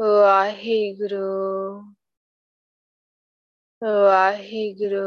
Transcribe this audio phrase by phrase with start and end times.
[0.00, 1.18] ਵਾਹਿਗੁਰੂ
[3.82, 5.00] ਵਾਹਿਗੁਰੂ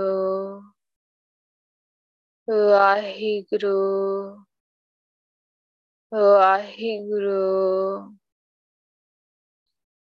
[2.47, 3.73] ਵਾਹਿਗੁਰੂ
[6.11, 7.37] ਵਾਹਿਗੁਰੂ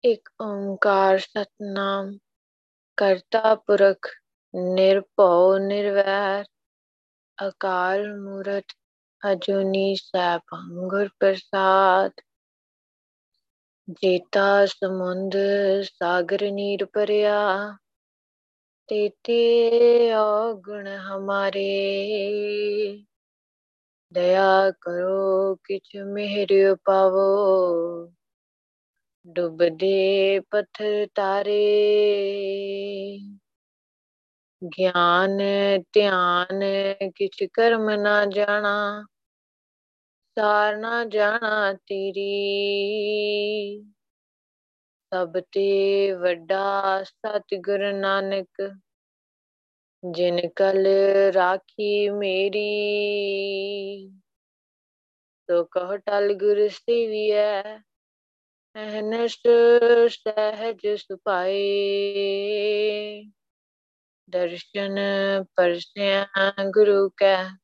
[0.03, 2.17] ਇੱਕ ਓੰਕਾਰ ਸਤਨਾਮ
[2.97, 4.07] ਕਰਤਾ ਪੁਰਖ
[4.53, 6.45] ਨਿਰਭਉ ਨਿਰਵੈਰ
[7.37, 8.73] ਅਕਾਲ ਮੂਰਤ
[9.21, 12.21] ਅਜੂਨੀ ਸੈਭੰ ਗੁਰ ਪ੍ਰਸਾਦ
[13.87, 15.35] ਜੇਤਾ ਸਮੁੰਦ
[15.83, 17.75] ਸਾਗਰ ਨੀਰ ਭਰਿਆ,
[18.89, 21.65] ਤੇਤੇ ਔਗੁਣ ਹਮਾਰੇ।
[24.11, 28.11] ਦਇਆ ਕਰੋ ਕਿਛ ਮਿਹਰ ਪਾਵੋ,
[29.25, 31.59] ਡੁੱਬਦੇ ਪੱਥਰ ਤਾਰੇ।
[34.61, 35.37] ਗਿਆਨ
[35.93, 36.59] ਧਿਆਨ
[37.15, 39.05] ਕਿਛ ਕਰਮ ਨਾ ਜਾਣਾ
[40.39, 42.29] ਸਾਰ ਨਾ ਜਾਣਾ ਤੇਰੀ।
[45.11, 48.73] ਸਭ ਤੇ ਵੱਡਾ ਸਤਿਗੁਰ ਨਾਨਕ,
[50.03, 50.87] ਜਿਨ ਕਲ
[51.33, 52.61] ਰਾਖੀ ਮੇਰੀ।
[55.49, 57.61] ਤੋ ਕਹ ਟਲ ਗੁਰ ਸੇਵੀਐ
[58.75, 59.37] ਅਹਨਸ
[60.09, 61.61] ਸਹਿਜ ਸੁਪਾਏ
[64.29, 64.95] ਦਰਸ਼ਨ
[65.55, 66.27] ਪਰਸਿਆ
[66.71, 67.60] ਗੁਰੂ ਕੈ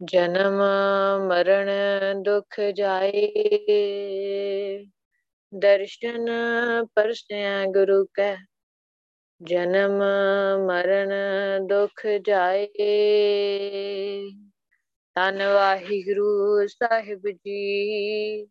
[0.00, 0.58] ਜਨਮ
[1.28, 1.70] ਮਰਨ
[2.22, 3.18] ਦੁਖ ਜਾਏ।
[5.52, 6.26] ਦਰਸ਼ਨ
[6.94, 8.36] ਪਰਸਿਆ ਗੁਰੂ ਕੈ,
[9.40, 9.98] ਜਨਮ
[10.66, 11.12] ਮਰਨ
[11.66, 12.68] ਦੁਖ ਜਾਏ।
[15.16, 18.46] ਧੰਨ ਵਾਹਿਗੁਰੂ ਸਾਹਿਬ ਜੀ,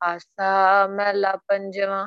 [0.00, 2.04] ਆਸਾ ਮਹਿਲਾ ਪੰਜਵਾ।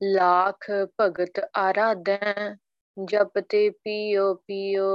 [0.00, 2.56] ਲਾਖ ਭਗਤ ਆਰਾਧੈ
[2.96, 4.88] ਜਪ ਤੇ ਪੀਓ ਪੀਓ।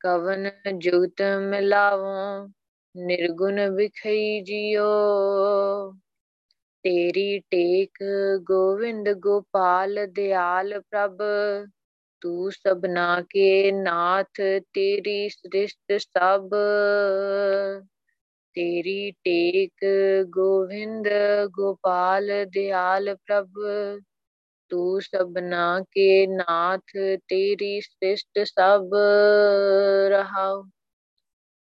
[0.00, 2.48] ਕਵਨ ਜੁਗਤ ਮਿਲਾਵੋ,
[2.94, 4.84] ਨਿਰਗੁਣ ਵਿਖਈ ਜਿਓ
[6.84, 7.98] ਤੇਰੀ ਟੇਕ
[8.42, 11.18] ਗੋਵਿੰਦ ਗੋਪਾਲ ਦਿਆਲ ਪ੍ਰਭ,
[12.22, 14.40] ਤੂੰ ਸਭਨਾ ਕੇ ਨਾਥ
[14.74, 16.48] ਤੇਰੀ ਸ੍ਰਿਸ਼ਟ ਸਭ।
[18.54, 19.84] ਤੇਰੀ ਟੇਕ
[20.28, 21.08] ਗੋਵਿੰਦ
[21.50, 23.60] ਗੋਪਾਲ ਦਿਆਲ ਪ੍ਰਭ
[24.70, 26.96] ਤੂੰ ਸਭਨਾ ਕੇ ਨਾਥ
[27.28, 28.94] ਤੇਰੀ ਸ੍ਰਿਸ਼ਟ ਸਭ
[30.08, 30.62] ਰਹਾਉ।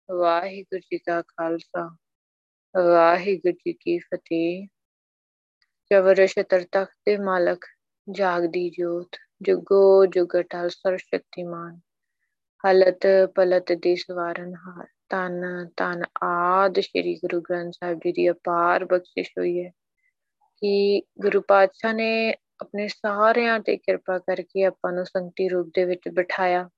[0.09, 1.97] ਵਾਹਿਗੁਰੂ ਜੀ ਕਾ ਖਾਲਸਾ,
[2.75, 4.67] ਵਾਹਿਗੁਰੂ ਜੀ ਕੀ ਫਤਿਹ।
[5.91, 7.65] ਚਵਰ ਸ਼ਤਰ ਤਖਤ ਦੇ ਮਾਲਕ,
[8.11, 11.81] ਜਾਗਦੀ ਜੋਤ, ਜੁਗੋ ਜੁਗ ਅਟਲ ਸਰ ਸ਼ਕਤੀਮਾਨ।
[12.65, 18.84] ਹਲਤ ਪਲਤ ਦੀ ਸਵਾਰਨ ਹਾਰ ਤਨ ਤਨ ਆਦ ਸ੍ਰੀ ਗੁਰੂ ਗ੍ਰੰਥ ਸਾਹਿਬ ਜੀ ਦੀ ਅਪਾਰ
[18.84, 19.71] ਬਖਸ਼ਿਸ਼ ਹੋਈ ਹੈ।
[20.62, 26.09] ਕਿ ਗੁਰੂ ਪਾਤਸ਼ਾਹ ਨੇ ਆਪਣੇ ਸਾਰਿਆਂ ਤੇ ਕਿਰਪਾ ਕਰਕੇ ਆਪਾਂ ਨੂੰ ਸੰਗਤੀ ਰੂਪ ਦੇ ਵਿੱਚ
[26.09, 26.71] ਬਿਠਾਇਆ।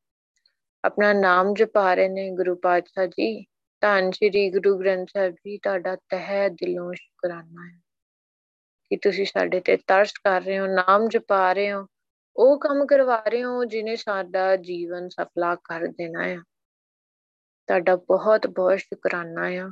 [0.84, 3.46] ਆਪਣਾ ਨਾਮ ਜਪਾ ਰਹੇ ਨੇ ਗੁਰੂ ਪਾਤਸ਼ਾਹ ਜੀ।
[3.80, 7.80] ਧੰਨ ਸ੍ਰੀ ਗੁਰੂ ਗ੍ਰੰਥ ਸਾਹਿਬ ਜੀ, ਤੁਹਾਡਾ ਤਹਿ ਦਿਲੋਂ ਸ਼ੁਕਰਾਨਾ ਹੈ।
[8.90, 11.86] ਕਿ ਤੁਸੀਂ ਸਾਡੇ ਤੇ ਤਰਸ ਕਰ ਰਹੇ ਹੋ, ਨਾਮ ਜਪਾ ਰਹੇ ਹੋ,
[12.36, 16.38] ਉਹ ਕੰਮ ਕਰਵਾ ਰਹੇ ਹੋ ਜਿਨੇ ਸਾਡਾ ਜੀਵਨ ਸਫਲਾ ਕਰ ਦੇਣਾ ਹੈ
[17.66, 19.70] ਤੁਹਾਡਾ ਬਹੁਤ ਬਹੁਤ ਸ਼ੁਕਰਾਨਾ ਆ।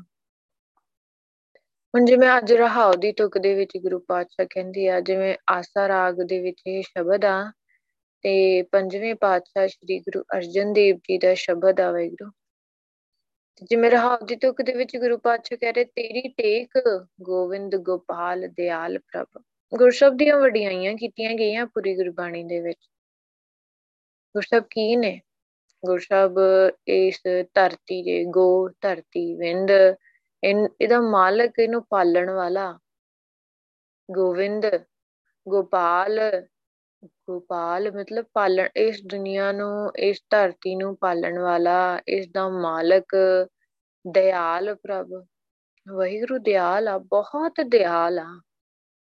[1.96, 6.14] ਹੁਣ ਜਿਵੇਂ ਅੱਜ ਰਹਾਉ ਦੀ ਤੁਕ ਦੇ ਵਿੱਚ ਗੁਰੂ ਪਾਤਸ਼ਾਹ ਕਹਿੰਦੇ ਆ, ਜਿਵੇਂ ਆਸਾ ਰਾਗ
[6.14, 7.52] ਦੇ ਵਿੱਚ ਇਹ ਸ਼ਬਦ ਆ,
[8.22, 12.30] ਤੇ ਪੰਜਵੇਂ ਪਾਤਸ਼ਾਹ ਸ੍ਰੀ ਗੁਰੂ ਅਰਜਨ ਦੇਵ ਜੀ ਦਾ ਸ਼ਬਦ ਆ ਵੈਗੁਰੂ
[13.62, 16.70] ਜਿਵੇਂ ਰਹਾਉ ਦੀ ਤੁਕ ਦੇ ਵਿੱਚ ਗੁਰੂ ਪਾਤਸ਼ਾਹ ਕਹਿ ਰਹੇ, ਤੇਰੀ ਟੇਕ
[17.22, 19.42] ਗੋਵਿੰਦ ਗੋਪਾਲ ਦਿਆਲ ਪ੍ਰਭ।
[19.74, 22.90] ਗੁਰਸ਼ਬ ਦੀਆਂ ਵਡਿਆਈਆਂ ਕੀਤੀਆਂ ਗਈਆਂ ਪੂਰੀ ਗੁਰਬਾਣੀ ਦੇ ਵਿੱਚ।
[24.34, 25.20] ਗੁਰਸ਼ਬ ਕੀ ਨੇ?
[25.86, 26.38] ਗੁਰਸ਼ਬ
[26.86, 27.20] ਇਸ
[27.54, 29.70] ਧਰਤੀ ਦੇ ਗੋ ਧਰਤੀ ਵਿੰਦ
[30.46, 32.78] ਇਹਦਾ ਮਾਲਕ ਇਹਨੂੰ ਪਾਲਣ ਵਾਲਾ।
[34.10, 34.66] ਗੋਵਿੰਦ,
[35.48, 36.20] ਗੋਪਾਲ
[37.06, 43.16] ਗੋਪਾਲ ਮਤਲਬ ਪਾਲਣ, ਇਸ ਦੁਨੀਆ ਨੂੰ, ਇਸ ਧਰਤੀ ਨੂੰ ਪਾਲਣ ਵਾਲਾ ਇਸ ਦਾ ਮਾਲਕ
[44.08, 45.26] ਦਿਆਲ ਪ੍ਰਭ।
[45.94, 48.40] ਵਹਿਗੁਰੂ ਦਿਆਲ ਆ, ਬਹੁਤ ਦਿਆਲ ਆ।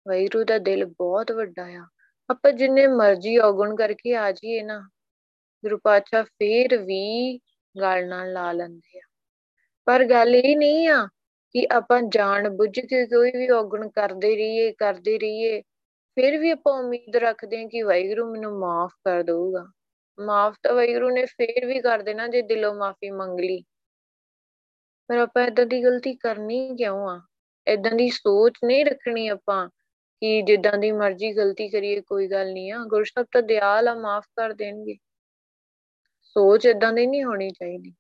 [0.09, 1.87] ਵਹਿਗੁਰੂ ਦਾ ਦਿਲ ਬਹੁਤ ਵੱਡਾ ਆ।
[2.31, 4.91] ਆਪਾਂ ਜਿੰਨੇ ਮਰਜ਼ੀ ਔਗਣ ਕਰਕੇ ਆ ਜਾਈਏ ਨਾ,
[5.65, 7.39] ਗੁਰੂ ਪਾਤਸ਼ਾਹ ਫੇਰ ਵੀ
[7.81, 9.03] ਗੱਲ ਨਾਲ ਲਾ ਲੈਂਦੇ ਆ।
[9.85, 11.09] ਪਰ ਗੱਲ ਇਹ ਨਹੀਂ ਆ
[11.57, 15.63] ਕਿ ਆਪਾਂ ਜਾਣ ਬੁੱਝ ਕੇ ਕੋਈ ਵੀ ਔਗਣ ਕਰਦੇ ਰਹੀਏ ਕਰਦੇ ਰਹੀਏ,
[16.15, 19.73] ਫਿਰ ਵੀ ਆਪਾਂ ਉਮੀਦ ਰੱਖਦੇ ਹਾਂ ਕਿ ਵਾਹਿਗੁਰੂ ਮੈਨੂੰ ਮਾਫ ਕਰ ਦਊਗਾ।
[20.21, 23.63] ਮਾਫ ਤਾਂ ਵਾਹਿਗੁਰੂ ਨੇ ਫੇਰ ਵੀ ਕਰ ਦੇਣਾ ਜੇ ਦਿਲੋਂ ਮਾਫੀ ਮੰਗ ਲਈ।
[25.09, 27.21] ਪਰ ਆਪਾਂ ਇਦਾਂ ਦੀ ਗਲਤੀ ਕਰਨੀ ਕਿਉਂ ਆ?
[27.67, 29.69] ਇਦਾਂ ਦੀ ਸੋਚ ਨਹੀਂ ਰੱਖਣੀ ਆਪਾਂ
[30.21, 33.95] ਕਿ ਜਿੱਦਾਂ ਦੀ ਮਰਜ਼ੀ ਗਲਤੀ ਕਰੀਏ, ਕੋਈ ਗੱਲ ਨਹੀਂ ਆ। ਗੁਰੂ ਸਾਹਿਬ ਤਾਂ ਦਿਆਲ ਆ,
[33.95, 34.95] ਮਾਫ ਕਰ ਦੇਣਗੇ।
[36.23, 37.95] ਸੋਚ ਇਦਾਂ ਦੀ ਨਹੀਂ ਹੋਣੀ ਚਾਹੀਦੀ।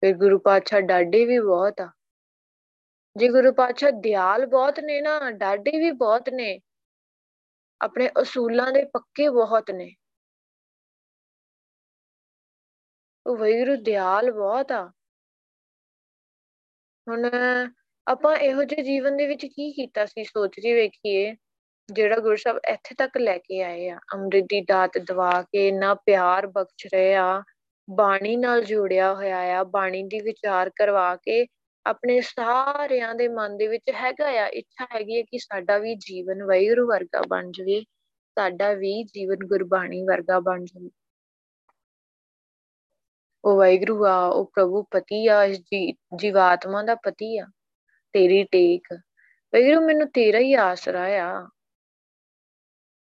[0.00, 1.90] ਫਿਰ ਗੁਰੂ ਪਾਤਸ਼ਾਹ ਡਾਡੇ ਵੀ ਬਹੁਤ ਆ।
[3.16, 6.60] ਜੇ ਗੁਰੂ ਪਾਤਸ਼ਾਹ ਦਿਆਲ ਬਹੁਤ ਨੇ ਨਾ ਡਾਡੇ ਵੀ ਬਹੁਤ ਨੇ,
[7.80, 9.94] ਆਪਣੇ ਅਸੂਲਾਂ ਦੇ ਪੱਕੇ ਬਹੁਤ ਨੇ।
[13.26, 14.92] ਉਹ ਵੈਗੁਰੂ ਦਿਆਲ ਬਹੁਤ ਆ।
[17.08, 17.30] ਹੁਣ
[18.06, 20.24] ਆਪਾਂ ਇਹੋ ਜਿਹੇ ਜੀਵਨ ਦੇ ਵਿੱਚ ਕੀ ਕੀਤਾ ਸੀ?
[20.24, 21.36] ਸੋਚ ਕੇ ਵੇਖੀਏ,
[21.92, 25.94] ਜਿਹੜਾ ਗੁਰੂ ਸਾਹਿਬ ਇੱਥੇ ਤੱਕ ਲੈ ਕੇ ਆਏ ਆ। ਅੰਮ੍ਰਿਤ ਦੀ ਦਾਤ ਦਵਾ ਕੇ ਇੰਨਾ
[25.94, 27.42] ਪਿਆਰ ਬਖਸ਼ ਰਹੇ ਆ।
[27.90, 31.46] ਬਾਣੀ ਨਾਲ ਜੁੜਿਆ ਹੋਇਆ ਆ, ਬਾਣੀ ਦੀ ਵਿਚਾਰ ਕਰਵਾ ਕੇ
[31.86, 36.42] ਆਪਣੇ ਸਾਰਿਆਂ ਦੇ ਮਨ ਦੇ ਵਿੱਚ ਹੈਗਾ ਆ, ਇੱਛਾ ਹੈਗੀ ਹੈ ਕਿ ਸਾਡਾ ਵੀ ਜੀਵਨ
[36.42, 37.80] ਵੈਗੁਰੂ ਵਰਗਾ ਬਣ ਜਾਵੇ,
[38.38, 40.90] ਸਾਡਾ ਵੀ ਜੀਵਨ ਗੁਰਬਾਣੀ ਵਰਗਾ ਬਣ ਜਾਵੇ।
[43.44, 45.62] ਉਹ ਵੈਗਰੂ ਆ, ਉਹ ਪ੍ਰਭੂ ਪਤੀ ਆ, ਇਸ
[46.16, 47.46] ਜੀਵਾਤਮਾ ਦਾ ਪਤੀ ਆ,
[48.12, 48.94] ਤੇਰੀ ਟੇਕ।
[49.54, 51.48] ਵੈਗਰੂ ਮੈਨੂੰ ਤੇਰਾ ਹੀ ਆਸਰਾ ਆ।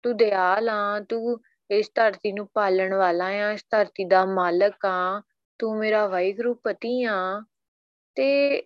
[0.03, 1.41] ਤੂੰ ਦਿਆਲ ਆ, ਤੂੰ
[1.73, 5.23] ਇਸ ਧਰਤੀ ਨੂੰ ਪਾਲਣ ਵਾਲਾ ਆ, ਇਸ ਧਰਤੀ ਦਾ ਮਾਲਕ ਆ,
[5.59, 7.43] ਤੂੰ ਮੇਰਾ ਵੈਗਰੂ ਪਤੀ ਆ।
[8.15, 8.63] ਤੇ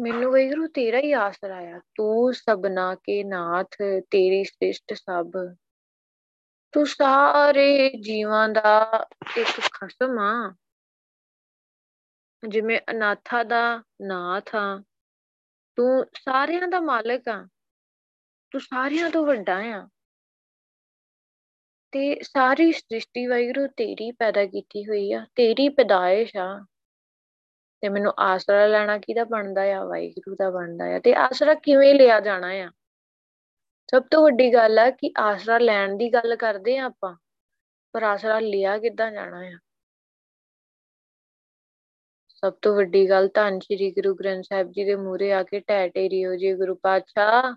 [0.00, 5.30] ਮੈਨੂੰ ਵੈਗਰੂ ਤੇਰਾ ਹੀ ਆਸਰਾ ਆ ਤੂੰ ਸਬਨਾ ਕੇ ਨਾਥ, ਤੇਰੀ ਸ੍ਰਿਸ਼ਟ ਸਭ।
[6.72, 9.06] ਤੂੰ ਸਾਰੇ ਜੀਵਾਂ ਦਾ
[9.36, 10.54] ਇੱਕ ਖਸਮ ਆ।
[12.48, 14.82] ਜਿਵੇਂ ਅਨਾਥਾ ਦਾ ਨਾਥ ਆ,
[15.76, 17.48] ਤੂੰ ਸਾਰਿਆਂ ਦਾ ਮਾਲਕ ਆ।
[18.50, 19.88] ਤੂੰ ਸਾਰਿਆਂ ਤੋਂ ਵੱਡਾ ਆ।
[21.92, 26.64] ਤੇ ਸਾਰੀ ਸ੍ਰਿਸ਼ਟੀ ਵਾਹਿਗੁਰੂ ਤੇਰੀ ਪੈਦਾ ਕੀਤੀ ਹੋਈ ਆ, ਤੇਰੀ ਪੈਦਾਇਸ਼ ਆ।
[27.80, 29.84] ਤੇ ਮੈਨੂੰ ਆਸਰਾ ਲੈਣਾ ਕਿਹਦਾ ਬਣਦਾ ਆ?
[29.84, 32.70] ਵਾਹਿਗੁਰੂ ਦਾ ਬਣਦਾ ਆ। ਤੇ ਆਸਰਾ ਕਿਵੇਂ ਲਿਆ ਜਾਣਾ ਆ?
[33.90, 37.16] ਸਭ ਤੋਂ ਵੱਡੀ ਗੱਲ ਆ ਕਿ ਆਸਰਾ ਲੈਣ ਦੀ ਗੱਲ ਕਰਦੇ ਆ ਆਪਾਂ,
[37.92, 39.58] ਪਰ ਆਸਰਾ ਲਿਆ ਕਿੱਦਾਂ ਜਾਣਾ ਆ?
[42.28, 45.88] ਸਭ ਤੋਂ ਵੱਡੀ ਗੱਲ ਧੰਨ ਸ਼੍ਰੀ ਗੁਰੂ ਗ੍ਰੰਥ ਸਾਹਿਬ ਜੀ ਦੇ ਮੂਹਰੇ ਆ ਕੇ ਟੈ
[45.88, 47.54] ਟੇਰੀ ਹੋ ਜੀ ਗੁਰੂ ਪਾਤਸ਼ਾਹ।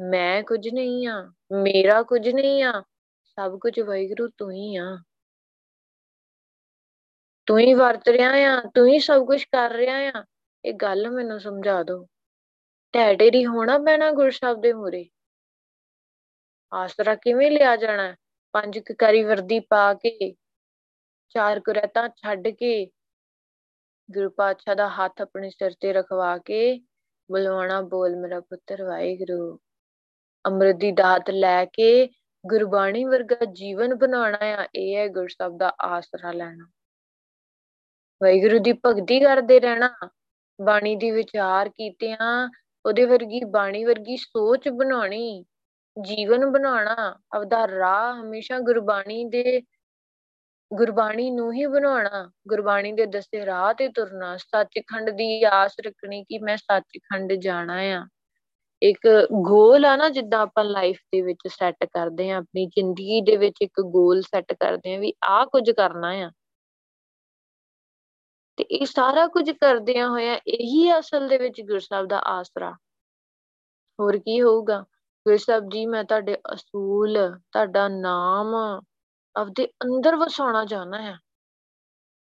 [0.00, 2.82] ਮੈਂ ਕੁਝ ਨਹੀਂ ਆ, ਮੇਰਾ ਕੁਝ ਨਹੀਂ ਆ
[3.38, 4.96] ਸਭ ਕੁਝ ਵਾਹਿਗੁਰੂ ਤੂੰ ਹੀ ਆ।
[7.46, 10.24] ਤੂੰ ਹੀ ਵਰਤ ਰਿਹਾ ਆ, ਤੂੰ ਹੀ ਸਭ ਕੁਝ ਕਰ ਰਿਹਾ ਆ।
[10.64, 12.06] ਇਹ ਗੱਲ ਮੈਨੂੰ ਸਮਝਾ ਦਿਓ
[12.92, 15.04] ਟੈ ਟੇਰੀ ਹੋਣਾ ਪੈਣਾ ਗੁਰੂ ਸਾਹਿਬ ਦੇ ਮੂਹਰੇ।
[16.72, 18.14] ਆਸਰਾ ਕਿਵੇਂ ਲਿਆ ਜਾਣਾ?
[18.52, 20.34] ਪੰਜ ਕਰੀ ਵਰਦੀ ਪਾ ਕੇ,
[21.28, 22.86] ਚਾਰ ਕੁਰੈਤਾਂ ਛੱਡ ਕੇ,
[24.10, 26.78] ਗੁਰੂ ਪਾਤਸ਼ਾਹ ਦਾ ਹੱਥ ਆਪਣੇ ਸਿਰ ਤੇ ਰਖਵਾ ਕੇ
[27.30, 29.58] ਬੁਲਵਾਣਾ ਬੋਲ ਮੇਰਾ ਪੁੱਤਰ ਵਾਹਿਗੁਰੂ।
[30.44, 32.08] ਅੰਮ੍ਰਿਤ ਦੀ ਦਾਤ ਲੈ ਕੇ
[32.46, 36.70] ਗੁਰਬਾਣੀ ਵਰਗਾ ਜੀਵਨ ਬਣਾਉਣਾ ਆ, ਇਹ ਹੈ ਗੁਰੂ ਸਾਹਿਬ ਦਾ ਆਸਰਾ ਲੈਣਾ।
[38.22, 39.90] ਵਾਹਿਗੁਰੂ ਦੀ ਭਗਤੀ ਕਰਦੇ ਰਹਿਣਾ,
[40.60, 42.50] ਬਾਣੀ ਦੀ ਵਿਚਾਰ ਕੀਤਿਆਂ
[42.86, 45.44] ਉਹਦੇ ਵਰਗੀ ਬਾਣੀ ਵਰਗੀ ਸੋਚ ਬਣਾਉਣੀ,
[46.02, 49.62] ਜੀਵਨ ਬਣਾਉਣਾ, ਆਪਦਾ ਰਾਹ ਹਮੇਸ਼ਾ ਗੁਰਬਾਣੀ ਦੇ,
[50.74, 56.38] ਗੁਰਬਾਣੀ ਨੂੰ ਹੀ ਬਣਾਉਣਾ, ਗੁਰਬਾਣੀ ਦੇ ਦੱਸੇ ਰਾਹ ਤੇ ਤੁਰਨਾ, ਸੱਚਖੰਡ ਦੀ ਆਸ ਰੱਖਣੀ ਕਿ
[56.38, 58.06] ਮੈਂ ਸੱਚਖੰਡ ਜਾਣਾ ਆ।
[58.82, 63.36] ਇੱਕ ਗੋਲ ਆ ਨਾ ਜਿੱਦਾਂ ਆਪਾਂ ਲਾਈਫ ਦੇ ਵਿੱਚ ਸੈੱਟ ਕਰਦੇ ਆ ਆਪਣੀ ਜ਼ਿੰਦਗੀ ਦੇ
[63.36, 66.30] ਵਿੱਚ ਇੱਕ ਗੋਲ ਸੈੱਟ ਕਰਦੇ ਆ ਵੀ ਆਹ ਕੁਝ ਕਰਨਾ ਆ।
[68.56, 72.76] ਤੇ ਇਹ ਸਾਰਾ ਕੁਝ ਕਰਦਿਆਂ ਹੋਇਆ ਇਹੀ ਅਸਲ ਦੇ ਵਿੱਚ ਗੁਰੂ ਸਾਹਿਬ ਦਾ ਆਸਰਾ।
[74.00, 74.80] ਹੋਰ ਕੀ ਹੋਊਗਾ?
[75.26, 78.54] ਗੁਰੂ ਸਾਹਿਬ ਜੀ, ਮੈਂ ਤੁਹਾਡੇ ਅਸੂਲ, ਤੁਹਾਡਾ ਨਾਮ
[79.36, 81.18] ਆਪਦੇ ਅੰਦਰ ਵਸਾਉਣਾ ਚਾਹਨਾ ਹੈ।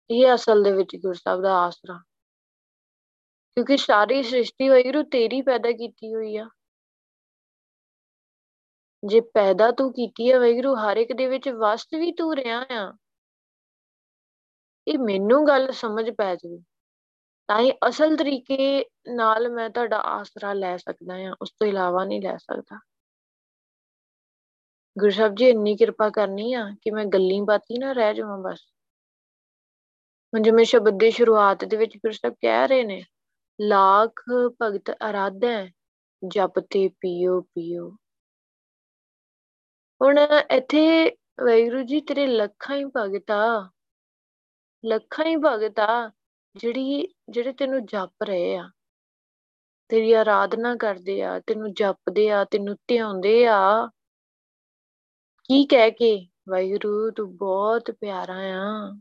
[0.09, 2.03] ਇਹ ਅਸਲ ਦੇ ਵਿੱਚ ਗੁਰੂ ਸਾਹਿਬ ਦਾ ਆਸਰਾ।
[3.57, 6.50] ਕਿਉਂਕਿ ਸਾਰੀ ਸ੍ਰਿਸ਼ਟੀ ਵੈਗਰੂ ਤੇਰੀ ਪੈਦਾ ਕੀਤੀ ਹੋਈ ਆ।
[9.04, 12.92] ਜੇ ਪੈਦਾ ਤੂੰ ਕੀਤੀ ਹੈ ਵੈਗਰੂ, ਹਰ ਇੱਕ ਦੇ ਵਿੱਚ ਵਸਤ ਵੀ ਤੂੰ ਰਿਹਾ ਆ।
[14.87, 16.59] ਇਹ ਮੈਨੂੰ ਗੱਲ ਸਮਝ ਪੈ ਜਾਵੇ,
[17.49, 18.85] ਤਾਂ ਹੀ ਅਸਲ ਤਰੀਕੇ
[19.16, 22.80] ਨਾਲ ਮੈਂ ਤੁਹਾਡਾ ਆਸਰਾ ਲੈ ਸਕਦਾ ਆ, ਉਸ ਤੋਂ ਇਲਾਵਾ ਨਹੀਂ ਲੈ ਸਕਦਾ।
[24.97, 28.61] ਗੁਰੂ ਸਾਹਿਬ ਜੀ, ਇੰਨੀ ਕਿਰਪਾ ਕਰਨੀ ਆ ਕਿ ਮੈਂ ਗੱਲੀ ਬਾਤੀ ਨਾ ਰਹਿ ਜਾਵਾਂ ਬਸ।
[30.33, 33.04] ਹੁਣ ਜਿਵੇਂ ਸ਼ਬਦ ਦੀ ਸ਼ੁਰੂਆਤ ਦੇ ਵਿੱਚ ਗੁਰੂ ਸਾਹਿਬ ਕਹਿ ਰਹੇ ਨੇ
[33.61, 34.21] ਲਾਖ
[34.61, 35.69] ਭਗਤ ਅਰਾਧੈ,
[36.27, 37.89] ਜਪ ਤੇ ਪੀਓ ਪੀਓ।
[40.01, 40.18] ਹੁਣ
[40.51, 41.09] ਇੱਥੇ
[41.44, 43.69] ਵੈਗੁਰੂ ਜੀ, ਤੇਰੇ ਲੱਖਾਂ ਹੀ ਭਗਤ ਆ।
[44.85, 46.11] ਲੱਖਾਂ ਹੀ ਭਗਤ ਆ,
[46.56, 48.69] ਜਿਹੜੀ, ਜਿਹੜੇ ਤੈਨੂੰ ਜਪ ਰਹੇ ਆ।
[49.89, 53.87] ਤੇਰੀ ਆਰਾਧਨਾ ਕਰਦੇ ਆ, ਤੈਨੂੰ ਜਪਦੇ ਆ, ਤੈਨੂੰ ਧਿਆਉਂਦੇ ਆ।
[55.44, 56.27] ਕੀ ਕਹਿ ਕੇ?
[56.49, 58.94] ਵਾਹਿਗੁਰੂ, ਤੂੰ ਬਹੁਤ ਪਿਆਰਾ ਆ।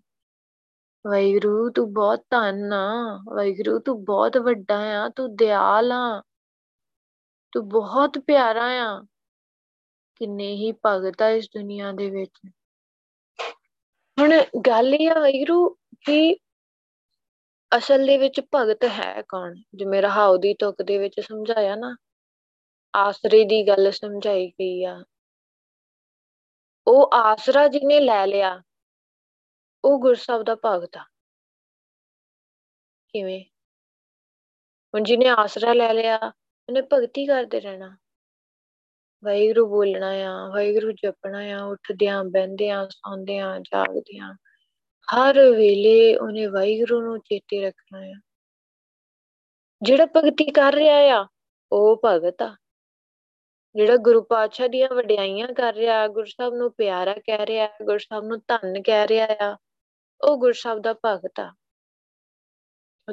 [1.07, 6.23] ਵਾਹਿਗੁਰੂ, ਤੂੰ ਬਹੁਤ ਧੰਨ ਆ। ਵਾਹਿਗੁਰੂ, ਤੂੰ ਬਹੁਤ ਵੱਡਾ ਆ। ਤੂੰ ਦਿਆਲ ਆ।
[7.53, 9.03] ਤੂੰ ਬਹੁਤ ਪਿਆਰਾ ਆ।
[10.17, 12.51] ਕਿੰਨੇ ਹੀ ਭਗਤ ਆ ਇਸ ਦੁਨੀਆ ਦੇ ਵਿੱਚ।
[14.21, 15.77] ਹੁਣ ਗੱਲ ਇਹ ਆ ਵਾਹਿਗੁਰੂ,
[16.07, 16.37] ਕਿ
[17.79, 19.55] ਅਸਲ ਦੇ ਵਿੱਚ ਭਗਤ ਹੈ ਕੌਣ?
[19.75, 21.97] ਜਿਵੇਂ ਰਹਾਉ ਦੀ ਤੁਕ ਦੇ ਵਿੱਚ ਸਮਝਾਇਆ ਨਾ,
[22.97, 25.05] ਆਸਰੇ ਦੀ ਗੱਲ ਸਮਝਾਈ ਗਈ ਆ।
[26.87, 28.63] ਉਹ ਆਸਰਾ ਜਿਹਨੇ ਲੈ ਲਿਆ
[29.85, 31.05] ਉਹ ਗੁਰਸਬ ਦਾ ਭਗਤ ਆ।
[33.09, 33.45] ਕਿਵੇਂ?
[34.95, 36.19] ਹੁਣ ਜਿਹਨੇ ਆਸਰਾ ਲੈ ਲਿਆ,
[36.69, 37.99] ਉਹਨੇ ਭਗਤੀ ਕਰਦੇ ਰਹਿਣਾ।
[39.25, 44.35] ਵਾਹਿਗੁਰੂ ਬੋਲਣਾ ਆ, ਵਾਹਿਗੁਰੂ ਜਪਣਾ ਆ, ਉੱਠਦਿਆਂ, ਬਹਿੰਦਿਆਂ, ਸੌਂਦਿਆਂ, ਜਾਗਦਿਆਂ,
[45.15, 48.21] ਹਰ ਵੇਲੇ ਉਹਨੇ ਵਾਹਿਗੁਰੂ ਨੂੰ ਚੇਤੇ ਰੱਖਣਾ ਆ।
[49.83, 51.27] ਜਿਹੜਾ ਭਗਤੀ ਕਰ ਰਿਹਾ ਆ,
[51.73, 52.57] ਉਹ ਭਗਤ ਆ।
[53.75, 58.25] ਜਿਹੜਾ ਗੁਰੂ ਪਾਤਸ਼ਾਹ ਦੀਆਂ ਵਡਿਆਈਆਂ ਕਰ ਰਿਹਾ, ਗੁਰੂ ਸਾਹਿਬ ਨੂੰ ਪਿਆਰਾ ਕਹਿ ਰਿਹਾ, ਗੁਰੂ ਸਾਹਿਬ
[58.25, 59.57] ਨੂੰ ਧੰਨ ਕਹਿ ਰਿਹਾ ਆ।
[60.29, 61.55] ਉਹ ਗੁਰੂ ਸਾਹਿਬ ਦਾ ਭਗਤ ਆ।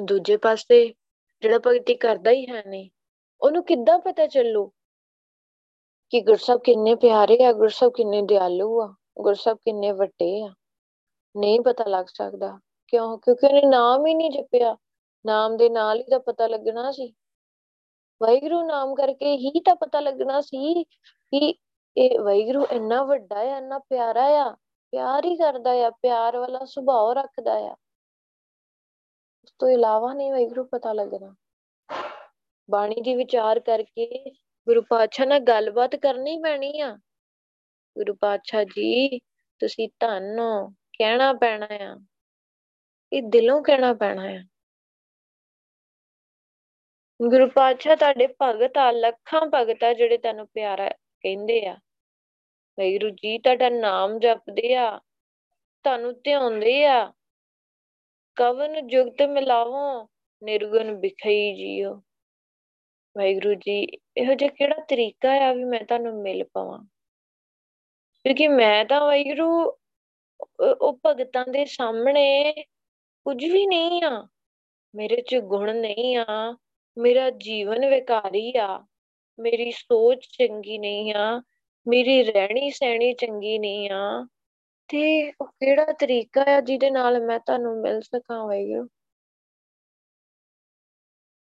[0.02, 0.94] ਦੂਜੇ ਪਾਸੇ
[1.42, 2.90] ਜਿਹੜਾ ਭਗਤੀ ਕਰਦਾ ਹੀ ਹੈ ਨਹੀਂ,
[3.40, 4.66] ਉਹਨੂੰ ਕਿੱਦਾਂ ਪਤਾ ਚੱਲੂ
[6.10, 10.54] ਕਿ ਗੁਰਸਬ ਕਿੰਨੇ ਪਿਆਰੇ ਆ ਗੁਰਸਬ ਕਿੰਨੇ ਦਿਆਲੂ ਆ ਗੁਰਸਬ ਕਿੰਨੇ ਵੱਡੇ ਆ।
[11.36, 13.18] ਨਹੀਂ ਪਤਾ ਲੱਗ ਸਕਦਾ। ਕਿਉਂ?
[13.18, 14.76] ਕਿਉਂਕਿ ਉਹਨੇ ਨਾਮ ਹੀ ਨਹੀਂ ਜਪਿਆ।
[15.26, 17.14] ਨਾਮ ਦੇ ਨਾਲ ਹੀ ਤਾਂ ਪਤਾ ਲੱਗਣਾ ਸੀ।
[18.22, 21.54] ਵਾਹਿਗੁਰੂ ਨਾਮ ਕਰਕੇ ਹੀ ਤਾਂ ਪਤਾ ਲੱਗਣਾ ਸੀ ਕਿ
[21.96, 24.56] ਇਹ ਵਾਹਿਗੁਰੂ ਇੰਨਾ ਵੱਡਾ ਹੈ ਇੰਨਾ ਪਿਆਰਾ ਆ
[24.92, 27.76] ਪਿਆਰ ਹੀ ਕਰਦਾ ਆ, ਪਿਆਰ ਵਾਲਾ ਸੁਭਾਅ ਰੱਖਦਾ ਆ।
[29.44, 31.34] ਉਸ ਤੋਂ ਇਲਾਵਾ ਨਹੀਂ ਵਾਹਿਗੁਰੂ ਪਤਾ ਲੱਗਣਾ
[32.70, 34.30] ਬਾਣੀ ਦੀ ਵਿਚਾਰ ਕਰਕੇ
[34.66, 36.96] ਗੁਰੂ ਪਾਤਸ਼ਾਹ ਨਾਲ ਗੱਲਬਾਤ ਕਰਨੀ ਪੈਣੀ ਆ।
[37.98, 39.18] ਗੁਰੂ ਪਾਤਸ਼ਾਹ ਜੀ,
[39.58, 41.96] ਤੁਸੀਂ ਧੰਨ ਹੋ, ਕਹਿਣਾ ਪੈਣਾ ਆ।
[43.12, 44.44] ਇਹ ਦਿਲੋਂ ਕਹਿਣਾ ਪੈਣਾ ਆ।
[47.22, 51.76] ਗੁਰੂ ਪਾਤਸ਼ਾਹ ਤੁਹਾਡੇ ਭਗਤ ਆ, ਲੱਖਾਂ ਭਗਤ ਆ ਜਿਹੜੇ ਤੈਨੂੰ ਪਿਆਰਾ ਕਹਿੰਦੇ ਆ।
[52.78, 54.98] ਵੈਗੁਰੂ ਜੀ ਤੁਹਾਡਾ ਨਾਮ ਜਪਦੇ ਆ,
[55.84, 57.12] ਤੁਹਾਨੂੰ ਧਿਆਉਂਦੇ ਆ।
[58.36, 60.08] ਕਵਨ ਜੁਗਤ ਮਿਲਾਵੋ,
[60.42, 61.94] ਨਿਰਗੁਣ ਵਿਖਈ ਜੀਓ।
[63.16, 66.78] ਵਾਹਿਗੁਰੂ ਜੀ ਇਹੋ ਜਿਹਾ ਕਿਹੜਾ ਤਰੀਕਾ ਆ ਵੀ ਮੈਂ ਤੁਹਾਨੂੰ ਮਿਲ ਪਾਵਾਂ?
[68.24, 69.72] ਕਿਉਂਕਿ ਮੈਂ ਤਾਂ ਵਾਹਿਗੁਰੂ
[70.60, 72.52] ਉਹ ਭਗਤਾਂ ਦੇ ਸਾਹਮਣੇ
[73.24, 74.28] ਕੁਝ ਵੀ ਨਹੀਂ ਆ।
[74.94, 76.56] ਮੇਰੇ 'ਚ ਗੁਣ ਨਹੀਂ ਆ,
[76.98, 78.86] ਮੇਰਾ ਜੀਵਨ ਵਿਕਾਰੀ ਆ।
[79.38, 81.42] ਮੇਰੀ ਸੋਚ ਚੰਗੀ ਨਹੀਂ ਆ।
[81.88, 84.26] ਮੇਰੀ ਰਹਿਣੀ ਸਹਿਣੀ ਚੰਗੀ ਨਹੀਂ ਆ।
[84.88, 88.88] ਤੇ ਉਹ ਕਿਹੜਾ ਤਰੀਕਾ ਆ ਜਿਹਦੇ ਨਾਲ ਮੈਂ ਤੁਹਾਨੂੰ ਮਿਲ ਸਕਾਂ ਵਾਹਿਗੁਰੂ?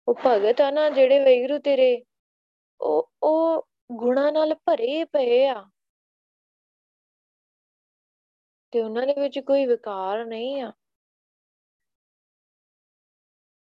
[0.08, 2.04] ਉਹ ਭਗਤ ਆ ਨਾ ਜਿਹੜੇ ਵੈਗਰੂ ਤੇਰੇ,
[2.82, 5.70] ਉਹ ਉਹ ਗੁਣਾ ਨਾਲ ਭਰੇ ਪਏ ਆ।
[8.72, 10.74] ਤੇ ਉਹਨਾਂ ਦੇ ਵਿੱਚ ਕੋਈ ਵਿਕਾਰ ਨਹੀਂ ਆ।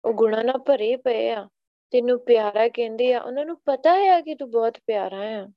[0.05, 1.49] ਉਹ ਗੁਣਾ ਨਾਲ ਭਰੇ ਪਏ ਆ।
[1.91, 5.47] ਤੈਨੂੰ ਪਿਆਰਾ ਕਹਿੰਦੇ ਆ। ਉਹਨਾਂ ਨੂੰ ਪਤਾ ਹੈ ਕਿ ਤੂੰ ਬਹੁਤ ਪਿਆਰਾ ਆ।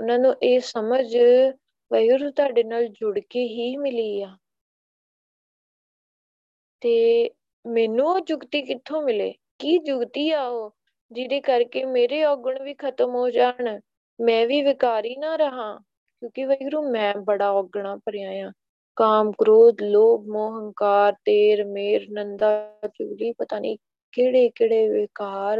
[0.00, 1.16] ਉਹਨਾਂ ਨੂੰ ਇਹ ਸਮਝ
[1.92, 4.36] ਵੈਗਰੂ ਤੁਹਾਡੇ ਨਾਲ ਜੁੜ ਕੇ ਹੀ ਮਿਲੀ ਆ।
[6.80, 7.30] ਤੇ
[7.66, 9.34] ਮੈਨੂੰ ਉਹ ਜੁਗਤੀ ਕਿੱਥੋਂ ਮਿਲੇ?
[9.58, 10.76] ਕੀ ਜੁਗਤੀ ਆ ਉਹ,
[11.12, 13.80] ਜਿਹਦੇ ਕਰਕੇ ਮੇਰੇ ਔਗਣ ਵੀ ਖਤਮ ਹੋ ਜਾਣ,
[14.20, 15.78] ਮੈਂ ਵੀ ਵਿਕਾਰੀ ਨਾ ਰਹਾ,
[16.20, 18.52] ਕਿਉਂਕਿ ਵੈਗਰੂ ਮੈਂ ਬੜਾ ਔਗਣਾ ਭਰਿਆ ਆ।
[18.96, 23.78] ਕਾਮ, ਕ੍ਰੋਧ, ਲੋਭ, ਮੋਹ, ਹੰਕਾਰ, ਤੇਰ, ਮੇਰ, ਨੰਦਾ, ਚੁਗਲੀ, ਪਤਾ ਨਹੀਂ
[24.12, 25.58] ਕਿਹੜੇ ਕਿਹੜੇ ਵਿਕਾਰ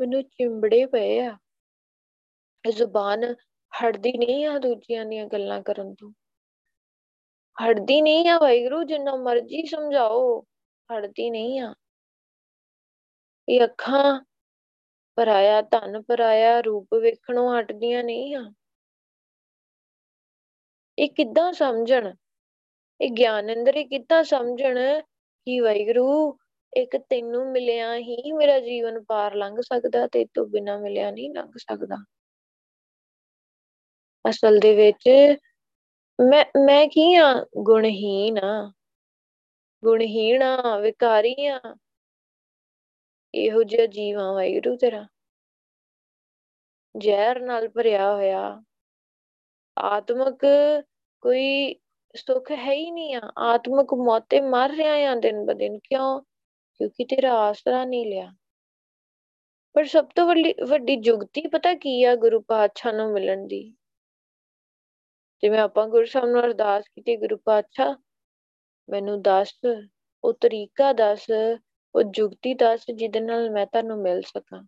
[0.00, 1.36] ਮੈਨੂੰ ਚਿੰਬੜੇ ਪਏ ਆ।
[2.70, 3.34] ਜ਼ੁਬਾਨ
[3.72, 6.12] ਹਟਦੀ ਨਹੀਂ ਆ ਦੂਜਿਆਂ ਦੀਆਂ ਗੱਲਾਂ ਕਰਨ ਤੋਂ।
[7.64, 10.40] ਹਟਦੀ ਨਹੀਂ ਆ ਵੈਗਰੂ ਜਿੰਨਾ ਮਰਜ਼ੀ ਸਮਝਾਓ,
[10.92, 11.74] ਹਟਦੀ ਨਹੀਂ ਆ।
[13.48, 14.24] ਇਹ ਅੱਖਾਂ
[15.16, 18.52] ਪਰਾਇਆ ਧਨ ਪਰਾਇਆ ਰੂਪ ਵੇਖਣੋਂ ਹਟਦੀਆਂ ਨਹੀਂ ਆ।
[20.98, 22.14] ਇਹ ਕਿੱਦਾਂ ਸਮਝਣ?
[23.00, 25.00] ਇਹ ਗਿਆਨ ਅੰਦਰ ਕਿੱਦਾਂ ਸਮਝਣ
[25.46, 26.38] ਕਿ ਵੈਗਰੂ
[26.76, 31.52] ਇੱਕ ਤੈਨੂੰ ਮਿਲਿਆ ਹੀ ਮੇਰਾ ਜੀਵਨ ਪਾਰ ਲੰਘ ਸਕਦਾ ਤੇ ਤੋਂ ਬਿਨਾ ਮਿਲਿਆ ਨਹੀਂ ਲੰਘ
[31.56, 32.04] ਸਕਦਾ।
[34.28, 35.08] ਅਸਲ ਦੇ ਵਿੱਚ
[36.20, 37.46] ਮੈਂ ਮੈਂ ਕੀ ਆ?
[37.58, 38.72] ਗੁਣਹੀਨ ਆ।
[39.84, 41.60] ਗੁਣਹੀਣ ਆ, ਵਿਕਾਰੀ ਆ।
[43.34, 45.06] ਇਹੋ ਜਿਹਾ ਜੀਵਾਂ ਵਾਹਿਗੁਰੂ ਤੇਰਾ।
[46.98, 48.62] ਜ਼ਹਿਰ ਨਾਲ ਭਰਿਆ ਹੋਇਆ।
[49.78, 50.38] ਆਤਮਕ
[51.20, 51.74] ਕੋਈ
[52.16, 56.20] ਸੁੱਖ ਹੈ ਹੀ ਨਹੀਂ ਆ। ਆਤਮਕ ਮੌਤੇ ਮਰ ਰਿਹਾ ਆ ਦਿਨ ਬ ਦਿਨ। ਕਿਉਂ?
[56.74, 58.32] ਕਿਉਂਕਿ ਤੇਰਾ ਆਸਰਾ ਨਹੀਂ ਲਿਆ।
[59.72, 63.74] ਪਰ ਸਭ ਤੋਂ ਵੱਡੀ ਵੱਡੀ ਜੁਗਤੀ ਪਤਾ ਕੀ ਆ ਗੁਰੂ ਪਾਤਸ਼ਾਹ ਨੂੰ ਮਿਲਣ ਦੀ?
[65.42, 67.94] ਜਿਵੇਂ ਆਪਾਂ ਗੁਰੂ ਸਾਹਿਬ ਨੂੰ ਅਰਦਾਸ ਕੀਤੀ, ਗੁਰੂ ਪਾਤਸ਼ਾਹ
[68.88, 69.54] ਮੈਨੂੰ ਦੱਸ,
[70.24, 71.26] ਉਹ ਤਰੀਕਾ ਦੱਸ,
[71.94, 74.64] ਉਹ ਜੁਗਤੀ ਦੱਸ ਜਿਹਦੇ ਨਾਲ ਮੈਂ ਤੁਹਾਨੂੰ ਮਿਲ ਸਕਾਂ।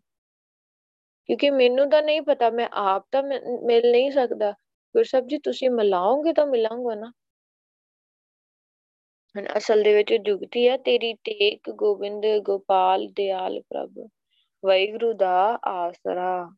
[1.27, 3.23] ਕਿਉਂਕਿ ਮੈਨੂੰ ਤਾਂ ਨਹੀਂ ਪਤਾ, ਮੈਂ ਆਪ ਤਾਂ
[3.63, 4.53] ਮਿਲ ਨਹੀਂ ਸਕਦਾ।
[4.95, 7.13] ਗੁਰਸਬ ਜੀ, ਤੁਸੀਂ ਮਿਲਾਓਗੇ ਤਾਂ ਮਿਲਾਂਗਾ ਨਾ।
[9.39, 14.09] ਹਨ ਅਸਲ ਦੇ ਵਿੱਚ ਜੁਗਤੀ ਹੈ ਤੇਰੀ ਟੇਕ ਗੋਬਿੰਦ, ਗੋਪਾਲ, ਦਿਆਲ, ਪ੍ਰਭ,
[14.65, 16.57] ਵਾਹਿਗੁਰੂ ਦਾ ਆਸਰਾ।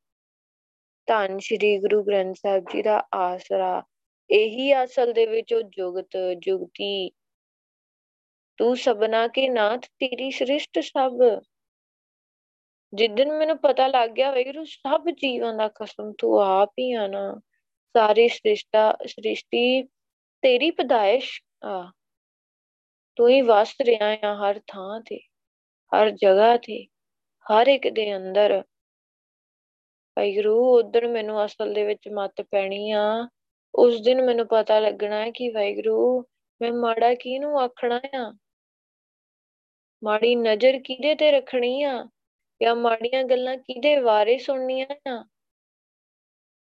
[1.06, 3.82] ਧੰਨ ਸ਼੍ਰੀ ਗੁਰੂ ਗ੍ਰੰਥ ਸਾਹਿਬ ਜੀ ਦਾ ਆਸਰਾ।
[4.30, 7.10] ਇਹੀ ਅਸਲ ਦੇ ਵਿੱਚ ਉਹ ਜੁਗਤ, ਜੁਗਤੀ।
[8.58, 11.40] ਤੂੰ ਸਬਨਾ ਕੇ ਨਾਥ, ਤੇਰੀ ਸ੍ਰਿਸ਼ਟ ਸਭ।
[12.94, 17.40] ਜਿੱਦਨ ਮੈਨੂੰ ਪਤਾ ਲੱਗ ਗਿਆ ਵੈਗਰੂ ਸਭ ਜੀਵਾਂ ਦਾ ਕਸਮ ਤੂੰ ਆਪ ਹੀ ਆ ਨਾ
[17.96, 19.82] ਸਾਰੀ ਸ੍ਰਿਸ਼ਟਾ, ਸ੍ਰਿਸ਼ਟੀ,
[20.42, 21.92] ਤੇਰੀ ਪਦਾਇਸ਼ ਆ।
[23.16, 25.20] ਤੂੰ ਹੀ ਵਸ ਰਿਹਾ ਆ ਹਰ ਥਾਂ ਤੇ,
[25.96, 26.86] ਹਰ ਜਗ੍ਹਾ ਤੇ,
[27.46, 28.62] ਹਰ ਇੱਕ ਦੇ ਅੰਦਰ।
[30.18, 33.28] ਵੈਗਰੂ ਉਦੋਂ ਮੈਨੂੰ ਅਸਲ ਦੇ ਵਿੱਚ ਮੱਤ ਪੈਣੀ ਆ।
[33.74, 36.24] ਉਸ ਦਿਨ ਮੈਨੂੰ ਪਤਾ ਲੱਗਣਾ ਹੈ ਕਿ ਵੈਗਰੂ
[36.62, 38.36] ਮੈਂ ਮਾੜਾ ਕਿਹਨੂੰ ਆਖਣਾ ਆ?
[40.04, 42.08] ਮਾੜੀ ਨਜ਼ਰ ਕਿਹਦੇ ਤੇ ਰੱਖਣੀ ਆ?
[42.62, 45.26] ਜਾਂ ਮਾੜੀਆਂ ਗੱਲਾਂ ਕਿਹਦੇ ਬਾਰੇ ਸੁਣਨੀਆਂ ਆ?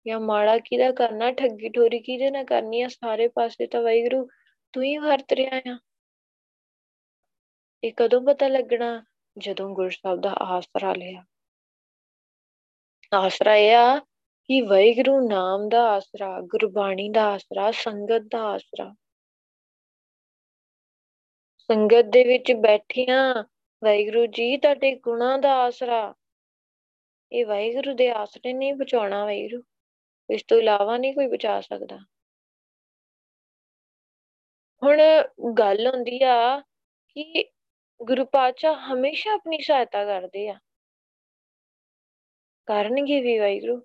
[0.06, 2.88] ਜਾਂ ਮਾੜਾ ਕਿਹਦਾ ਕਰਨਾ, ਠੱਗੀ ਠੋਰੀ ਕਿਹਦੇ ਨਾਲ ਕਰਨੀ ਆ?
[2.88, 4.28] ਸਾਰੇ ਪਾਸੇ ਤਾਂ ਵਾਹਿਗੁਰੂ
[4.72, 5.78] ਤੂੰ ਹੀ ਵਰਤ ਰਿਹਾ ਆ।
[7.84, 9.04] ਇਹ ਕਦੋਂ ਪਤਾ ਲੱਗਣਾ?
[9.38, 11.24] ਜਦੋਂ ਗੁਰੂ ਸਾਹਿਬ ਦਾ ਆਸਰਾ ਲਿਆ।
[13.14, 14.00] ਆਸਰਾ ਇਹ ਆ
[14.48, 18.94] ਕਿ ਵਾਹਿਗੁਰੂ ਨਾਮ ਦਾ ਆਸਰਾ, ਗੁਰਬਾਣੀ ਦਾ ਆਸਰਾ, ਸੰਗਤ ਦਾ ਆਸਰਾ।
[21.58, 23.44] ਸੰਗਤ ਦੇ ਵਿੱਚ ਬੈਠਿਆਂ,
[23.84, 26.14] ਵਾਹਿਗੁਰੂ ਜੀ ਤੁਹਾਡੇ ਗੁਣਾ ਦਾ ਆਸਰਾ।
[27.32, 29.62] ਇਹ ਵਾਹਿਗੁਰੂ ਦੇ ਆਸਰੇ ਨਹੀਂ ਬਚਾਉਣਾ ਵਾਹਿਗੁਰੂ।
[30.30, 31.98] ਇਸ ਤੋਂ ਇਲਾਵਾ ਨਹੀਂ ਕੋਈ ਬਚਾ ਸਕਦਾ।
[34.82, 34.98] ਹੁਣ
[35.58, 36.60] ਗੱਲ ਹੁੰਦੀ ਆ
[37.08, 37.44] ਕਿ
[38.02, 40.58] ਗੁਰੂ ਪਾਤਸ਼ਾਹ ਹਮੇਸ਼ਾ ਆਪਣੀ ਸਹਾਇਤਾ ਕਰਦੇ ਆ।
[42.66, 43.82] ਕਰਨਗੇ ਵੀ ਵਾਹਿਗੁਰੂ।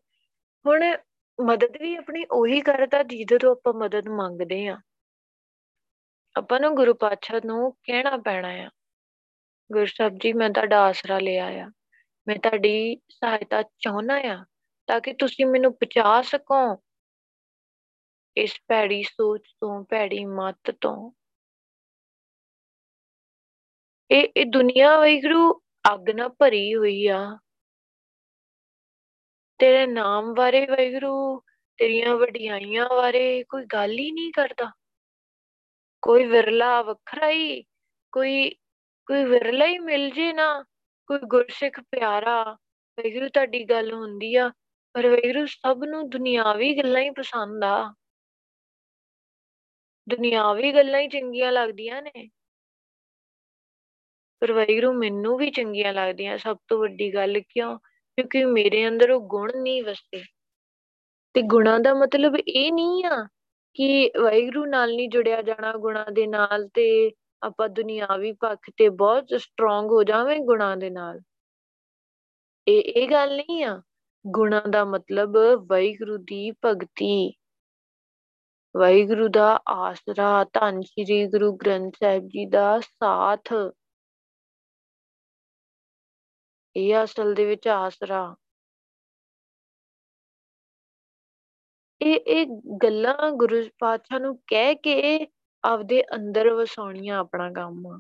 [0.66, 0.98] ਹੁਣ
[1.46, 4.78] ਮਦਦ ਵੀ ਆਪਣੀ ਉਹੀ ਕਰਦਾ ਜਿਹਦੇ ਤੋਂ ਆਪਾਂ ਮਦਦ ਮੰਗਦੇ ਆ
[6.38, 8.70] ਆਪਾਂ ਨੂੰ ਗੁਰੂ ਪਾਤਸ਼ਾਹ ਨੂੰ ਕਹਿਣਾ ਪੈਣਾ ਆ,
[9.72, 11.72] ਗੁਰੂ ਸਾਹਿਬ ਜੀ ਮੈਂ ਤੁਹਾਡਾ ਆਸਰਾ ਲਿਆ ਆ,
[12.28, 14.46] ਮੈਂ ਤੁਹਾਡੀ ਸਹਾਇਤਾ ਚਾਹੁੰਦਾ ਆ
[14.88, 16.84] ਤਾਂ ਕਿ ਤੁਸੀਂ ਮੈਨੂੰ ਬਚਾ ਸਕੋ।
[18.38, 21.12] ਇਸ ਭੈੜੀ ਸੋਚ ਤੋਂ, ਭੈੜੀ ਮੱਤ ਤੋਂ।
[24.12, 25.62] ਇਹ ਇਹ ਦੁਨੀਆ ਵੈਗਰੂ
[25.94, 27.40] ਅੱਗ ਨਾਲ ਭਰੀ ਹੋਈ ਆ।
[29.62, 31.42] ਤੇਰੇ ਨਾਮ ਬਾਰੇ ਵੈਗਰੂ
[31.78, 34.72] ਤੇਰੀਆਂ ਵਡਿਆਈਆਂ ਬਾਰੇ ਕੋਈ ਗੱਲ ਹੀ ਨਹੀਂ ਕਰਦਾ।
[36.02, 37.64] ਕੋਈ ਵਿਰਲਾ ਵੱਖਰਾ ਹੀ,
[38.12, 38.50] ਕੋਈ
[39.06, 40.66] ਕੋਈ ਵਿਰਲਾ ਹੀ ਮਿਲ ਜੇ ਨਾ,
[41.08, 42.58] ਕੋਈ ਗੁਰਸਿੱਖ ਪਿਆਰਾ
[43.00, 44.52] ਵੈਗਰੂ ਤੁਹਾਡੀ ਗੱਲ ਹੁੰਦੀ ਆ,
[44.94, 47.94] ਪਰ ਵੈਗਰੂ ਸਭ ਨੂੰ ਦੁਨਿਆਵੀ ਗੱਲਾਂ ਹੀ ਪਸੰਦ ਆ।
[50.10, 52.30] ਦੁਨਿਆਵੀ ਗੱਲਾਂ ਹੀ ਚੰਗੀਆਂ ਲੱਗਦੀਆਂ ਨੇ।
[54.40, 57.80] ਪਰ ਵੈਗਰੂ ਮੈਨੂੰ ਵੀ ਚੰਗੀਆਂ ਲੱਗਦੀਆਂ, ਸਭ ਤੋਂ ਵੱਡੀ ਗੱਲ ਕਿਉਂ?
[58.18, 60.24] ਕਿਉਂਕਿ ਮੇਰੇ ਅੰਦਰ ਉਹ ਗੁਣ ਨਹੀਂ ਵਸਦੇ।
[61.34, 63.28] ਤੇ ਗੁਣਾਂ ਦਾ ਮਤਲਬ ਇਹ ਨਹੀਂ ਆ
[63.74, 67.12] ਕਿ ਵੈਗਰੂ ਨਾਲ ਨਹੀਂ ਜੁੜਿਆ ਜਾਣਾ ਗੁਣਾਂ ਦੇ ਨਾਲ ਤੇ
[67.44, 71.20] ਆਪਾਂ ਦੁਨਿਆਵੀ ਪੱਖ ਤੇ ਬਹੁਤ ਸਟਰੋਂਗ ਹੋ ਜਾਵੇਂ ਗੁਣਾਂ ਦੇ ਨਾਲ।
[72.68, 73.82] ਇਹ ਇਹ ਗੱਲ ਨਹੀਂ ਆ।
[74.28, 75.38] ਗੁਣਾਂ ਦਾ ਮਤਲਬ
[75.70, 77.34] ਵੈਗਰੂ ਦੀ ਭਗਤੀ।
[78.78, 83.54] ਵਾਹਿਗੁਰੂ ਦਾ ਆਸਰਾ, ਧੰਨ ਸ਼੍ਰੀ ਗੁਰੂ ਗ੍ਰੰਥ ਸਾਹਿਬ ਜੀ ਦਾ ਸਾਥ।
[86.76, 88.36] ਇਹ ਅਸਲ ਦੇ ਵਿੱਚ ਆਸਰਾ।
[92.02, 92.46] ਇਹ ਇਹ
[92.84, 95.28] ਗੱਲਾਂ ਗੁਰੂ ਪਾਤਸ਼ਾਹ ਨੂੰ ਕਹਿ ਕੇ
[95.64, 98.00] ਆਪਦੇ ਅੰਦਰ ਵਸਾਉਣੀਆਂ ਆਪਣਾ ਕੰਮ ਆ।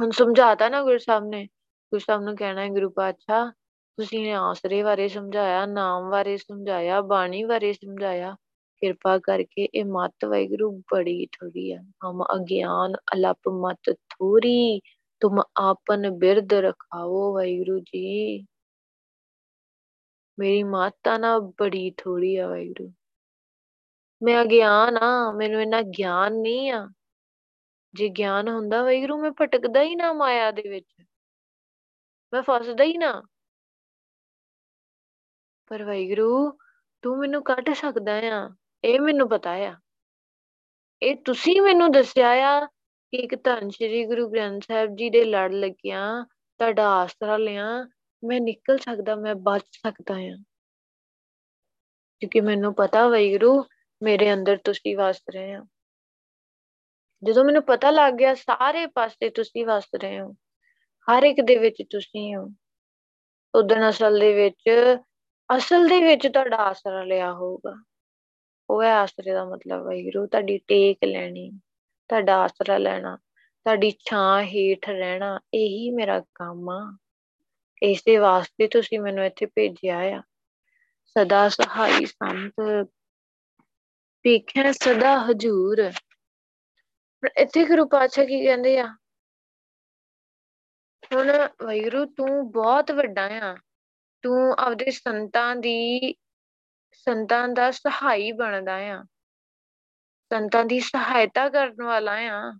[0.00, 1.44] ਹੁਣ ਸਮਝਾਤਾ ਨਾ ਗੁਰੂ ਸਾਹਿਬ ਨੇ,
[1.92, 3.50] ਗੁਰੂ ਸਾਹਿਬ ਨੂੰ ਕਹਿਣਾ ਹੈ, ਗੁਰੂ ਪਾਤਸ਼ਾਹ,
[3.98, 8.36] ਤੁਸੀਂ ਨੇ ਆਸਰੇ ਬਾਰੇ ਸਮਝਾਇਆ, ਨਾਮ ਬਾਰੇ ਸਮਝਾਇਆ, ਬਾਣੀ ਬਾਰੇ ਸਮਝਾਇਆ।
[8.78, 14.80] ਕਿਰਪਾ ਕਰਕੇ ਇਹ ਮਤ ਵੈਗਰੂ ਬੜੀ ਥੋੜੀ ਆ। ਹਮ ਅਗਿਆਨ ਅਲਪ ਮਤ ਥੋੜੀ
[15.24, 18.46] ਤੁਮ ਆਪਨ ਬਿਰਦ ਰਖਾਓ ਵੈਗਰੂ ਜੀ
[20.40, 22.92] ਮੇਰੀ ਮਾਤਾ ਨਾ ਬੜੀ ਥੋੜੀ ਆ ਵੈਗਰੂ
[24.24, 26.88] ਮੈਂ ਅਗਿਆਨ ਆ ਮੈਨੂੰ ਇੰਨਾ ਗਿਆਨ ਨਹੀਂ ਆ
[27.94, 31.04] ਜੇ ਗਿਆਨ ਹੁੰਦਾ ਵੈਗਰੂ ਮੈਂ ਭਟਕਦਾ ਹੀ ਨਾ ਮਾਇਆ ਦੇ ਵਿੱਚ
[32.32, 33.22] ਮੈਂ ਫਸਦਾ ਹੀ ਨਾ
[35.66, 36.58] ਪਰ ਵੈਗਰੂ
[37.02, 38.50] ਤੂੰ ਮੈਨੂੰ ਕੱਢ ਸਕਦਾ ਆ
[38.84, 39.80] ਇਹ ਮੈਨੂੰ ਪਤਾ ਆ
[41.02, 42.73] ਇਹ ਤੁਸੀਂ ਮੈਨੂੰ ਦੱਸਿਆ ਆ ਕਿ
[43.14, 46.26] ਇੱਕ ਧੰਨ ਸ਼੍ਰੀ ਗੁਰੂ ਗ੍ਰੰਥ ਸਾਹਿਬ ਜੀ ਦੇ ਲੜ ਲੱਗਿਆ,
[46.58, 47.88] ਤੁਹਾਡਾ ਆਸਰਾ ਲਿਆ,
[48.24, 50.36] ਮੈਂ ਨਿਕਲ ਸਕਦਾ, ਮੈਂ ਬਚ ਸਕਦਾ ਆ
[52.20, 53.64] ਕਿਉਂਕਿ ਮੈਨੂੰ ਪਤਾ ਵੈਗਰੂ
[54.02, 55.62] ਮੇਰੇ ਅੰਦਰ ਤੁਸੀਂ ਵਸ ਰਹੇ ਹੋ।
[57.24, 60.34] ਜਦੋਂ ਮੈਨੂੰ ਪਤਾ ਲੱਗ ਗਿਆ, ਸਾਰੇ ਪਾਸੇ ਤੁਸੀਂ ਵਸ ਰਹੇ ਹੋ।
[61.08, 62.50] ਹਰ ਇੱਕ ਦੇ ਵਿੱਚ ਤੁਸੀਂ ਹੋ।
[63.54, 64.70] ਉਦੋਂ ਅਸਲ ਦੇ ਵਿੱਚ,
[65.56, 67.84] ਅਸਲ ਦੇ ਵਿੱਚ ਤੁਹਾਡਾ ਆਸਰਾ ਲਿਆ ਹੋਊਗਾ।
[68.70, 71.60] ਉਹ ਹੈ ਆਸਰੇ ਦਾ ਮਤਲਬ ਵਾਹਿਗੁਰੂ ਤੁਹਾਡੀ ਟੇਕ ਲੈਣੀ।
[72.08, 73.16] ਤੁਹਾਡਾ ਆਸਰਾ ਲੈਣਾ,
[73.64, 76.96] ਤੁਹਾਡੀ ਛਾਂ ਹੇਠ ਰਹਿਣਾ, ਇਹੀ ਮੇਰਾ ਕੰਮ ਆ।
[77.82, 80.22] ਇਸੇ ਵਾਸਤੇ ਤੁਸੀਂ ਮੈਨੂੰ ਇੱਥੇ ਭੇਜਿਆ ਆ।
[81.04, 82.52] ਸਦਾ ਸਹਾਈ ਸੰਤ।
[84.24, 85.92] ਵੇਖਿਆ ਸਦਾ ਹਜੂਰ।
[87.36, 88.96] ਇੱਥੇ ਗੁਰੂ ਪਾਤਸ਼ਾਹ ਕੀ ਕਹਿੰਦੇ ਆ?
[91.14, 93.56] ਹੁਣ ਵੈਰੂ ਤੂੰ ਬਹੁਤ ਵੱਡਾ ਆ।
[94.22, 96.12] ਤੂੰ ਆਪਦੇ ਸੰਤਾਂ ਦੀ,
[96.92, 99.04] ਸੰਤਾਂ ਦਾ ਸਹਾਈ ਬਣਦਾ ਆ।
[100.34, 102.58] ਸੰਤਾਂ ਦੀ ਸਹਾਇਤਾ ਕਰਨ ਵਾਲਾ ਆ।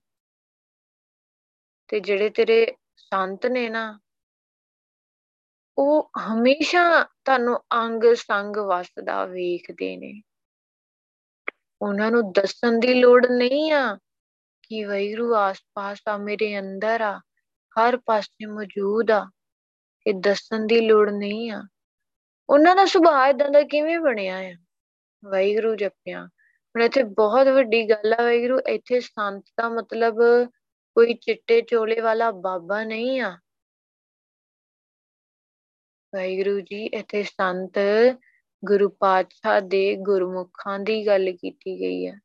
[1.88, 4.00] ਤੇ ਜਿਹੜੇ ਤੇਰੇ ਸੰਤ ਨੇ ਨਾ,
[5.78, 10.22] ਉਹ ਹਮੇਸ਼ਾ ਤੁਹਾਨੂੰ ਅੰਗ ਸੰਗ ਵਸਦਾ ਵੇਖਦੇ ਨੇ।
[11.82, 13.98] ਉਹਨਾਂ ਨੂੰ ਦੱਸਣ ਦੀ ਲੋੜ ਨਹੀਂ ਆ
[14.62, 17.18] ਕਿ ਵੈਰੂ ਆਸ-ਪਾਸ ਆ ਮੇਰੇ ਅੰਦਰ ਆ,
[17.80, 19.30] ਹਰ ਪਾਸੇ ਮੌਜੂਦ ਆ।
[20.06, 21.62] ਇਹ ਦੱਸਣ ਦੀ ਲੋੜ ਨਹੀਂ ਆ।
[22.48, 24.54] ਉਹਨਾਂ ਦਾ ਸੁਭਾਅ ਇਦਾਂ ਦਾ ਕਿਵੇਂ ਬਣਿਆ ਆ?
[25.24, 26.28] ਵੈਗਰੂ ਜਪਿਆ
[26.74, 30.14] ਹੁਣ ਇੱਥੇ ਬਹੁਤ ਵੱਡੀ ਗੱਲ ਆ ਵੈਗਰੂ ਇੱਥੇ ਸੰਤ ਦਾ ਮਤਲਬ
[30.96, 33.30] ਕੋਈ ਚਿੱਟੇ ਚੋਲੇ ਵਾਲਾ ਬਾਬਾ ਨਹੀਂ ਆ।
[36.14, 37.78] ਵੈਗਰੂ ਜੀ, ਇੱਥੇ ਸੰਤ
[38.64, 42.18] ਗੁਰੂ ਪਾਤਸ਼ਾਹ ਦੇ ਗੁਰਮੁਖਾਂ ਦੀ ਗੱਲ ਕੀਤੀ ਗਈ ਹੈ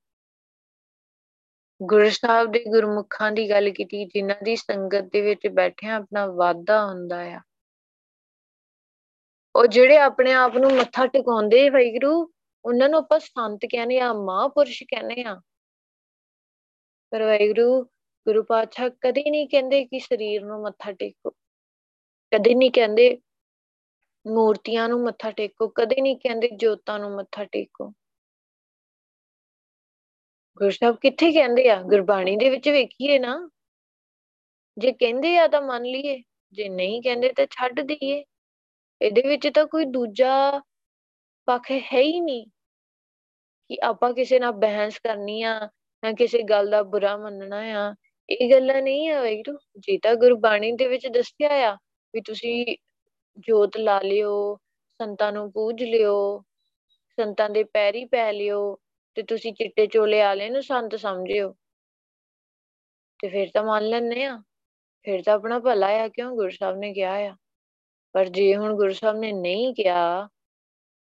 [1.84, 6.86] ਗੁਰੂ ਸਾਹਿਬ ਦੇ ਗੁਰਮੁਖਾਂ ਦੀ ਗੱਲ ਕੀਤੀ, ਜਿਨ੍ਹਾਂ ਦੀ ਸੰਗਤ ਦੇ ਵਿੱਚ ਬੈਠਿਆਂ ਆਪਣਾ ਵਾਧਾ
[6.86, 7.42] ਹੁੰਦਾ ਆ।
[9.56, 12.34] ਉਹ ਜਿਹੜੇ ਆਪਣੇ ਆਪ ਨੂੰ ਮੱਥਾ ਟਿਕਾਉਂਦੇ ਵੈਗਰੂ
[12.66, 15.42] ਉਹਨਾਂ ਨੂੰ ਆਪਾਂ ਸੰਤ ਕਹਿੰਦੇ ਆ ਮਹਾਂਪੁਰਸ਼ ਕਹਿੰਦੇ ਆ
[17.12, 17.84] ਪਰ ਵੈਗਰੂ
[18.28, 21.30] ਗੁਰੂ ਪਾਤਸ਼ਾਹ ਕਦੇ ਨਹੀਂ ਕਹਿੰਦੇ ਕਿ ਸਰੀਰ ਨੂੰ ਮੱਥਾ ਟੇਕੋ।
[22.34, 23.18] ਕਦੇ ਨਹੀਂ ਕਹਿੰਦੇ
[24.28, 27.94] ਮੂਰਤੀਆਂ ਨੂੰ ਮੱਥਾ ਟੇਕੋ। ਕਦੇ ਨਹੀਂ ਕਹਿੰਦੇ ਜੋਤਾਂ ਨੂੰ ਮੱਥਾ ਟੇਕੋ।
[30.58, 31.82] ਗੁਰੂ ਸਾਹਿਬ ਕਿੱਥੇ ਕਹਿੰਦੇ ਆ?
[31.82, 33.50] ਗੁਰਬਾਣੀ ਦੇ ਵਿੱਚ ਵੇਖੀਏ ਨਾ।
[34.78, 38.26] ਜੇ ਕਹਿੰਦੇ ਆ ਤਾਂ ਮੰਨ ਲਈਏ। ਜੇ ਨਹੀਂ ਕਹਿੰਦੇ ਤਾਂ ਛੱਡ ਦਈਏ।
[39.02, 40.62] ਇਹਦੇ ਵਿੱਚ ਤਾਂ ਕੋਈ ਦੂਜਾ
[41.50, 42.48] ਪੱਖ ਹੈ ਹੀ ਨਹੀਂ
[43.70, 45.70] ਕਿ ਆਪਾਂ ਕਿਸੇ ਨਾਲ ਬਹਿਸ ਕਰਨੀ ਆ
[46.04, 47.96] ਜਾਂ ਕਿਸੇ ਗੱਲ ਦਾ ਬੁਰਾ ਮੰਨਣਾ ਆ।
[48.30, 51.78] ਇਹ ਗੱਲਾਂ ਨਹੀਂ ਆ ਵੈਰੂ ਜੇ ਤਾਂ ਗੁਰਬਾਣੀ ਦੇ ਵਿੱਚ ਦੱਸਿਆ ਆ
[52.14, 52.78] ਵੀ ਤੁਸੀਂ
[53.40, 54.56] ਜੋਤ ਲਾ ਲਿਓ,
[55.02, 56.44] ਸੰਤਾਂ ਨੂੰ ਪੂਜ ਲਿਓ,
[57.20, 58.78] ਸੰਤਾਂ ਦੇ ਪੈਰੀ ਪੈ ਲਿਓ
[59.16, 61.56] ਤੇ ਤੁਸੀਂ ਚਿੱਟੇ ਚੋਲੇ ਵਾਲੇ ਨੂੰ ਸੰਤ ਸਮਝਿਓ।
[63.22, 64.44] ਤੇ ਫਿਰ ਤਾਂ ਮੰਨ ਲੈਣੇ ਆ।
[65.04, 67.36] ਫਿਰ ਤਾਂ ਆਪਣਾ ਭਲਾ ਆ ਕਿਉਂ ਗੁਰੂ ਸਾਹਿਬ ਨੇ ਕਿਹਾ ਆ।
[68.14, 70.30] ਪਰ ਜੇ ਹੁਣ ਗੁਰੂ ਸਾਹਿਬ ਨੇ ਨਹੀਂ ਕਿਹਾ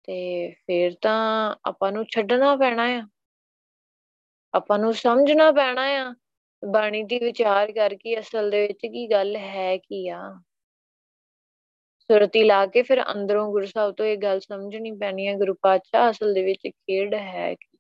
[0.08, 3.08] ਤੇ ਫਿਰ ਤਾਂ ਆਪਾਂ ਨੂੰ ਛੱਡਣਾ ਪੈਣਾ ਆ।
[4.54, 6.16] ਆਪਾਂ ਨੂੰ ਸਮਝਣਾ ਪੈਣਾ ਆ।
[6.72, 10.42] ਬਾਣੀ ਦੀ ਵਿਚਾਰ ਕਰਕੇ ਅਸਲ ਦੇ ਵਿੱਚ ਕੀ ਗੱਲ ਹੈ ਕੀ ਆ।
[12.00, 16.12] ਸੁਰਤੀ ਲਾ ਕੇ ਫਿਰ ਅੰਦਰੋਂ ਗੁਰੂ ਸਾਹਿਬ ਤੋਂ ਇਹ ਗੱਲ ਸਮਝਣੀ ਪੈਣੀ ਹੈ ਗੁਰੂ ਪਾਤਸ਼ਾਹ
[16.12, 17.78] ਅਸਲ ਦੇ ਵਿੱਚ ਖੇਡ ਹੈ ਕੀ।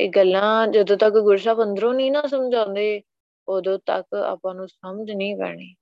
[0.00, 3.02] ਇਹ ਗੱਲਾਂ ਜਦੋਂ ਤੱਕ ਗੁਰੂ ਸਾਹਿਬ ਅੰਦਰੋਂ ਨਹੀਂ ਨਾ ਸਮਝਾਉਂਦੇ,
[3.48, 5.74] ਉਦੋਂ ਤੱਕ ਆਪਾਂ ਨੂੰ ਸਮਝ ਨਹੀਂ ਪੈਣੀ।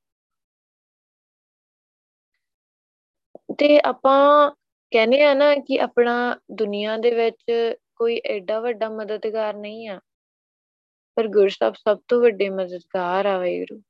[3.58, 4.50] ਤੇ ਆਪਾਂ
[4.90, 10.00] ਕਹਿੰਦੇ ਆ ਨਾ ਕਿ ਆਪਣਾ ਦੁਨੀਆ ਦੇ ਵਿੱਚ ਕੋਈ ਐਡਾ ਵੱਡਾ ਮਦਦਗਾਰ ਨਹੀਂ ਆ।
[11.14, 13.82] ਪਰ ਗੁਰੂ ਸਾਹਿਬ ਸਭ ਤੋਂ ਵੱਡੇ ਮਦਦਗਾਰ ਆ ਵੈਰੂ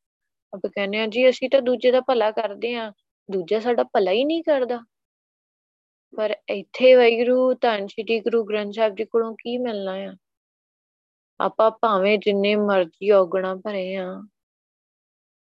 [0.54, 2.92] ਆਪਾਂ ਕਹਿੰਦੇ ਆ ਜੀ, ਅਸੀਂ ਤਾਂ ਦੂਜੇ ਦਾ ਭਲਾ ਕਰਦੇ ਆ।
[3.30, 4.80] ਦੂਜਾ ਸਾਡਾ ਭਲਾ ਹੀ ਨਹੀਂ ਕਰਦਾ।
[6.16, 10.16] ਪਰ ਇੱਥੇ ਵੈਰੂ ਧੰਨ ਸ਼੍ਰੀ ਗੁਰੂ ਗ੍ਰੰਥ ਸਾਹਿਬ ਜੀ ਕੋਲੋਂ ਕੀ ਮਿਲਣਾ ਆ?
[11.40, 14.26] ਆਪਾਂ ਭਾਵੇਂ ਜਿੰਨੇ ਮਰਜ਼ੀ ਔਗਣਾ ਭਰੇ ਆ।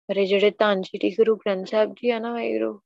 [0.07, 2.81] ਪਰ ਇਹ ਜਿਹੜੇ ਧੰਨ ਸ਼੍ਰੀ ਗੁਰੂ ਗ੍ਰੰਥ ਸਾਹਿਬ ਜੀ ਆ ਨਾ ਵੈਰੂ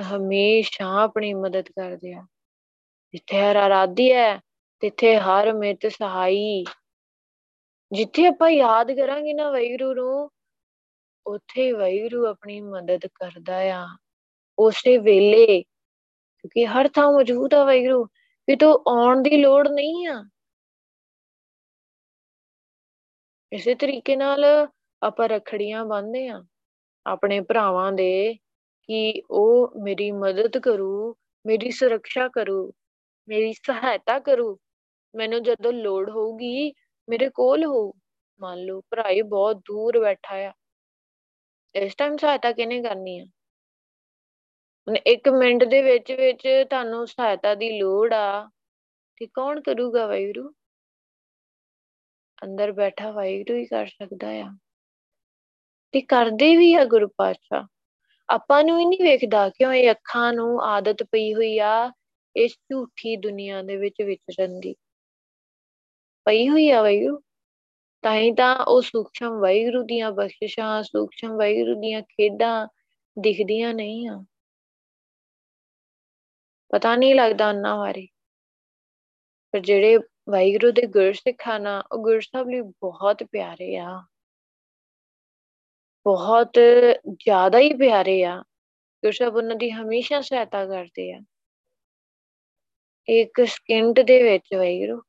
[0.00, 2.26] ਹਮੇਸ਼ਾ ਆਪਣੀ ਮਦਦ ਕਰਦੇ ਆ।
[3.12, 4.38] ਜਿੱਥੇ ਹਰ ਆਰਾਧੀ ਹੈ,
[4.80, 6.64] ਤਿੱਥੇ ਹਰ ਮਿਤ ਸਹਾਈ।
[7.92, 10.30] ਜਿੱਥੇ ਆਪਾਂ ਯਾਦ ਕਰਾਂਗੇ ਨਾ ਵੈਰੂ ਨੂੰ
[11.26, 13.86] ਉੱਥੇ ਵੈਰੂ ਆਪਣੀ ਮਦਦ ਕਰਦਾ ਆ।
[14.58, 15.62] ਉਸੇ ਵੇਲੇ,
[16.38, 18.04] ਕਿਉਂਕਿ ਹਰ ਥਾਂ ਮੌਜੂਦ ਆ ਵੈਰੂ
[18.46, 20.28] ਕਿ ਤੂੰ ਆਉਣ ਦੀ ਲੋੜ ਨਹੀਂ ਆ।
[23.52, 24.44] ਇਸੇ ਤਰੀਕੇ ਨਾਲ
[25.02, 26.44] ਆਪਾਂ ਰਖੜੀਆਂ ਬੰਨਦੇ ਆ,
[27.06, 28.36] ਆਪਣੇ ਭਰਾਵਾਂ ਦੇ
[28.86, 31.14] ਕਿ ਉਹ ਮੇਰੀ ਮਦਦ ਕਰੂ,
[31.46, 32.72] ਮੇਰੀ ਸੁਰੱਖਿਆ ਕਰੂ,
[33.28, 34.58] ਮੇਰੀ ਸਹਾਇਤਾ ਕਰੂ।
[35.16, 36.72] ਮੈਨੂੰ ਜਦੋਂ ਲੋੜ ਹੋਊਗੀ,
[37.08, 37.92] ਮੇਰੇ ਕੋਲ ਹੋ।
[38.40, 40.52] ਮੰਨ ਲਓ ਭਰਾ ਹੀ ਬਹੁਤ ਦੂਰ ਬੈਠਾ ਆ।
[41.74, 43.24] ਇਸ ਟਾਈਮ ਸਹਾਇਤਾ ਕਿਹਨੇ ਕਰਨੀ ਆ?
[44.88, 48.50] ਹੁਣ ਇੱਕ ਮਿੰਟ ਦੇ ਵਿੱਚ ਵਿੱਚ ਤੁਹਾਨੂੰ ਸਹਾਇਤਾ ਦੀ ਲੋੜ ਆ।
[49.16, 50.52] ਤੇ ਕੌਣ ਕਰੂਗਾ ਵਾਹਿਗੁਰੂ?
[52.44, 54.50] ਅੰਦਰ ਬੈਠਾ ਵਾਹਿਗੁਰੂ ਹੀ ਕਰ ਸਕਦਾ ਆ।
[55.92, 57.73] ਤੇ ਕਰਦੇ ਵੀ ਆ ਗੁਰੂ ਪਾਤਸ਼ਾਹ।
[58.28, 61.92] ਆਪਾਂ ਨੂੰ ਹੀ ਨਹੀਂ ਵੇਖਦਾ ਕਿਉਂ ਇਹ ਅੱਖਾਂ ਨੂੰ ਆਦਤ ਪਈ ਹੋਈ ਆ
[62.36, 64.74] ਇਸ ਝੂਠੀ ਦੁਨੀਆ ਦੇ ਵਿੱਚ ਵਿਚਰਨ ਦੀ।
[66.24, 67.20] ਪਈ ਹੋਈ ਆ ਵਾਹਿਗੁਰੂ।
[68.02, 72.68] ਤਾਂ ਹੀ ਤਾਂ ਉਹ ਸੂਖਸ਼ਮ ਵਾਹਿਗੁਰੂ ਦੀਆਂ ਬਖਸ਼ਿਸ਼ਾਂ, ਸੂਖਸ਼ਮ ਵਾਹਿਗੁਰੂ ਦੀਆਂ ਖੇਡਾਂ
[73.18, 74.24] ਦਿਖਦੀਆਂ ਨਹੀਂ ਆ।
[76.68, 78.06] ਪਤਾ ਨਹੀਂ ਲੱਗਦਾ ਉਹਨਾਂ ਬਾਰੇ।
[79.52, 79.96] ਪਰ ਜਿਹੜੇ
[80.30, 84.02] ਵਾਹਿਗੁਰੂ ਦੇ ਗੁਰਸਿੱਖਾਂ ਨਾ ਉਹ ਗੁਰੂ ਸਾਹਿਬ ਲਈ ਬਹੁਤ ਪਿਆਰੇ ਆ।
[86.04, 86.52] ਬਹੁਤ
[87.12, 88.40] ਜ਼ਿਆਦਾ ਹੀ ਪਿਆਰੇ ਆ
[89.04, 91.20] ਗੁਰੂ ਸਾਹਿਬ ਉਹਨਾਂ ਦੀ ਹਮੇਸ਼ਾ ਸਹਾਇਤਾ ਕਰਦੇ ਆ।
[93.08, 95.02] ਇੱਕ ਸਕਿੰਟ ਦੇ ਵਿੱਚ ਵਾਹਿਗੁਰੂ।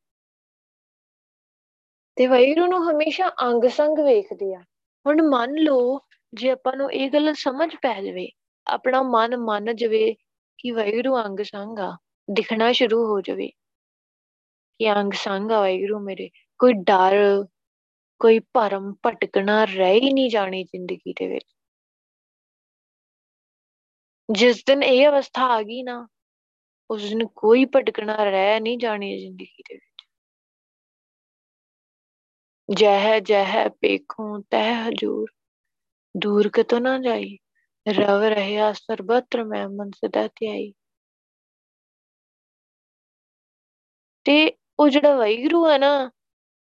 [2.16, 4.64] ਤੇ ਵਾਹਿਗੁਰੂ ਨੂੰ ਹਮੇਸ਼ਾ ਅੰਗ ਸੰਗ ਵੇਖਦੇ ਆ।
[5.08, 6.00] ਹੁਣ ਮੰਨ ਲਓ
[6.34, 8.30] ਜੇ ਆਪਾਂ ਨੂੰ ਇਹ ਗੱਲ ਸਮਝ ਪੈ ਜਾਵੇ,
[8.68, 10.16] ਆਪਣਾ ਮਨ ਮੰਨ ਜਾਵੇ
[10.58, 11.98] ਕਿ ਵਾਹਿਗੁਰੂ ਅੰਗ ਸੰਗ ਆ,
[12.32, 13.48] ਦਿਖਣਾ ਸ਼ੁਰੂ ਹੋ ਜਾਵੇ
[14.78, 16.30] ਕਿ ਅੰਗ ਸੰਗ ਆ ਵਾਹਿਗੁਰੂ ਮੇਰੇ,
[16.60, 17.46] ਕੋਈ ਡਰ
[18.20, 21.46] ਕੋਈ ਭਰਮ ਭਟਕਣਾ ਰਹਿ ਹੀ ਨਹੀਂ ਜਾਣੀ ਜ਼ਿੰਦਗੀ ਦੇ ਵਿੱਚ।
[24.30, 26.08] ਜਿਸ ਦਿਨ ਇਹ ਅਵਸਥਾ ਆ ਗਈ ਨਾ,
[26.90, 30.06] ਉਸ ਦਿਨ ਕੋਈ ਭਟਕਣਾ ਰਹਿ ਨਹੀਂ ਜਾਣੀ ਜ਼ਿੰਦਗੀ ਦੇ ਵਿੱਚ।
[32.70, 35.28] ਜਹ ਜਹ ਪੇਖੋਂ ਤਹ ਹਜੂਰ,
[36.18, 37.38] ਦੂਰ ਕਤੋ ਨਾ ਜਾਈ,
[37.88, 40.74] ਰਵ ਰਹਿਆ ਸਰਬਤਰ ਮੈਂ ਮਨ ਸਦਾ ਧਿਆਈ।
[44.26, 46.12] ਤੇ ਉਹ ਜਿਹੜਾ ਵਾਹਿਗੁਰੂ ਹੈ ਨਾ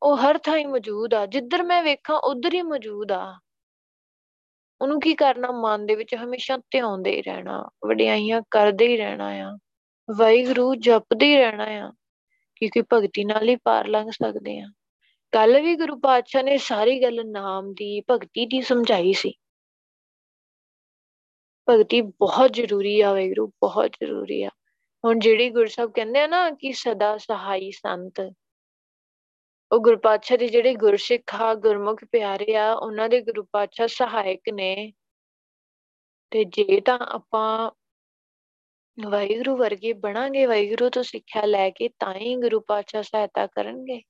[0.02, 3.40] ਉਹ ਹਰ ਥਾਂ ਹੀ ਮੌਜੂਦ ਆ, ਜਿੱਧਰ ਮੈਂ ਵੇਖਾਂ ਉਧਰ ਹੀ ਮੌਜੂਦ ਆ।
[4.82, 5.52] ਉਹਨੂੰ ਕੀ ਕਰਨਾ?
[5.52, 9.58] ਮਨ ਦੇ ਵਿੱਚ ਹਮੇਸ਼ਾ ਧਿਆਉਂਦੇ ਹੀ ਰਹਿਣਾ, ਵਡਿਆਈਆਂ ਕਰਦੇ ਹੀ ਰਹਿਣਾ ਆ,
[10.18, 11.92] ਵਾਹਿਗੁਰੂ ਜਪਦੇ ਹੀ ਰਹਿਣਾ ਆ,
[12.56, 14.68] ਕਿਉਂਕਿ ਭਗਤੀ ਨਾਲ ਹੀ ਪਾਰ ਲੰਘ ਸਕਦੇ ਆ।
[15.32, 19.34] ਕੱਲ ਵੀ ਗੁਰੂ ਪਾਤਸ਼ਾਹ ਨੇ ਸਾਰੀ ਗੱਲ ਨਾਮ ਦੀ, ਭਗਤੀ ਦੀ ਸਮਝਾਈ ਸੀ।
[21.70, 24.50] ਭਗਤੀ ਬਹੁਤ ਜ਼ਰੂਰੀ ਆ ਵਾਹਿਗੁਰੂ, ਬਹੁਤ ਜ਼ਰੂਰੀ ਆ।
[25.06, 28.22] ਹੁਣ ਜਿਹੜੀ ਗੁਰਸਬ ਕਹਿੰਦੇ ਆ ਨਾ ਕਿ ਸਦਾ ਸਹਾਈ ਸੰਤ
[29.72, 34.42] ਉਹ ਗੁਰੂ ਪਾਤਸ਼ਾਹ ਦੇ ਜਿਹੜੇ ਗੁਰਸਿੱਖ ਆ, ਗੁਰਮੁਖ ਪਿਆਰੇ ਆ, ਉਹਨਾਂ ਦੇ ਗੁਰੂ ਪਾਤਸ਼ਾਹ ਸਹਾਇਕ
[34.54, 34.94] ਨੇ।
[36.32, 37.72] ਤੇ ਜੇ ਤਾਂ ਆਪਾਂ
[39.10, 44.02] ਵਾਹਿਗੁਰੂ ਵਰਗੇ ਬਣਾਂਗੇ, ਵਾਹਿਗੁਰੂ ਤੋਂ ਸਿੱਖਿਆ ਲੈ ਕੇ ਤਾਂ ਹੀ ਗੁਰੂ ਪਾਤਸ਼ਾਹ ਸਹਾਇਤਾ ਕਰਨਗੇ।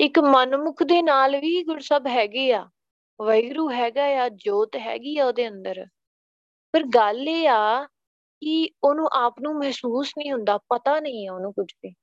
[0.00, 2.70] ਇੱਕ ਮਨਮੁਖ ਦੇ ਨਾਲ ਵੀ ਗੁਰਸਬ ਹੈਗੇ ਆ।
[3.22, 5.86] ਵਾਹਿਗੁਰੂ ਹੈਗਾ ਆ, ਜੋਤ ਹੈਗੀ ਆ ਉਹਦੇ ਅੰਦਰ।
[6.72, 7.86] ਪਰ ਗੱਲ ਇਹ ਆ
[8.40, 11.94] ਕਿ ਉਹਨੂੰ ਆਪ ਨੂੰ ਮਹਿਸੂਸ ਨਹੀਂ ਹੁੰਦਾ, ਪਤਾ ਨਹੀਂ ਆ ਉਹਨੂੰ ਕੁਝ ਵੀ।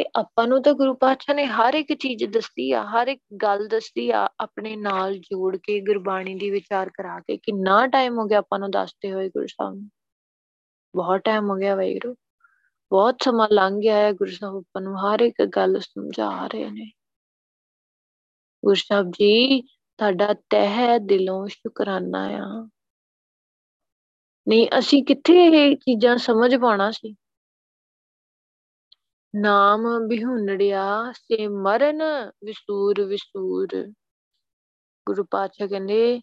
[0.00, 3.68] ਤੇ ਆਪਾਂ ਨੂੰ ਤਾਂ ਗੁਰੂ ਪਾਤਸ਼ਾਹ ਨੇ ਹਰ ਇੱਕ ਚੀਜ਼ ਦੱਸੀ ਆ, ਹਰ ਇੱਕ ਗੱਲ
[3.68, 8.38] ਦੱਸੀ ਆ, ਆਪਣੇ ਨਾਲ ਜੋੜ ਕੇ, ਗੁਰਬਾਣੀ ਦੀ ਵਿਚਾਰ ਕਰਾ ਕੇ, ਕਿੰਨਾ ਟਾਈਮ ਹੋ ਗਿਆ
[8.38, 9.90] ਆਪਾਂ ਨੂੰ ਦੱਸਦੇ ਹੋਏ ਗੁਰੂ ਸਾਹਿਬ ਨੂੰ।
[10.96, 12.14] ਬਹੁਤ ਟਾਈਮ ਹੋ ਗਿਆ ਵਾਹਿਗੁਰੂ,
[12.90, 16.92] ਬਹੁਤ ਸਮਾਂ ਲੰਘ ਗਿਆ ਹੈ ਗੁਰੂ ਸਾਹਿਬ ਆਪਾਂ ਨੂੰ ਹਰ ਇੱਕ ਗੱਲ ਸਮਝਾ ਰਹੇ ਨੇ।
[18.64, 19.62] ਗੁਰੂ ਸਾਹਿਬ ਜੀ,
[19.98, 22.68] ਤੁਹਾਡਾ ਤਹਿ ਦਿਲੋਂ ਸ਼ੁਕਰਾਨਾ ਆ।
[24.48, 27.16] ਨਹੀਂ, ਅਸੀਂ ਕਿੱਥੇ ਇਹ ਚੀਜ਼ਾਂ ਸਮਝ ਪਾਉਣਾ ਸੀ?
[29.34, 32.02] ਨਾਮ ਬਿਹੁਨੜਿਆ ਸੇ ਮਰਨ
[32.44, 33.92] ਵਿਸੂਰ ਵਿਸੂਰ।
[35.06, 36.20] ਗੁਰੂ ਪਾਤਸ਼ਾਹ ਕਹਿੰਦੇ,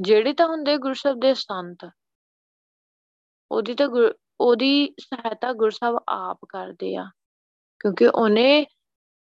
[0.00, 1.90] ਜਿਹੜੇ ਤਾਂ ਹੁੰਦੇ ਗੁਰਸਬ ਦੇ ਸੰਤ,
[3.50, 3.88] ਉਹਦੀ ਤਾਂ
[4.40, 7.10] ਉਹਦੀ ਸਹਾਇਤਾ ਗੁਰਸਬ ਆਪ ਕਰਦੇ ਆ।
[7.80, 8.66] ਕਿਉਂਕਿ ਉਹਨੇ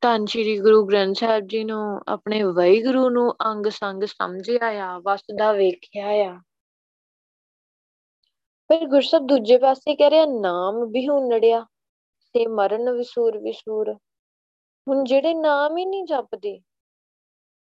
[0.00, 5.52] ਧੰਨ ਸ਼੍ਰੀ ਗੁਰੂ ਗ੍ਰੰਥ ਸਾਹਿਬ ਜੀ ਨੂੰ ਆਪਣੇ ਵਾਹਿਗੁਰੂ ਨੂੰ ਅੰਗ ਸੰਗ ਸਮਝਿਆ ਆ, ਵਸਦਾ
[5.52, 6.40] ਵੇਖਿਆ ਆ।
[8.70, 11.66] ਫਿਰ ਗੁਰਸਬ ਦੂਜੇ ਪਾਸੇ ਕਹਿ ਰਿਹਾ, ਨਾਮ ਬਿਹੁਨੜਿਆ
[12.34, 13.94] ਤੇ ਮਰਨ ਵਿਸੂਰ ਵਿਸੂਰ।
[14.88, 16.58] ਹੁਣ ਜਿਹੜੇ ਨਾਮ ਹੀ ਨਹੀਂ ਜਪਦੇ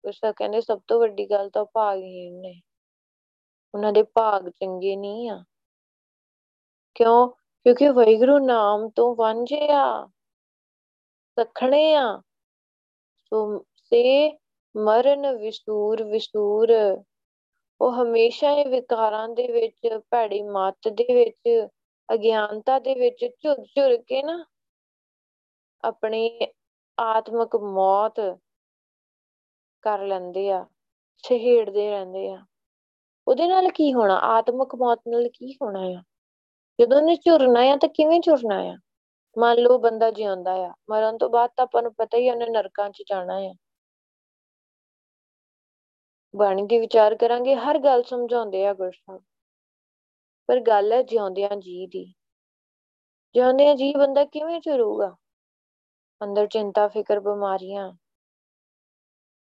[0.03, 2.61] ਗੁਰਸਾ ਕਹਿੰਦੇ ਸਭ ਤੋਂ ਵੱਡੀ ਗੱਲ ਤਾਂ ਭਾਗਹੀਣ ਨੇ।
[3.75, 5.43] ਉਹਨਾਂ ਦੇ ਭਾਗ ਚੰਗੇ ਨਹੀਂ ਆ।
[6.95, 7.27] ਕਿਉਂ?
[7.63, 10.07] ਕਿਉਂਕਿ ਵੈਗਰੂ ਨਾਮ ਤੋਂ ਵਾਂਝੇ ਆ,
[11.39, 12.21] ਸਖਣੇ ਆ।
[13.23, 14.37] ਸੋ ਸੇ
[14.77, 16.73] ਮਰਨ ਵਿਸੂਰ ਵਿਸੂਰ,
[17.81, 21.67] ਉਹ ਹਮੇਸ਼ਾ ਇਹ ਵਿਕਾਰਾਂ ਦੇ ਵਿੱਚ, ਭੈੜੀ ਮੱਤ ਦੇ ਵਿੱਚ,
[22.13, 24.45] ਅਗਿਆਨਤਾ ਦੇ ਵਿੱਚ ਝੁਰ ਝੁਰ ਕੇ ਨਾ
[25.85, 26.39] ਆਪਣੀ
[26.99, 28.39] ਆਤਮਿਕ ਮੌਤ
[29.81, 30.65] ਕਰ ਲੈਂਦੇ ਆ
[31.17, 32.45] ਛੇੜਦੇ ਰਹਿੰਦੇ ਆ।
[33.27, 34.15] ਉਹਦੇ ਨਾਲ ਕੀ ਹੋਣਾ?
[34.15, 36.03] ਆਤਮਿਕ ਮੌਤ ਨਾਲ ਕੀ ਹੋਣਾ ਆ?
[36.81, 38.77] ਜਦੋਂ ਉਹਨੇ ਝੁਰਨਾ ਆ ਤਾਂ ਕਿਵੇਂ ਝੁਰਨਾ ਆ?
[39.37, 42.89] ਮੰਨ ਲਓ ਬੰਦਾ ਜਿਉਂਦਾ ਆ, ਮਰਨ ਤੋਂ ਬਾਅਦ ਤਾਂ ਆਪਾਂ ਨੂੰ ਪਤਾ ਹੀ ਉਹਨੇ ਨਰਕਾਂ
[42.89, 43.53] 'ਚ ਜਾਣਾ ਆ।
[46.35, 49.19] ਬਾਣੀ ਦੀ ਵਿਚਾਰ ਕਰਾਂਗੇ, ਹਰ ਗੱਲ ਸਮਝਾਉਂਦੇ ਆ ਗੁਰੂ
[50.47, 52.13] ਪਰ ਗੱਲ ਹੈ ਜਿਉਂਦਿਆਂ ਜੀ ਦੀ।
[53.33, 55.15] ਜਿਉਂਦਿਆਂ ਜੀ ਬੰਦਾ ਕਿਵੇਂ ਝੁਰੂਗਾ?
[56.23, 57.93] ਅੰਦਰ ਚਿੰਤਾ, ਫਿਕਰ, ਬਿਮਾਰੀਆਂ।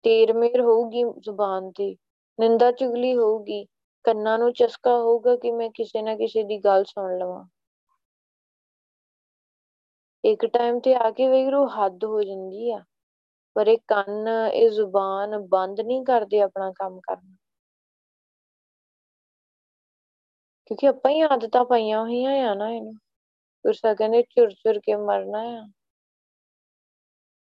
[0.04, 1.96] ਤੇਰ ਮੇਰ ਹੋਊਗੀ ਜ਼ੁਬਾਨ ਤੇ,
[2.40, 3.66] ਨਿੰਦਾ ਚੁਗਲੀ ਹੋਊਗੀ।
[4.04, 7.44] ਕੰਨਾਂ ਨੂੰ ਚਸਕਾ ਹੋਊਗਾ ਕਿ ਮੈਂ ਕਿਸੇ ਨਾ ਕਿਸੇ ਦੀ ਗੱਲ ਸੁਣ ਲਵਾਂ।
[10.24, 12.84] ਇੱਕ ਟਾਈਮ ਤੇ ਆ ਕੇ ਵੇਖਰੋ ਹੱਦ ਹੋ ਜਾਂਦੀ ਆ।
[13.54, 17.36] ਪਰ ਇਹ ਕੰਨ, ਇਹ ਜ਼ੁਬਾਨ ਬੰਦ ਨਹੀਂ ਕਰਦੇ ਆਪਣਾ ਕੰਮ ਕਰਨਾ।
[20.66, 22.92] ਕਿਉਂਕਿ ਆਪਾਂ ਹੀ ਆਦਤਾਂ ਪਾਈਆਂ ਹੋਈਆਂ ਆ ਨਾ ਇਹਨੂੰ।
[23.64, 25.68] ਗੁਰਸਾ ਕਹਿੰਦੇ ਝੁਰ ਝੁਰ ਕੇ ਮਰਨਾ ਆ।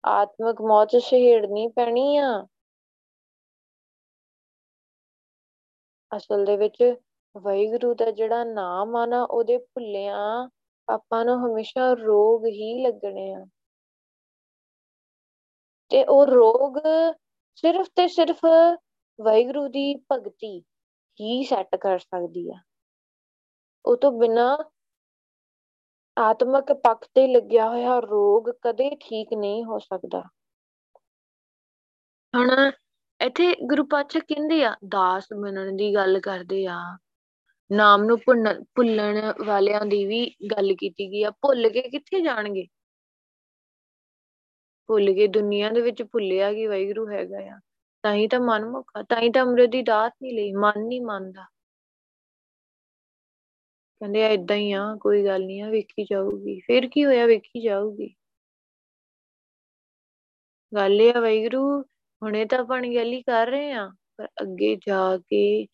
[0.06, 2.48] ਆਤਮਿਕ ਮੌਤ ਸਹਿੜਨੀ ਪੈਣੀ ਆ।
[6.16, 6.96] ਅਸਲ ਦੇ ਵਿੱਚ
[7.38, 10.50] ਵਾਹਿਗੁਰੂ ਦਾ ਜਿਹੜਾ ਨਾਮ ਆ ਨਾ, ਉਹਦੇ ਭੁੱਲਿਆਂ
[10.90, 13.46] ਆਪਾਂ ਨੂੰ ਹਮੇਸ਼ਾ ਰੋਗ ਹੀ ਲੱਗਣੇ ਆ।
[15.90, 16.78] ਤੇ ਉਹ ਰੋਗ
[17.56, 18.40] ਸਿਰਫ ਤੇ ਸਿਰਫ
[19.22, 20.60] ਵਾਹਿਗੁਰੂ ਦੀ ਭਗਤੀ
[21.22, 22.60] ਹੀ ਸੈੱਟ ਕਰ ਸਕਦੀ ਆ।
[23.86, 24.58] ਉਹ ਤੋਂ ਬਿਨਾ
[26.18, 30.22] ਆਤਮਿਕ ਪੱਖ ਤੇ ਲੱਗਿਆ ਹੋਇਆ ਰੋਗ ਕਦੇ ਠੀਕ ਨਹੀਂ ਹੋ ਸਕਦਾ।
[32.34, 32.52] ਹੁਣ
[33.20, 36.78] ਇੱਥੇ ਗੁਰੂ ਪਾਤਸ਼ਾਹ ਕਹਿੰਦੇ ਆ, ਦਾਸ ਬਣਨ ਦੀ ਗੱਲ ਕਰਦੇ ਆ।
[37.72, 38.18] ਨਾਮ ਨੂੰ
[38.76, 42.66] ਭੁੱਲਣ ਵਾਲਿਆਂ ਦੀ ਵੀ ਗੱਲ ਕੀਤੀ ਗਈ ਆ। ਭੁੱਲ ਕੇ ਕਿੱਥੇ ਜਾਣਗੇ?
[44.90, 47.60] ਭੁੱਲ ਕੇ ਦੁਨੀਆ ਦੇ ਵਿੱਚ ਭੁੱਲਿਆ ਕਿ ਵਾਹਿਗੁਰੂ ਹੈਗਾ ਆ।
[48.04, 51.02] ਤਾਂ ਹੀ ਤਾਂ ਮਨਮੁਖ ਆ ਤਾਂ ਹੀ ਤਾਂ ਅੰਮ੍ਰਿਤ ਦੀ ਦਾਤ ਨਹੀਂ ਲਈ ਮਨ ਨਹੀਂ
[51.02, 51.46] ਮੰਨਦਾ।
[54.04, 57.62] ਕਹਿੰਦੇ ਆ ਇਦਾਂ ਹੀ ਆ, ਕੋਈ ਗੱਲ ਨਹੀਂ ਆ, ਵੇਖੀ ਜਾਊਗੀ। ਫਿਰ ਕੀ ਹੋਇਆ, ਵੇਖੀ
[57.62, 58.16] ਜਾਊਗੀ।
[60.76, 61.82] ਗੱਲ ਇਹ ਆ ਵਾਹਿਗੁਰੂ,
[62.24, 65.66] ਹੁਣੇ ਤਾਂ ਆਪਾਂ ਗੱਲ ਹੀ ਕਰ ਰਹੇ ਆ, ਪਰ ਅੱਗੇ ਜਾ ਕੇ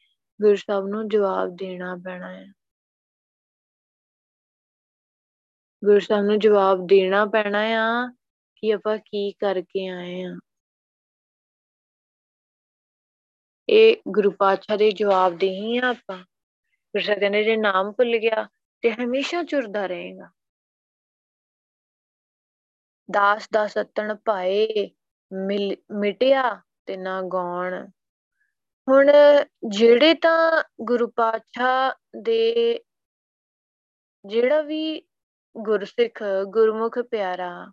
[0.42, 2.48] ਗੁਰੂ ਸਾਹਿਬ ਨੂੰ ਜਵਾਬ ਦੇਣਾ ਪੈਣਾ ਹੈ
[5.86, 8.14] ਗੁਰੂ ਸਾਹਿਬ ਨੂੰ ਜਵਾਬ ਦੇਣਾ ਪੈਣਾ ਆ
[8.56, 10.40] ਕਿ ਆਪਾਂ ਕੀ ਕਰਕੇ ਆਏ ਆ।
[13.70, 16.24] ਇਹ ਗੁਰੂ ਪਾਤਸ਼ਾਹ ਦੇ ਜਵਾਬ ਦੇ ਹੀ ਆ ਆਪਾਂ।
[16.94, 18.48] ਗੁਰੂ ਸਾਹਿਬ ਕਹਿੰਦੇ ਜੇ ਨਾਮ ਭੁੱਲ ਗਿਆ
[18.84, 20.30] ਤੇ ਹਮੇਸ਼ਾ ਚੁਰਦਾ ਰਹੇਗਾ।
[23.10, 24.90] ਦਾਸ ਦਾ ਸਤਣ ਪਾਏ
[25.92, 26.44] ਮਿਟਿਆ
[26.86, 27.88] ਤੇ ਨਾ ਗਾਉਣ।
[28.88, 29.12] ਹੁਣ
[29.70, 32.80] ਜਿਹੜੇ ਤਾਂ ਗੁਰੂ ਪਾਤਸ਼ਾਹ ਦੇ
[34.26, 35.02] ਜਿਹੜਾ ਵੀ
[35.56, 37.72] ਗੁਰਸਿੱਖ, ਗੁਰਮੁਖ ਪਿਆਰਾ,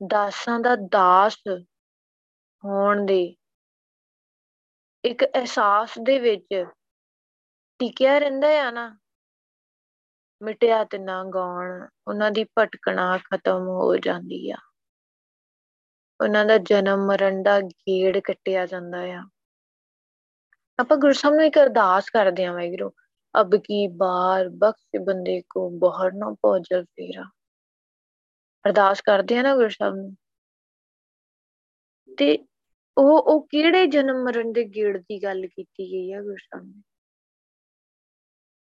[0.00, 1.36] ਦਾਸਾਂ ਦਾ ਦਾਸ
[2.64, 3.22] ਹੋਣ ਦੇ
[5.04, 6.64] ਇੱਕ ਅਹਿਸਾਸ ਦੇ ਵਿੱਚ
[7.80, 8.98] ਟਿਕਿਆ ਰਹਿੰਦਾ ਆ ਨਾ,
[10.42, 14.56] ਮਿਟਿਆ ਤੇ ਨਾ ਗਾਉਣ, ਉਹਨਾਂ ਦੀ ਭਟਕਣਾ ਖਤਮ ਹੋ ਜਾਂਦੀ ਆ।
[16.20, 19.24] ਉਹਨਾਂ ਦਾ ਜਨਮ ਮਰਨ ਦਾ ਗੇੜ ਕੱਟਿਆ ਜਾਂਦਾ ਆ।
[20.80, 22.90] ਆਪਾਂ ਗੁਰਸਾਹਿਬ ਨੂੰ ਇੱਕ ਅਰਦਾਸ ਕਰਦੇ ਆਂ ਵਾਹਿਗੁਰੂ,
[23.40, 27.24] ਅਬ ਕੀ ਬਾਰ ਬਖਸ਼ ਬੰਦੇ ਕੋ ਬਾਹਰ ਨਾ ਪਹੁੰਚਲ ਫੇਰਾ।
[28.66, 30.16] ਅਰਦਾਸ ਕਰਦੇ ਆ ਨਾ ਗੁਰਸਾਹਿਬ ਨੂੰ।
[32.18, 32.38] ਤੇ
[32.96, 36.82] ਉਹ ਉਹ ਕਿਹੜੇ ਜਨਮ ਮਰਨ ਦੇ ਗੇੜ ਦੀ ਗੱਲ ਕੀਤੀ ਗਈ ਆ ਗੁਰਸਾਹਿਬ ਨੇ?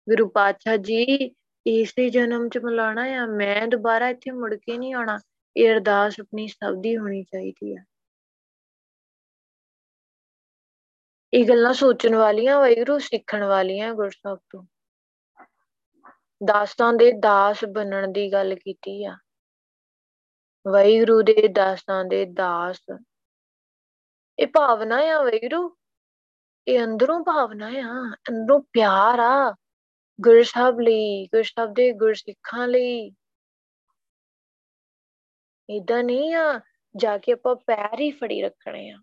[0.09, 1.35] ਗੁਰੂ ਪਾਤਸ਼ਾਹ ਜੀ
[1.67, 5.19] ਇਸੇ ਜਨਮ ਚ ਮਿਲਾਣਾ ਆ, ਮੈਂ ਦੁਬਾਰਾ ਇੱਥੇ ਮੁੜ ਕੇ ਨਹੀਂ ਆਉਣਾ।
[5.57, 7.83] ਇਹ ਅਰਦਾਸ ਆਪਣੀ ਸਭ ਦੀ ਹੋਣੀ ਚਾਹੀਦੀ ਆ।
[11.33, 14.65] ਇਹ ਗੱਲਾਂ ਸੋਚਣ ਵਾਲੀਆਂ, ਵਾਹਿਗੁਰੂ ਸਿੱਖਣ ਵਾਲੀਆਂ ਗੁਰਸਾਹਿਬ ਤੋਂ।
[16.45, 19.17] ਦਾਸਾਂ ਦੇ ਦਾਸ ਬਣਨ ਦੀ ਗੱਲ ਕੀਤੀ ਆ।
[20.71, 22.77] ਵਾਹਿਗੁਰੂ ਦੇ ਦਾਸਾਂ ਦੇ ਦਾਸ।
[24.39, 25.77] ਇਹ ਭਾਵਨਾ ਆ ਵਾਹਿਗੁਰੂ।
[26.67, 29.55] ਇਹ ਅੰਦਰੋਂ ਭਾਵਨਾ ਆ, ਅੰਦਰੋਂ ਪਿਆਰ ਆ।
[30.21, 33.11] ਗੁਰਸਾਹਿਬ ਲਈ ਗੁਰਸਾਹਿਬ ਦੇ ਗੁਰਸਿੱਖਾਂ ਲਈ।
[35.69, 36.59] ਇਦਾਂ ਨਹੀਂ ਆ,
[36.95, 38.97] ਜਾ ਕੇ ਆਪਾਂ ਪੈਰ ਹੀ ਫੜੀ ਰੱਖਣੇ ਆ।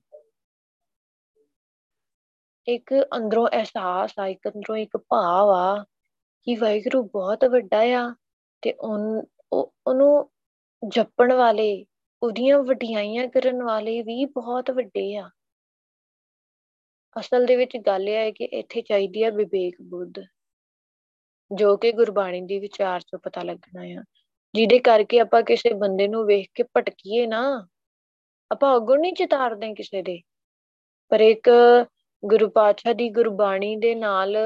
[2.69, 5.85] ਇੱਕ ਅੰਦਰੋਂ ਅਹਿਸਾਸ ਆ, ਇੱਕ ਅੰਦਰੋਂ ਇੱਕ ਭਾਵ ਆ
[6.43, 8.15] ਕਿ ਵਾਹਿਗੁਰੂ ਬਹੁਤ ਵੱਡਾ ਆ
[8.63, 10.31] ਤੇ ਉਹਨੂੰ
[10.89, 11.85] ਜਪਣ ਵਾਲੇ,
[12.23, 15.31] ਉਹਦੀਆਂ ਵਡਿਆਈਆਂ ਕਰਨ ਵਾਲੇ ਵੀ ਬਹੁਤ ਵੱਡੇ ਆ।
[17.21, 20.25] ਅਸਲ ਦੇ ਵਿੱਚ ਗੱਲ ਇਹ ਹੈ ਕਿ ਇੱਥੇ ਚਾਹੀਦੀ ਆ ਵਿਵੇਕ ਬੁੱਧ।
[21.53, 24.05] ਜੋ ਕਿ ਗੁਰਬਾਣੀ ਦੀ ਵਿਚਾਰ ਤੋਂ ਪਤਾ ਲੱਗਣਾ ਆ।
[24.55, 27.69] ਜਿਹਦੇ ਕਰਕੇ ਆਪਾਂ ਕਿਸੇ ਬੰਦੇ ਨੂੰ ਵੇਖ ਕੇ ਭਟਕੀਏ ਨਾ,
[28.51, 30.21] ਆਪਾਂ ਅਗੁਣ ਨਹੀਂ ਚਿਤਾਰਦੇ ਕਿਸੇ ਦੇ।
[31.09, 31.51] ਪਰ ਇੱਕ
[32.25, 34.37] ਗੁਰੂ ਪਾਤਸ਼ਾਹ ਦੀ ਗੁਰਬਾਣੀ ਦੇ ਨਾਲ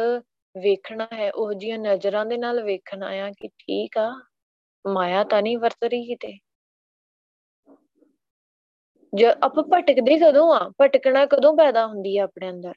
[0.59, 4.23] ਵੇਖਣਾ ਹੈ, ਉਹ ਜੀਆਂ ਨਜ਼ਰਾਂ ਦੇ ਨਾਲ ਵੇਖਣਾ ਆ ਕਿ ਠੀਕ ਆ,
[4.87, 6.39] ਮਾਇਆ ਤਾਂ ਨਹੀਂ ਵਰਤ ਰਹੀ ਕਿਤੇ।
[9.15, 10.73] ਜੇ, ਆਪਾਂ ਭਟਕਦੇ ਕਦੋਂ ਆ?
[10.81, 12.75] ਭਟਕਣਾ ਕਦੋਂ ਪੈਦਾ ਹੁੰਦੀ ਆ ਆਪਣੇ ਅੰਦਰ?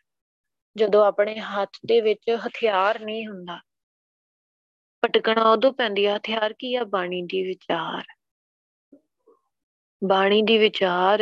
[0.78, 3.60] ਜਦੋਂ ਆਪਣੇ ਹੱਥ ਦੇ ਵਿੱਚ ਹਥਿਆਰ ਨਹੀਂ ਹੁੰਦਾ।
[5.06, 6.84] ਭਟਕਣਾ ਉਦੋਂ ਪੈਂਦੀ ਆ, ਹਥਿਆਰ ਕੀ ਆ?
[6.84, 8.04] ਬਾਣੀ ਦੀ ਵਿਚਾਰ।
[10.04, 11.20] ਬਾਣੀ ਦੀ ਵਿਚਾਰ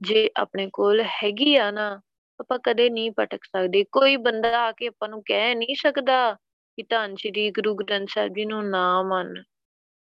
[0.00, 2.00] ਜੇ ਆਪਣੇ ਕੋਲ ਹੈਗੀ ਆ ਨਾ,
[2.40, 6.34] ਆਪਾਂ ਕਦੇ ਨਹੀਂ ਭਟਕ ਸਕਦੇ। ਕੋਈ ਬੰਦਾ ਆ ਕੇ ਆਪਾਂ ਨੂੰ ਕਹਿ ਨਹੀਂ ਸਕਦਾ
[6.76, 9.42] ਕਿ ਧੰਨ ਸ਼੍ਰੀ ਗੁਰੂ ਗ੍ਰੰਥ ਸਾਹਿਬ ਜੀ ਨੂੰ ਨਾ ਮੰਨ।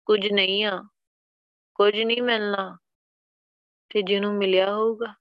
[0.06, 0.82] ਕੁਝ ਨਹੀਂ ਆ,
[1.74, 2.78] ਕੁਝ ਨਹੀਂ ਮਿਲਣਾ
[3.90, 5.14] ਤੇ ਜਿਹਨੂੰ ਮਿਲਿਆ ਹੋਊਗਾ।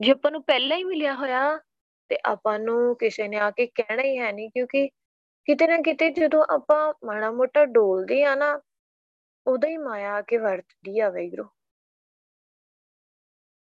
[0.00, 1.58] ਜੇ ਆਪਾਂ ਨੂੰ ਪਹਿਲਾਂ ਹੀ ਮਿਲਿਆ ਹੋਇਆ
[2.08, 4.90] ਤੇ ਆਪਾਂ ਨੂੰ ਕਿਸੇ ਨੇ ਆ ਕੇ ਕਹਿਣਾ ਹੀ ਹੈ ਨਹੀਂ ਕਿਉਂਕਿ
[5.48, 8.60] ਕਿਤੇ ਨਾ ਕਿਤੇ ਜਦੋਂ ਆਪਾਂ ਮਾੜਾ ਮੋਟਾ ਡੋਲਦੇ ਆ ਨਾ,
[9.46, 11.44] ਉਦੋਂ ਹੀ ਮਾਇਆ ਆ ਕੇ ਵਰਤਦੀ ਆ ਵੈਗਰੋ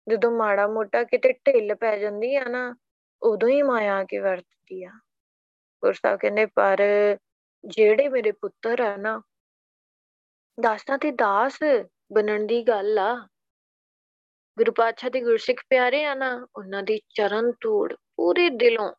[0.09, 2.77] ਜਦੋਂ ਮਾੜਾ ਮੋਟਾ ਕਿਤੇ ਢਿੱਲ ਪੈ ਜਾਂਦੀ ਆ ਨਾ,
[3.23, 4.91] ਉਦੋਂ ਹੀ ਮਾਇਆ ਆ ਕੇ ਵਰਤਦੀ ਆ।
[5.83, 6.79] ਗੁਰਸਾਹਿਬ ਕਹਿੰਦੇ, ਪਰ
[7.65, 9.23] ਜਿਹੜੇ ਮੇਰੇ ਪੁੱਤਰ ਆ ਨਾ,
[10.61, 11.59] ਦਾਸਾਂ ਤੇ ਦਾਸ
[12.13, 13.29] ਬਣਨ ਦੀ ਗੱਲ ਆ।
[14.57, 18.93] ਗੁਰੂ ਪਾਤਸ਼ਾਹ ਦੇ ਗੁਰਸਿੱਖ ਪਿਆਰੇ ਆ ਨਾ, ਉਹਨਾਂ ਦੀ ਚਰਨ ਧੂੜ ਪੂਰੇ ਦਿਲੋਂ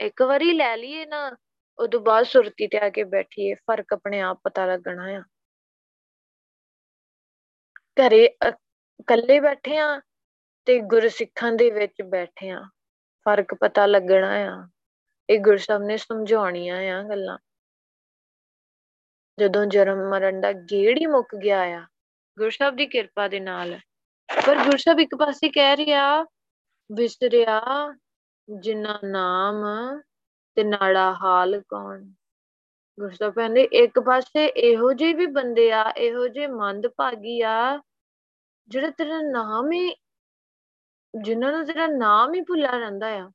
[0.00, 1.36] ਇੱਕ ਵਾਰੀ ਲੈ ਲਈਏ ਨਾ
[1.78, 5.22] ਉਦੋਂ ਬਾਅਦ ਸੁਰਤੀ ਤੇ ਆ ਕੇ ਬੈਠੀਏ, ਫ਼ਰਕ ਆਪਣੇ ਆਪ ਪਤਾ ਲੱਗਣਾ ਆ।
[7.96, 10.00] ਘਰੇ ਇਕੱਲੇ ਬੈਠੇ ਆ
[10.66, 12.62] ਤੇ ਗੁਰਸਿੱਖਾਂ ਦੇ ਵਿੱਚ ਬੈਠੇ ਆ।
[13.24, 14.68] ਫ਼ਰਕ ਪਤਾ ਲੱਗਣਾ ਆ।
[15.30, 17.38] ਇਹ ਗੁਰਸਬ ਨੇ ਸਮਝਾਉਣੀਆਂ ਆ ਗੱਲਾਂ।
[19.40, 21.86] ਜਦੋਂ ਜਨਮ ਮਰਨ ਦਾ ਗੇੜ ਹੀ ਮੁੱਕ ਗਿਆ ਆ
[22.38, 23.78] ਗੁਰਸਬ ਦੀ ਕਿਰਪਾ ਦੇ ਨਾਲ।
[24.46, 26.22] ਪਰ ਗੁਰਸਬ ਇੱਕ ਪਾਸੇ ਕਹਿ ਰਿਹਾ
[26.92, 27.94] ਵਿਸਰਿਆ
[28.60, 29.64] ਜਿਨ੍ਹਾਂ ਨਾਮ
[30.58, 32.04] ਤੇ ਨਾੜਾ ਹਾਲ ਕੌਣ?
[33.00, 37.82] ਗੁਰਸਬ ਕਹਿੰਦੇ ਇੱਕ ਪਾਸੇ ਇਹੋ ਜਿਹੇ ਵੀ ਬੰਦੇ ਆ, ਇਹੋ ਜਿਹੇ ਮੰਦ ਭਾਗੀ ਆ,
[38.68, 39.94] ਜਿਹੜਾ ਤੇਰਾ ਨਾਮ ਹੀ,
[41.22, 43.30] ਜਿਨ੍ਹਾਂ ਨੂੰ ਤੇਰਾ ਨਾਮ ਹੀ ਭੁੱਲਿਆ ਰਹਿੰਦਾ ਆ।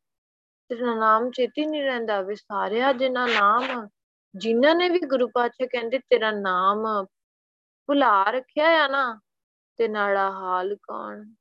[0.69, 3.87] ਤੇਰਾ ਨਾਮ ਚੇਤੀ ਨਹੀਂ ਰਹਿੰਦਾ ਵੇ ਸਾਰਿਆ ਜਿਨ੍ਹਾਂ ਨਾਮ,
[4.35, 7.05] ਜਿਨ੍ਹਾਂ ਨੇ ਵੀ ਗੁਰੂ ਪਾਤਸ਼ਾਹ ਕਹਿੰਦੇ ਤੇਰਾ ਨਾਮ
[7.87, 9.19] ਭੁਲਾ ਰੱਖਿਆ ਆ ਨਾ,
[9.77, 11.33] ਤੇ ਨਾਲਾ ਹਾਲ ਕੌਣ?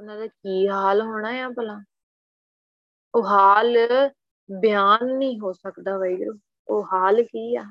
[0.00, 1.84] ਉਹਨਾਂ ਦਾ ਕੀ ਹਾਲ ਹੋਣਾ ਆ ਭਲਾ?
[3.14, 3.76] ਉਹ ਹਾਲ
[4.50, 7.64] ਬਿਆਨ ਨਹੀਂ ਹੋ ਸਕਦਾ ਵੈਗਰੂ ਉਹ ਹਾਲ ਕੀ ਆ?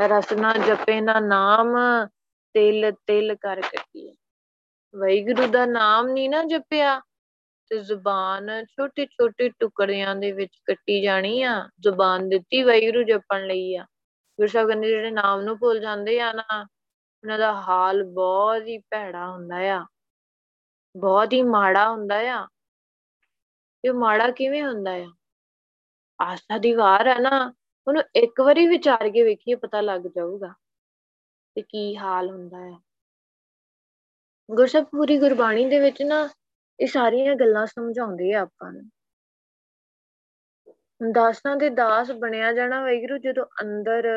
[0.00, 1.76] ਰਸਨਾ ਜਪੇ ਨਾ ਨਾਮ,
[2.54, 4.16] ਤਿਲ ਤਿਲ ਕਰ ਕੱਟੀ।
[4.96, 7.00] ਵੈਗਰੂ ਦਾ ਨਾਮ ਨਹੀਂ ਨਾ ਜਪਿਆ
[7.70, 13.76] ਤੇ ਜ਼ੁਬਾਨ ਛੋਟੇ ਛੋਟੇ ਟੁਕੜਿਆਂ ਦੇ ਵਿੱਚ ਕੱਟੀ ਜਾਣੀ ਆ। ਜ਼ੁਬਾਨ ਦਿੱਤੀ ਵੈਗਰੂ ਜਪਣ ਲਈ
[13.76, 13.82] ਆ।
[14.40, 16.60] ਗੁਰਸਾਹਿਬ ਕਹਿੰਦੇ ਜਿਹੜੇ ਨਾਮ ਨੂੰ ਭੁੱਲ ਜਾਂਦੇ ਆ ਨਾ,
[17.22, 19.86] ਉਹਨਾਂ ਦਾ ਹਾਲ ਬਹੁਤ ਹੀ ਭੈੜਾ ਹੁੰਦਾ ਆ।
[20.96, 22.46] ਬਹੁਤ ਹੀ ਮਾੜਾ ਹੁੰਦਾ ਆ।
[23.84, 25.10] ਇਹ ਮਾੜਾ ਕਿਵੇਂ ਹੁੰਦਾ ਆ?
[26.20, 27.54] ਆਸਾ ਦੀ ਵਾਰ ਹੈ ਨਾ,
[27.88, 30.54] ਉਹਨੂੰ ਇੱਕ ਵਾਰੀ ਵਿਚਾਰ ਕੇ ਵੇਖੀਏ, ਪਤਾ ਲੱਗ ਜਾਊਗਾ
[31.54, 32.74] ਤੇ ਕੀ ਹਾਲ ਹੁੰਦਾ ਹੈ।
[34.50, 36.28] ਗੁਰਸਬ, ਪੂਰੀ ਗੁਰਬਾਣੀ ਦੇ ਵਿੱਚ ਨਾ
[36.80, 38.90] ਇਹ ਸਾਰੀਆਂ ਗੱਲਾਂ ਸਮਝਾਉਂਦੇ ਆ ਆਪਾਂ ਨੂੰ।
[41.12, 44.08] ਦਾਸਾਂ ਦੇ ਦਾਸ ਬਣਿਆ ਜਾਣਾ ਵੈਗਰੂ ਜਦੋਂ ਅੰਦਰ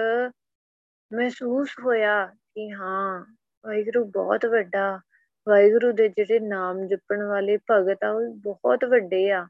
[1.14, 3.26] ਮਹਿਸੂਸ ਹੋਇਆ ਕਿ ਹਾਂ
[3.68, 5.01] ਵੈਗਰੂ ਬਹੁਤ ਵੱਡਾ,
[5.49, 9.47] ਵਾਹਿਗੁਰੂ ਦੇ ਜਿਹੜੇ ਨਾਮ ਜਪਣ ਵਾਲੇ ਭਗਤ ਆ, ਉਹ ਬਹੁਤ ਵੱਡੇ ਆ।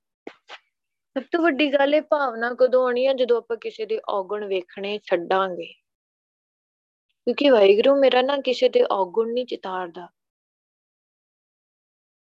[1.17, 4.99] ਸਭ ਤੋਂ ਵੱਡੀ ਗੱਲ ਇਹ ਭਾਵਨਾ ਕਦੋਂ ਆਣੀ ਆ, ਜਦੋਂ ਆਪਾਂ ਕਿਸੇ ਦੇ ਔਗਣ ਵੇਖਣੇ
[5.03, 5.73] ਛੱਡਾਂਗੇ।
[7.25, 10.07] ਕਿਉਂਕਿ ਵਾਹਿਗੁਰੂ ਮੇਰਾ ਨਾ ਕਿਸੇ ਦੇ ਔਗਣ ਨਹੀਂ ਚਿਤਾਰਦਾ।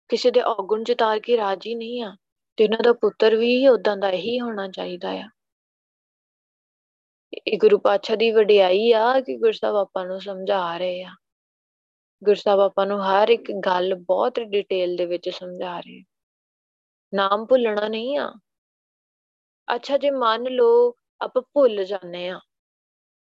[0.08, 2.16] ਕਿਸੇ ਦੇ ਔਗਣ ਚਿਤਾਰ ਕੇ ਰਾਜੀ ਨਹੀਂ ਆ,
[2.56, 5.28] ਤੇ ਇਹਨਾਂ ਦਾ ਪੁੱਤਰ ਵੀ ਉਦਾਂ ਦਾ ਹੀ ਹੋਣਾ ਚਾਹੀਦਾ ਆ।
[7.46, 11.14] ਇਹ ਗੁਰੂ ਪਾਤਸ਼ਾਹ ਦੀ ਵਡਿਆਈ ਆ ਕਿ ਗੁਰਸਾਹਿਬ ਆਪਾਂ ਨੂੰ ਸਮਝਾ ਰਹੇ ਆ।
[12.24, 16.04] ਗੁਰਸਾਹਿਬ ਆਪਾਂ ਨੂੰ ਹਰ ਇੱਕ ਗੱਲ ਬਹੁਤ ਡਿਟੇਲ ਦੇ ਵਿੱਚ ਸਮਝਾ ਰਹੇ
[17.14, 18.34] ਨਾਮ ਭੁੱਲਣਾ ਨਹੀਂ ਆ।
[19.74, 22.40] ਅੱਛਾ, ਜੇ ਮੰਨ ਲਓ ਆਪਾਂ ਭੁੱਲ ਜਾਂਦੇ ਆ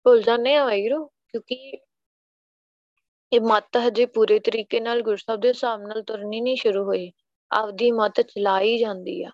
[0.05, 1.73] ਭੁੱਲ ਜਾਂਦੇ ਆ ਵਾਹਿਗੁਰੂ, ਕਿਉਂਕਿ
[3.33, 7.13] ਇਹ ਮੱਤ ਹਜੇ ਪੂਰੇ ਤਰੀਕੇ ਨਾਲ ਗੁਰਸਾਹਿਬ ਦੇ ਹਿਸਾਬ ਨਾਲ ਤੁਰਨੀ ਨਹੀਂ ਸ਼ੁਰੂ ਹੋਈ।
[7.53, 9.31] ਆਪਦੀ ਮੱਤ ਚਲਾਈ ਜਾਂਦੀ ਆ।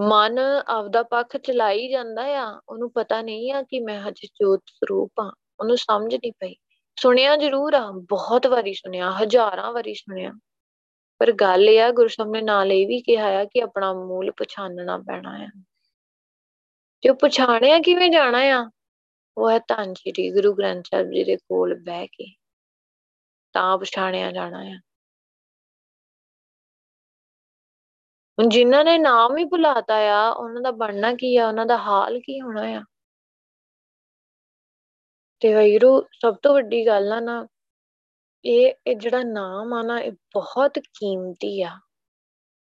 [0.00, 5.12] ਮਨ ਆਪਦਾ ਪੱਖ ਚਲਾਈ ਜਾਂਦਾ ਆ, ਉਹਨੂੰ ਪਤਾ ਨਹੀਂ ਆ ਕਿ ਮੈਂ ਹਜੇ ਜੋਤ ਸਰੂਪ
[5.20, 6.54] ਆ ਉਹਨੂੰ ਸਮਝ ਨਹੀਂ ਪਈ।
[6.96, 10.32] ਸੁਣਿਆ ਜ਼ਰੂਰ ਆ, ਬਹੁਤ ਵਾਰੀ ਸੁਣਿਆ, ਹਜ਼ਾਰਾਂ ਵਾਰੀ ਸੁਣਿਆ।
[11.18, 14.98] ਪਰ ਗੱਲ ਇਹ ਆ ਗੁਰਸਬ ਨੇ ਨਾਲ ਇਹ ਵੀ ਕਿਹਾ ਆ ਕਿ ਆਪਣਾ ਮੂਲ ਪਛਾਨਣਾ
[14.98, 15.62] ਪੈਣਾ ਆ।
[17.02, 18.70] ਤੇ ਉਹ ਪਛਾਣਿਆ ਕਿਵੇਂ ਜਾਣਾ ਆ?
[19.38, 22.34] ਉਹ ਹੈ ਧੰਨ ਸ਼੍ਰੀ ਗੁਰੂ ਗ੍ਰੰਥ ਸਾਹਿਬ ਜੀ ਦੇ ਕੋਲ ਬਹਿ ਕੇ
[23.52, 24.78] ਤਾਂ ਪਛਾਣਿਆ ਜਾਣਾ ਆ।
[28.38, 31.48] ਹੁਣ ਜਿਨ੍ਹਾਂ ਨੇ ਨਾਮ ਹੀ ਭੁਲਾਤਾ ਆ, ਉਹਨਾਂ ਦਾ ਬਣਨਾ ਕੀ ਆ?
[31.48, 32.82] ਉਹਨਾਂ ਦਾ ਹਾਲ ਕੀ ਹੋਣਾ ਆ?
[35.40, 37.46] ਤੇ ਵੈਰੂ ਸਭ ਤੋਂ ਵੱਡੀ ਗੱਲ ਆ ਨਾ,
[38.44, 41.80] ਇਹ ਇਹ ਜਿਹੜਾ ਨਾਮ ਆ ਨਾ, ਇਹ ਬਹੁਤ ਕੀਮਤੀ ਆ।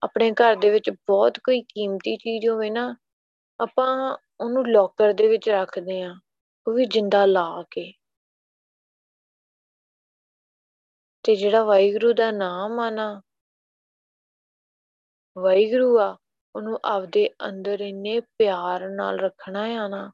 [0.03, 2.97] ਆਪਣੇ ਘਰ ਦੇ ਵਿੱਚ ਬਹੁਤ ਕੋਈ ਕੀਮਤੀ ਚੀਜ਼ ਹੋਵੇ ਨਾ
[3.61, 6.15] ਆਪਾਂ ਉਹਨੂੰ ਲੋਕਰ ਦੇ ਵਿੱਚ ਰੱਖਦੇ ਆ
[6.67, 7.93] ਉਹ ਵੀ ਜਿੰਦਾ ਲਾ ਕੇ।
[11.25, 13.23] ਤੇ ਜਿਹੜਾ ਵਾਹਿਗੁਰੂ ਦਾ ਨਾਮ ਆ ਨਾ,
[15.37, 16.17] ਵਾਹਿਗੁਰੂ ਆ,
[16.55, 20.11] ਉਹਨੂੰ ਆਪਦੇ ਅੰਦਰ ਇੰਨੇ ਪਿਆਰ ਨਾਲ ਰੱਖਣਾ ਆ ਨਾ,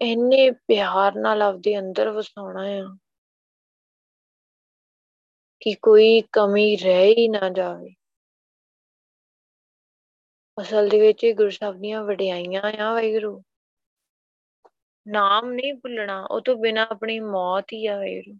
[0.00, 2.96] ਇੰਨੇ ਪਿਆਰ ਨਾਲ ਆਪਦੇ ਅੰਦਰ ਵਸਾਉਣਾ ਆ
[5.60, 7.94] ਕਿ ਕੋਈ ਕਮੀ ਰਹਿ ਹੀ ਨਾ ਜਾਵੇ।
[10.60, 13.42] ਅਸਲ ਦੇ ਵਿੱਚ ਗੁਰੂ ਸਾਹਿਬ ਦੀਆਂ ਵਡਿਆਈਆਂ ਆ ਵਾਹਿਗੁਰੂ।
[15.08, 18.38] ਨਾਮ ਨਹੀਂ ਭੁੱਲਣਾ, ਉਹ ਤੋਂ ਬਿਨਾ ਆਪਣੀ ਮੌਤ ਹੀ ਆ ਵਾਹਿਗੁਰੂ।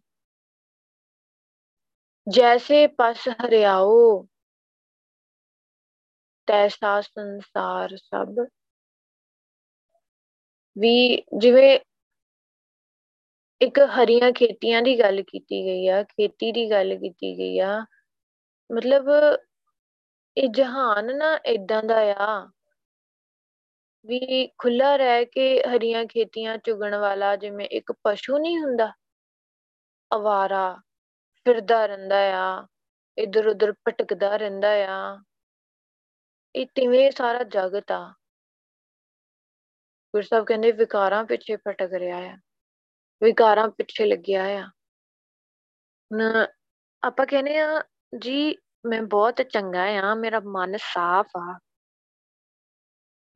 [2.29, 4.27] ਜੈਸੇ ਪਸ ਹਰਿਆਓ,
[6.47, 8.47] ਤੈਸਾ ਸੰਸਾਰ ਸਭ।
[10.79, 11.81] ਵੀ ਜਿਵੇਂ
[13.61, 17.81] ਇੱਕ ਹਰੀਆਂ ਖੇਤੀਆਂ ਦੀ ਗੱਲ ਕੀਤੀ ਗਈ ਆ, ਖੇਤੀ ਦੀ ਗੱਲ ਕੀਤੀ ਗਈ ਆ,
[18.73, 19.05] ਮਤਲਬ
[20.39, 22.51] ਇਹ ਜਹਾਨ ਨਾ ਇਦਾਂ ਦਾ ਆ
[24.05, 28.93] ਵੀ ਖੁੱਲਾ ਰਹਿ ਕੇ ਹਰੀਆਂ ਖੇਤੀਆਂ ਚੁਗਣ ਵਾਲਾ ਜਿਵੇਂ ਇੱਕ ਪਸ਼ੂ ਨਹੀਂ ਹੁੰਦਾ,
[30.11, 30.75] ਅਵਾਰਾ
[31.47, 32.67] ਫਿਰਦਾ ਰਹਿੰਦਾ ਆ
[33.19, 35.19] ਇਧਰ ਉਧਰ ਭਟਕਦਾ ਰਹਿੰਦਾ ਆ,
[36.55, 38.01] ਇਹ ਤਿਵੇਂ ਸਾਰਾ ਜਗਤ ਆ।
[40.15, 42.37] ਗੁਰੂ ਸਾਹਿਬ ਕਹਿੰਦੇ ਵਿਕਾਰਾਂ ਪਿੱਛੇ ਭਟਕ ਰਿਹਾ ਆ,
[43.23, 44.65] ਵਿਕਾਰਾਂ ਪਿੱਛੇ ਲੱਗਿਆ ਆ।
[46.11, 46.47] ਹੁਣ
[47.03, 47.83] ਆਪਾਂ ਕਹਿੰਦੇ ਆ
[48.19, 51.59] ਜੀ ਮੈਂ ਬਹੁਤ ਚੰਗਾ ਆ ਮੇਰਾ ਮਨ ਸਾਫ਼ ਆ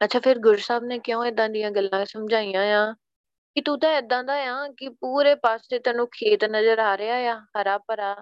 [0.01, 2.93] ਅੱਛਾ ਫਿਰ ਗੁਰੂ ਸਾਹਿਬ ਨੇ ਕਿਉਂ ਇਦਾਂ ਦੀਆਂ ਗੱਲਾਂ ਸਮਝਾਈਆਂ ਆ
[3.57, 7.39] ਕਿ ਤੂੰ ਤਾਂ ਇਦਾਂ ਦਾ ਆ ਕਿ ਪੂਰੇ ਪਾਸੇ ਤੈਨੂੰ ਖੇਤ ਨਜ਼ਰ ਆ ਰਿਹਾ ਆ
[7.61, 8.15] ਹਰਾ ਭਰਾ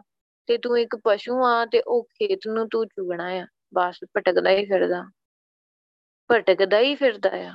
[0.49, 4.65] ਤੇ ਤੂੰ ਇੱਕ ਪਸ਼ੂ ਆ ਤੇ ਉਹ ਖੇਤ ਨੂੰ ਤੂੰ ਚੁਗਣਾ ਆ ਬਸ ਭਟਕਦਾ ਹੀ
[4.67, 5.03] ਫਿਰਦਾ
[6.31, 7.53] ਭਟਕਦਾ ਹੀ ਫਿਰਦਾ ਆ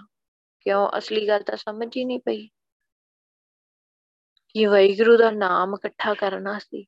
[0.66, 2.48] ਕਿਉਂ ਅਸਲੀ ਗੱਲ ਤਾਂ ਸਮਝ ਹੀ ਨਹੀਂ ਪਈ
[4.56, 6.86] ਕਿ ਵਾਹਿਗੁਰੂ ਦਾ ਨਾਮ ਇਕੱਠਾ ਕਰਨਾ ਸੀ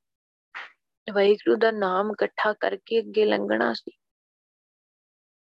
[1.14, 3.92] ਵਾਹਿਗੁਰੂ ਦਾ ਨਾਮ ਇਕੱਠਾ ਕਰਕੇ ਅੱਗੇ ਲੰਘਣਾ ਸੀ।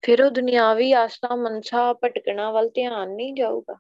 [0.03, 3.75] ਫਿਰ ਉਹ ਦੁਨਿਆਵੀ ਆਸਾ, ਮਨਸਾ, ਭਟਕਣਾ ਵੱਲ ਧਿਆਨ ਨਹੀਂ ਜਾਊਗਾ।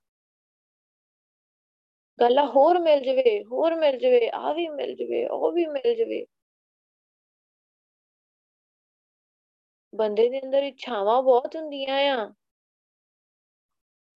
[2.21, 6.27] ਗੱਲਾਂ ਹੋਰ ਮਿਲ ਜਵੇ, ਹੋਰ ਮਿਲ ਜਵੇ ਆ ਵੀ ਮਿਲ ਜਵੇ, ਉਹ ਵੀ ਮਿਲ ਜਵੇ।
[9.95, 12.35] ਬੰਦੇ ਦੇ ਅੰਦਰ ਇੱਛਾਵਾਂ ਬਹੁਤ ਹੁੰਦੀਆਂ ਆ।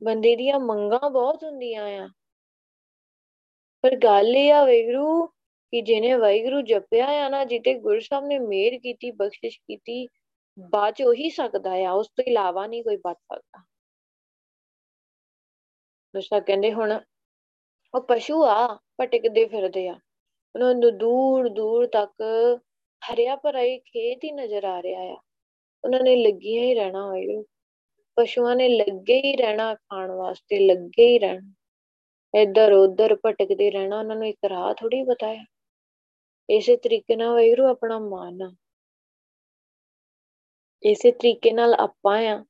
[0.03, 2.09] ਬੰਦੇ ਦੀਆਂ ਮੰਗਾਂ ਬਹੁਤ ਹੁੰਦੀਆਂ ਆ।
[3.83, 5.33] ਪਰ ਗੱਲ ਇਹ ਆ ਵੈਗਰੂ
[5.73, 10.09] ਕਿ ਜਿਹਨੇ ਵਾਹਿਗੁਰੂ ਜਪਿਆ ਆ ਨਾ ਜਿੱਤੇ ਗੁਰੂ ਸਾਹਿਬ ਨੇ ਮਿਹਰ ਕੀਤੀ, ਬਖਸ਼ਿਸ਼ ਕੀਤੀ,
[10.71, 13.65] ਬਾਅਦ ਚ ਉਹੀ ਸਕਦਾ ਆ, ਉਸ ਤੋਂ ਇਲਾਵਾ ਨਹੀਂ ਕੋਈ ਬਚ ਸਕਦਾ।
[16.15, 17.01] ਦੂਸਰਾ ਕਹਿੰਦੇ ਹੁਣ,
[17.95, 19.93] ਉਹ ਪਸ਼ੂ ਆ, ਭਟਕਦੇ ਫਿਰਦੇ ਆ।
[20.55, 22.23] ਉਹਨਾਂ ਨੂੰ ਦੂਰ ਦੂਰ ਤੱਕ
[23.13, 25.17] ਹਰਿਆ ਭਰਾ ਖੇਤ ਹੀ ਨਜ਼ਰ ਆ ਰਿਹਾ ਆ।
[25.85, 27.43] ਉਹਨਾਂ ਨੇ ਲੱਗੀਆਂ ਹੀ ਰਹਿਣਾ ਹੋਏਗਾ
[28.17, 31.55] ਪਸ਼ੂਆਂ ਨੇ ਲੱਗੇ ਹੀ ਰਹਿਣਾ ਖਾਣ ਵਾਸਤੇ, ਲੱਗੇ ਹੀ ਰਹਿਣਾ।
[32.41, 35.52] ਇੱਧਰ ਉੱਧਰ ਭਟਕਦੇ ਰਹਿਣਾ, ਉਹਨਾਂ ਨੂੰ ਇੱਕ ਰਾਹ ਥੋੜੀ ਪਤਾ ਹੈ
[36.49, 38.53] ਇਸੇ ਤਰੀਕੇ ਨਾਲ ਵੈਰੂ ਆਪਣਾ ਮਨ ਆ।
[40.83, 42.45] ਇਸੇ ਤਰੀਕੇ ਨਾਲ ਆਪਾਂ ਆ।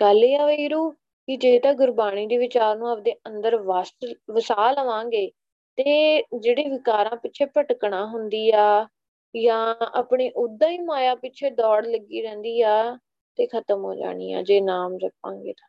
[0.00, 3.94] ਗੱਲ ਇਹ ਆ ਵੈਰੂ ਕਿ ਜੇ ਤਾਂ ਗੁਰਬਾਣੀ ਦੇ ਵਿਚਾਰ ਨੂੰ ਆਪਦੇ ਅੰਦਰ ਵਸ
[4.30, 5.30] ਵਸਾ ਲਵਾਂਗੇ
[5.78, 8.86] ਤੇ ਜਿਹੜੇ ਵਿਕਾਰਾਂ ਪਿੱਛੇ ਭਟਕਣਾ ਹੁੰਦੀ ਆ
[9.34, 12.98] ਜਾਂ ਆਪਣੀ ਉਦਾਂ ਹੀ ਮਾਇਆ ਪਿੱਛੇ ਦੌੜ ਲੱਗੀ ਰਹਿੰਦੀ ਆ
[13.38, 15.68] ਤੇ ਖਤਮ ਹੋ ਜਾਣੀ ਆ, ਜੇ ਨਾਮ ਜਪਾਂਗੇ ਤਾਂ।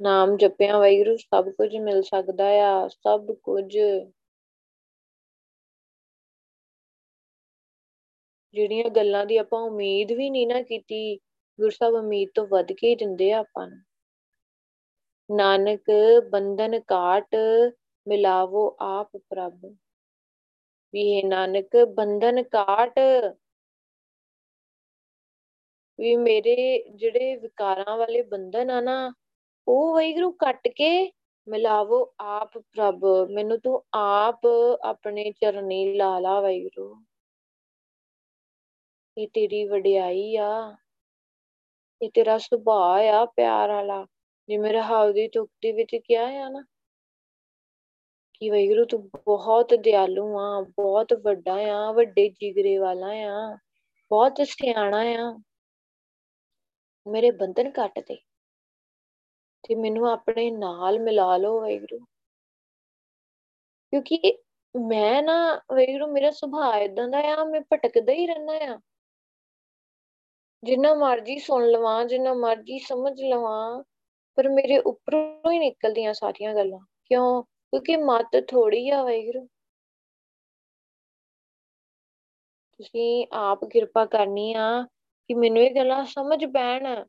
[0.00, 3.78] ਨਾਮ ਜਪਿਆ ਵਾਹਿਗੁਰੂ, ਸਭ ਕੁਝ ਮਿਲ ਸਕਦਾ ਆ, ਸਭ ਕੁਝ।
[8.54, 11.16] ਜਿਹੜੀਆਂ ਗੱਲਾਂ ਦੀ ਆਪਾਂ ਉਮੀਦ ਵੀ ਨਹੀਂ ਨਾ ਕੀਤੀ,
[11.60, 13.78] ਗੁਰੂ ਸਾਹਿਬ ਉਮੀਦ ਤੋਂ ਵੱਧ ਕੇ ਹੀ ਦਿੰਦੇ ਆ ਆਪਾਂ ਨੂੰ।
[15.36, 15.84] ਨਾਨਕ
[16.30, 17.36] ਬੰਧਨ ਕਾਟ
[18.08, 19.76] ਮਿਲਾਵੋ ਆਪ ਪ੍ਰਭ।
[20.92, 22.98] ਵੀ ਇਹ ਨਾਨਕ, ਬੰਧਨ ਕਾਟ।
[26.00, 29.12] ਵੀ ਮੇਰੇ ਜਿਹੜੇ ਵਿਕਾਰਾਂ ਵਾਲੇ ਬੰਧਨ ਆ ਨਾ
[29.68, 31.12] ਉਹ ਵੈਗਰੂ ਕੱਟ ਕੇ
[31.48, 34.40] ਮਿਲਾਵੋ ਆਪ ਪ੍ਰਭ, ਮੈਨੂੰ ਤੂੰ ਆਪ
[34.84, 37.04] ਆਪਣੇ ਚਰਨੀ ਲਾ ਲਾ ਵੈਗਰੂ
[39.18, 40.76] ਇਹ ਤੇਰੀ ਵਡਿਆਈ ਆ
[42.02, 44.06] ਇਹ ਤੇਰਾ ਸੁਭਾਅ ਆ ਪਿਆਰ ਵਾਲਾ
[44.48, 46.64] ਜਿਵੇਂ ਰਹਾਉ ਦੀ ਤੁਕ ਦੇ ਵਿੱਚ ਕਿਹਾ ਆ ਨਾ।
[48.40, 53.58] ਕਿ ਵੈਗਰੂ ਤੂੰ ਬਹੁਤ ਦਿਆਲੂ ਆ, ਬਹੁਤ ਵੱਡਾ ਆ, ਵੱਡੇ ਜਿਗਰੇ ਵਾਲਾ ਆ,
[54.10, 55.40] ਬਹੁਤ ਸਿਆਣਾ ਆ।
[57.06, 58.18] ਮੇਰੇ ਬੰਧਨ ਕੱਟ ਦੇ।
[59.68, 61.98] ਤੇ ਮੈਨੂੰ ਆਪਣੇ ਨਾਲ ਮਿਲਾ ਲਓ ਵੈਗਰੂ
[63.90, 64.38] ਕਿਉਂਕਿ
[64.86, 68.80] ਮੈਂ ਨਾ ਵੈਗਰੂ ਮੇਰਾ ਸੁਭਾਅ ਇਦਾਂ ਦਾ ਆ, ਮੈਂ ਭਟਕਦਾ ਹੀ ਰਹਿਣਾ ਆ।
[70.64, 73.82] ਜਿੰਨਾ ਮਰਜ਼ੀ ਸੁਣ ਲਵਾਂ, ਜਿੰਨਾ ਮਰਜ਼ੀ ਸਮਝ ਲਵਾਂ,
[74.34, 77.42] ਪਰ ਮੇਰੇ ਉੱਪਰੋਂ ਹੀ ਨਿਕਲਦੀਆਂ ਸਾਰੀਆਂ ਗੱਲਾਂ। ਕਿਉਂ?
[77.42, 79.46] ਕਿਉਂਕਿ ਮਤ ਥੋੜੀ ਆ ਵੈਗਰੂ
[82.78, 84.82] ਤੁਸੀਂ ਆਪ ਕਿਰਪਾ ਕਰਨੀ ਆ
[85.28, 87.04] ਕਿ ਮੈਨੂੰ ਇਹ ਗੱਲਾਂ ਸਮਝ ਪੈਣ।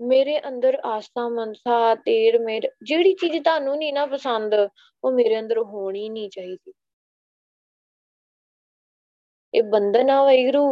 [0.00, 4.54] ਮੇਰੇ ਅੰਦਰ ਆਸਾ, ਮਨਸਾ ਤੇਰ ਮੇਰ ਜਿਹੜੀ ਚੀਜ਼ ਤੁਹਾਨੂੰ ਨਹੀਂ ਨਾ ਪਸੰਦ,
[5.04, 6.72] ਉਹ ਮੇਰੇ ਅੰਦਰ ਹੋਣੀ ਨਹੀਂ ਚਾਹੀਦੀ।
[9.54, 10.62] ਇਹ ਬੰਧਨ ਆ ਵੈਗਰੂ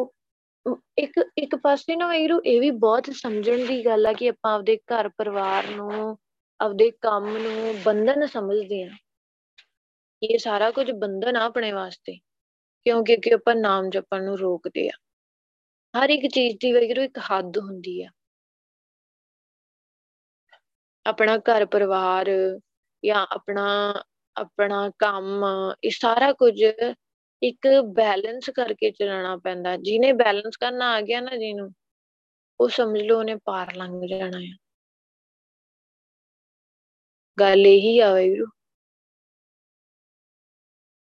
[0.99, 4.77] ਇੱਕ ਇੱਕ ਪਾਸੇ ਨਾ ਵੈਗਰੂ ਇਹ ਵੀ ਬਹੁਤ ਸਮਝਣ ਦੀ ਗੱਲ ਆ ਕਿ ਆਪਾਂ ਆਪਦੇ
[4.93, 6.17] ਘਰ ਪਰਿਵਾਰ ਨੂੰ,
[6.61, 8.91] ਆਪਦੇ ਕੰਮ ਨੂੰ ਬੰਧਨ ਸਮਝਦੇ ਆ
[10.23, 12.17] ਇਹ ਸਾਰਾ ਕੁਝ ਬੰਧਨ ਆ ਆਪਣੇ ਵਾਸਤੇ,
[12.87, 14.97] ਕਿਉਂਕਿ ਕਿ ਆਪਾਂ ਨਾਮ ਜਪਣ ਨੂੰ ਰੋਕਦੇ ਆ
[15.95, 18.11] ਹਰ ਇੱਕ ਚੀਜ਼ ਦੀ ਵੈਗਰੂ ਇੱਕ ਹੱਦ ਹੁੰਦੀ ਆ।
[21.07, 22.31] ਆਪਣਾ ਘਰ ਪਰਿਵਾਰ
[23.05, 23.65] ਜਾਂ ਆਪਣਾ
[24.37, 25.45] ਆਪਣਾ ਕੰਮ,
[25.85, 26.63] ਇਹ ਸਾਰਾ ਕੁਝ
[27.43, 31.71] ਇੱਕ ਬੈਲੈਂਸ ਕਰਕੇ ਚੱਲਣਾ ਪੈਂਦਾ। ਜਿਹਨੇ ਬੈਲੈਂਸ ਕਰਨਾ ਆ ਗਿਆ ਨਾ ਜਿਹਨੂੰ
[32.61, 34.53] ਉਹ ਸਮਝ ਲਓ ਉਹਨੇ ਪਾਰ ਲੰਘ ਜਾਣਾ ਹੈ
[37.39, 38.47] ਗੱਲ ਇਹੀ ਆ ਵੈਰੂ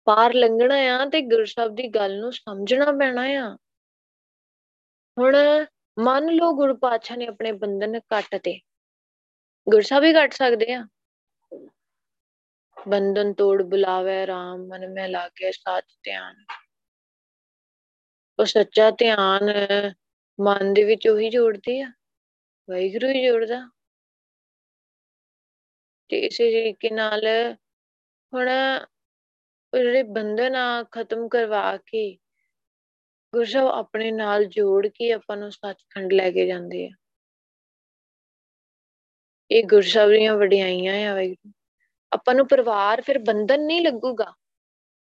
[0.08, 3.56] ਪਾਰ ਲੰਘਣਾ ਆ ਤੇ ਗੁਰੂ ਸਾਹਿਬ ਦੀ ਗੱਲ ਨੂੰ ਸਮਝਣਾ ਪੈਣਾ ਆ।
[5.18, 5.36] ਹੁਣ
[5.98, 8.60] ਮੰਨ ਲਓ ਗੁਰੂ ਪਾਤਸ਼ਾਹ ਨੇ ਆਪਣੇ ਬੰਧਨ ਕੱਟ ਤੇ
[9.68, 10.88] ਗੁਰੂ ਸਾਹਿਬ ਹੀ ਕੱਟ ਸਕਦੇ ਆ।
[12.88, 16.46] ਬੰਧਨ ਤੋੜ ਬੁਲਾਵੇ RAM ਮਨ ਮੈਂ ਲਾਗੇ ਸਾਚ ਧਿਆਨ।
[18.40, 19.52] ਉਹ ਸੱਚਾ ਧਿਆਨ
[20.40, 21.88] ਮਨ ਦੇ ਵਿੱਚ ਉਹੀ ਜੋੜਦੀ ਆ,
[22.70, 23.60] ਵਾਹਿਗੁਰੂ ਹੀ ਜੋੜਦਾ।
[26.10, 27.28] ਤੇ ਇਸੇ ਤਰੀਕੇ ਨਾਲ
[28.34, 28.50] ਹੁਣ
[29.74, 32.12] ਜਿਹੜੇ ਬੰਧਨ ਆ, ਖਤਮ ਕਰਵਾ ਕੇ
[33.34, 36.96] ਗੁਰੂ ਸਾਹਿਬ ਆਪਣੇ ਨਾਲ ਜੋੜ ਕੇ ਆਪਾਂ ਨੂੰ ਸੱਚਖੰਡ ਲੈ ਕੇ ਜਾਂਦੇ ਆ।
[39.52, 41.52] ਇਹ ਗੁਰੂ ਸਾਹਿਬ ਦੀਆਂ ਵਡਿਆਈਆਂ ਆ ਵਾਹਿਗੁਰੂ
[42.14, 44.34] ਆਪਾਂ ਨੂੰ ਪਰਿਵਾਰ ਫਿਰ ਬੰਧਨ ਨਹੀਂ ਲੱਗੂਗਾ।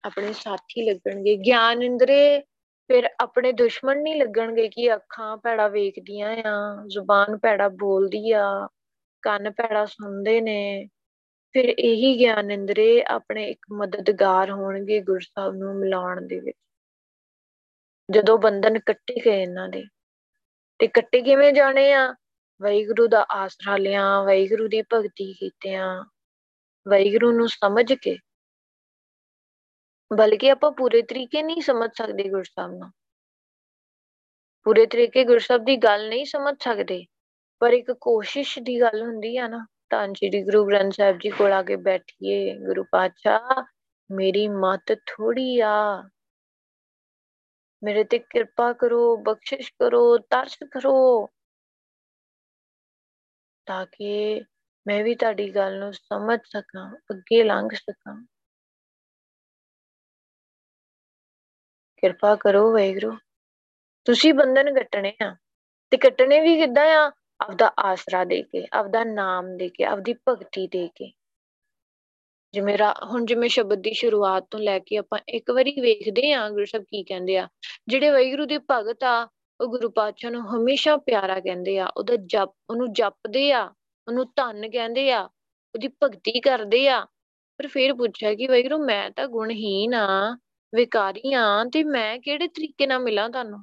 [0.05, 2.41] ਆਪਣੇ ਸਾਥੀ ਲੱਗਣਗੇ। ਗਿਆਨ ਇੰਦਰੇ
[2.89, 8.68] ਫਿਰ ਆਪਣੇ ਦੁਸ਼ਮਣ ਨਹੀਂ ਲੱਗਣਗੇ ਕਿ ਅੱਖਾਂ ਭੈੜਾ ਵੇਖਦੀਆਂ ਆ, ਜ਼ੁਬਾਨ ਭੈੜਾ ਬੋਲਦੀ ਆ,
[9.22, 10.89] ਕੰਨ ਭੈੜਾ ਸੁਣਦੇ ਨੇ।
[11.53, 16.59] ਫਿਰ ਇਹੀ ਗਿਆਨ ਇੰਦਰੇ ਆਪਣੇ ਇੱਕ ਮਦਦਗਾਰ ਹੋਣਗੇ ਗੁਰੂ ਸਾਹਿਬ ਨੂੰ ਮਿਲਾਉਣ ਦੇ ਵਿੱਚ।
[18.11, 19.84] ਜਦੋਂ ਬੰਧਨ ਕੱਟੇ ਗਏ ਇਹਨਾਂ ਦੇ।
[20.78, 22.14] ਤੇ ਕੱਟੇ ਕਿਵੇਂ ਜਾਣੇ ਆ?
[22.63, 26.05] ਵਾਹਿਗੁਰੂ ਦਾ ਆਸਰਾ ਲਿਆ, ਵਾਹਿਗੁਰੂ ਦੀ ਭਗਤੀ ਕੀਤਿਆਂ,
[26.89, 28.19] ਵਾਹਿਗੁਰੂ ਨੂੰ ਸਮਝ ਕੇ।
[30.13, 32.91] ਬਲਕਿ ਆਪਾਂ ਪੂਰੇ ਤਰੀਕੇ ਨਹੀਂ ਸਮਝ ਸਕਦੇ ਗੁਰਸਾਹਿਬ ਨੂੰ।
[34.63, 37.05] ਪੂਰੇ ਤਰੀਕੇ ਗੁਰਸਾਹਿਬ ਦੀ ਗੱਲ ਨਹੀਂ ਸਮਝ ਸਕਦੇ,
[37.61, 41.53] ਪਰ ਇੱਕ ਕੋਸ਼ਿਸ਼ ਦੀ ਗੱਲ ਹੁੰਦੀ ਆ ਨਾ, ਤਾਂ ਜੀ ਗੁਰੂ ਗ੍ਰੰਥ ਸਾਹਿਬ ਜੀ ਕੋਲ
[41.53, 43.63] ਆ ਕੇ ਬੈਠੀਏ, ਗੁਰੂ ਪਾਤਸ਼ਾਹ,
[44.11, 46.09] ਮੇਰੀ ਮਤ ਥੋੜੀ ਆ।
[47.83, 51.29] ਮੇਰੇ ਤੇ ਕਿਰਪਾ ਕਰੋ, ਬਖਸ਼ਿਸ਼ ਕਰੋ, ਤਰਸ ਕਰੋ।
[53.69, 54.41] ਤਾਂ ਕਿ
[54.87, 58.27] ਮੈਂ ਵੀ ਤੁਹਾਡੀ ਗੱਲ ਨੂੰ ਸਮਝ ਸਕਾਂ, ਅੱਗੇ ਲੰਘ ਸਕਾਂ।
[61.97, 63.16] ਕਿਰਪਾ ਕਰੋ ਵੈਗਰੂ
[64.05, 65.37] ਤੁਸੀਂ ਬੰਧਨ ਕੱਟਣੇ ਆ
[65.91, 67.12] ਤੇ ਕੱਟਣੇ ਵੀ ਕਿੱਦਾਂ ਆ?
[67.41, 71.12] ਆਪਦਾ ਆਸਰਾ ਦੇ ਕੇ, ਆਪਦਾ ਨਾਮ ਦੇ ਕੇ, ਆਪਦੀ ਭਗਤੀ ਦੇ ਕੇ।
[72.53, 76.64] ਜਿਵੇਂ ਹੁਣ ਜਿਵੇਂ ਸ਼ਬਦ ਦੀ ਸ਼ੁਰੂਆਤ ਤੋਂ ਲੈ ਕੇ ਆਪਾਂ ਇੱਕ ਵਾਰੀ ਵੇਖਦੇ ਆ, ਗੁਰੂ
[76.64, 77.49] ਸਾਹਿਬ ਕੀ ਕਹਿੰਦੇ ਆ,
[77.89, 79.29] ਜਿਹੜੇ ਵੈਗਰੂ ਦੇ ਭਗਤ ਆ
[79.61, 83.75] ਉਹ ਗੁਰੂ ਪਾਤਸ਼ਾਹ ਨੂੰ ਹਮੇਸ਼ਾ ਪਿਆਰਾ ਕਹਿੰਦੇ ਆ, ਉਹਦਾ ਜਪ, ਉਹਨੂੰ ਜਪਦੇ ਆ,
[84.09, 85.23] ਉਹਨੂੰ ਧੰਨ ਕਹਿੰਦੇ ਆ,
[85.75, 87.07] ਉਹਦੀ ਭਗਤੀ ਕਰਦੇ ਆ।
[87.59, 90.39] ਪਰ ਫਿਰ ਪੁੱਛਿਆ ਕਿ ਵੈਗਰੂ ਮੈਂ ਤਾਂ ਗੁਣਹੀਨ ਆ,
[90.75, 93.59] ਵਿਕਾਰੀ ਆ, ਤੇ ਮੈਂ ਕਿਹੜੇ ਤਰੀਕੇ ਨਾਲ ਮਿਲਾਂ ਤੁਹਾਨੂੰ?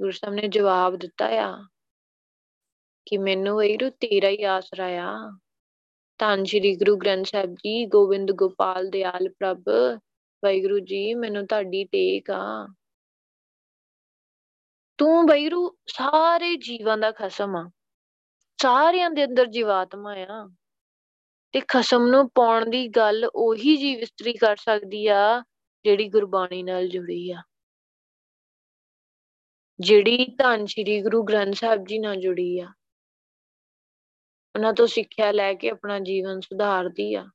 [0.00, 1.64] ਗੁਰੂ ਸਾਹਿਬ ਨੇ ਜਵਾਬ ਦਿੱਤਾ ਆ
[3.06, 5.38] ਕਿ ਮੈਨੂੰ ਵੈਗਰੂ ਤੇਰਾ ਹੀ ਆਸਰਾ ਆ।
[6.18, 9.64] ਧੰਨ ਸ਼੍ਰੀ ਗੁਰੂ ਗ੍ਰੰਥ ਸਾਹਿਬ ਜੀ, ਗੋਬਿੰਦ ਗੋਪਾਲ ਦਿਆਲ ਪ੍ਰਭ
[10.44, 12.74] ਵੈਗਰੂ ਜੀ, ਮੈਨੂੰ ਤੁਹਾਡੀ ਟੇਕ ਆ।
[14.98, 17.70] ਤੂੰ ਵੈਗਰੂ ਸਾਰੇ ਜੀਵਾਂ ਦਾ ਖਸਮ ਆ।
[18.62, 20.50] ਸਾਰਿਆਂ ਦੇ ਅੰਦਰ ਜੀਵਾਤਮਾ ਆ।
[21.52, 25.44] ਤੇ ਖਸਮ ਨੂੰ ਪਾਉਣ ਦੀ ਗੱਲ ਉਹੀ ਜੀਵ ਇਸਤਰੀ ਕਰ ਸਕਦੀ ਆ,
[25.84, 27.42] ਜਿਹੜੀ ਗੁਰਬਾਣੀ ਨਾਲ ਜੁੜੀ ਆ।
[29.80, 32.72] ਜਿਹੜੀ ਧੰਨ ਸ਼੍ਰੀ ਗੁਰੂ ਗ੍ਰੰਥ ਸਾਹਿਬ ਜੀ ਨਾਲ ਜੁੜੀ ਆ।
[34.54, 37.26] ਉਹਨਾਂ ਤੋਂ ਸਿੱਖਿਆ ਲੈ ਕੇ ਆਪਣਾ ਜੀਵਨ ਸੁਧਾਰਦੀ ਆ।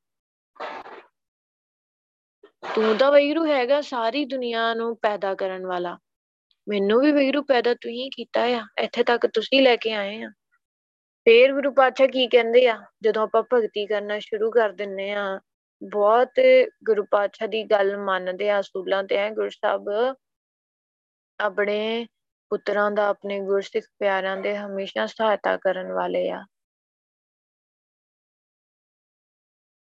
[2.75, 5.97] ਤੂੰ ਤਾਂ ਵੈਰੂ ਹੈਗਾ ਸਾਰੀ ਦੁਨੀਆ ਨੂੰ ਪੈਦਾ ਕਰਨ ਵਾਲਾ।
[6.69, 10.29] ਮੈਨੂੰ ਵੀ ਵੈਰੂ ਪੈਦਾ ਤੂੰ ਹੀ ਕੀਤਾ ਆ, ਇੱਥੇ ਤੱਕ ਤੁਸੀਂ ਲੈ ਕੇ ਆਏ ਆ।
[11.25, 12.81] ਫੇਰ ਗੁਰੂ ਪਾਤਸ਼ਾਹ ਕੀ ਕਹਿੰਦੇ ਆ?
[13.01, 15.39] ਜਦੋਂ ਆਪਾਂ ਭਗਤੀ ਕਰਨਾ ਸ਼ੁਰੂ ਕਰ ਦਿੰਨੇ ਆ,
[15.91, 16.29] ਬਹੁਤ
[16.83, 20.15] ਗੁਰੂ ਪਾਤਸ਼ਾਹ ਦੀ ਗੱਲ ਮੰਨਦੇ ਆ ਅਸੂਲਾਂ ਤੇ ਆ ਗੁਰੂ ਸਾਹਿਬ?
[21.39, 22.07] ਆਪਣੇ
[22.49, 26.45] ਪੁੱਤਰਾਂ ਦਾ, ਆਪਣੇ ਗੁਰਸਿੱਖ ਪਿਆਰਿਆਂ ਦੇ ਹਮੇਸ਼ਾ ਸਹਾਇਤਾ ਕਰਨ ਵਾਲੇ ਆ।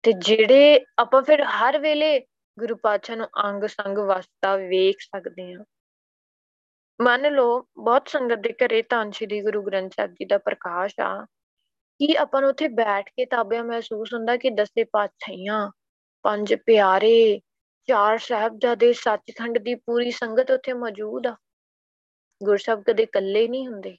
[0.03, 2.19] ਤੇ ਜਿਹੜੇ ਆਪਾਂ ਫਿਰ ਹਰ ਵੇਲੇ
[2.59, 5.65] ਗੁਰੂ ਪਾਤਸ਼ਾਹ ਨੂੰ ਅੰਗ ਸੰਗ ਵਸਤਾ ਵੇਖ ਸਕਦੇ ਆ।
[7.01, 11.25] ਮੰਨ ਲਓ, ਬਹੁਤ ਸੰਗਤ ਦੇ ਘਰੇ ਧੰਨ ਸ਼੍ਰੀ ਗੁਰੂ ਗ੍ਰੰਥ ਸਾਹਿਬ ਜੀ ਦਾ ਪ੍ਰਕਾਸ਼ ਆ।
[11.99, 15.71] ਕਿ ਆਪਾਂ ਨੂੰ ਉੱਥੇ ਬੈਠ ਕੇ ਤਾਬਿਆ ਮਹਿਸੂਸ ਹੁੰਦਾ ਕਿ ਦਸੇ ਪਾਤਸ਼ਾਹੀਆਂ,
[16.23, 17.41] ਪੰਜ ਪਿਆਰੇ,
[17.87, 21.35] ਚਾਰ ਸਾਹਿਬਜ਼ਾਦੇ ਸੱਚਖੰਡ ਦੀ ਪੂਰੀ ਸੰਗਤ ਉੱਥੇ ਮੌਜੂਦ ਆ?
[22.43, 23.97] ਗੁਰਸਬ ਕਦੇ ਇਕੱਲੇ ਨਹੀਂ ਹੁੰਦੇ।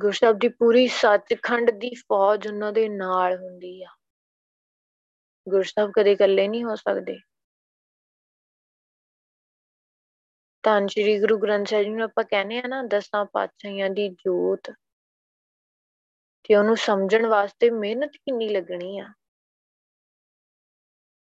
[0.00, 3.88] ਗੁਰਸਬ ਦੀ ਪੂਰੀ ਸੱਚਖੰਡ ਦੀ ਫੌਜ ਉਹਨਾਂ ਦੇ ਨਾਲ ਹੁੰਦੀ ਆ।
[5.48, 7.18] ਗੁਰਸਬ ਕਦੇ ਇਕੱਲੇ ਨਹੀਂ ਹੋ ਸਕਦੇ।
[10.66, 14.70] ਤਾਂ ਸ੍ਰੀ ਗੁਰੂ ਗ੍ਰੰਥ ਸਾਹਿਬ ਜੀ ਨੂੰ ਆਪਾਂ ਕਹਿੰਦੇ ਆ ਨਾ ਦਸਾਂ ਪਾਤਸ਼ਾਹੀਆਂ ਦੀ ਜੋਤ
[16.48, 19.08] ਤੇ ਉਹਨੂੰ ਸਮਝਣ ਵਾਸਤੇ ਮਿਹਨਤ ਕਿੰਨੀ ਲੱਗਣੀ ਆ।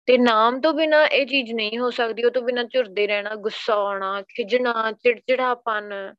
[0.06, 3.74] ਤੇ ਨਾਮ ਤੋਂ ਬਿਨਾ ਇਹ ਚੀਜ਼ ਨਹੀਂ ਹੋ ਸਕਦੀ, ਉਹ ਤੋਂ ਬਿਨਾ ਝੁਰਦੇ ਰਹਿਣਾ, ਗੁੱਸਾ
[3.74, 6.14] ਆਉਣਾ ਖਿਜਣਾ ਚਿੜਚਿੜਾਪਨ,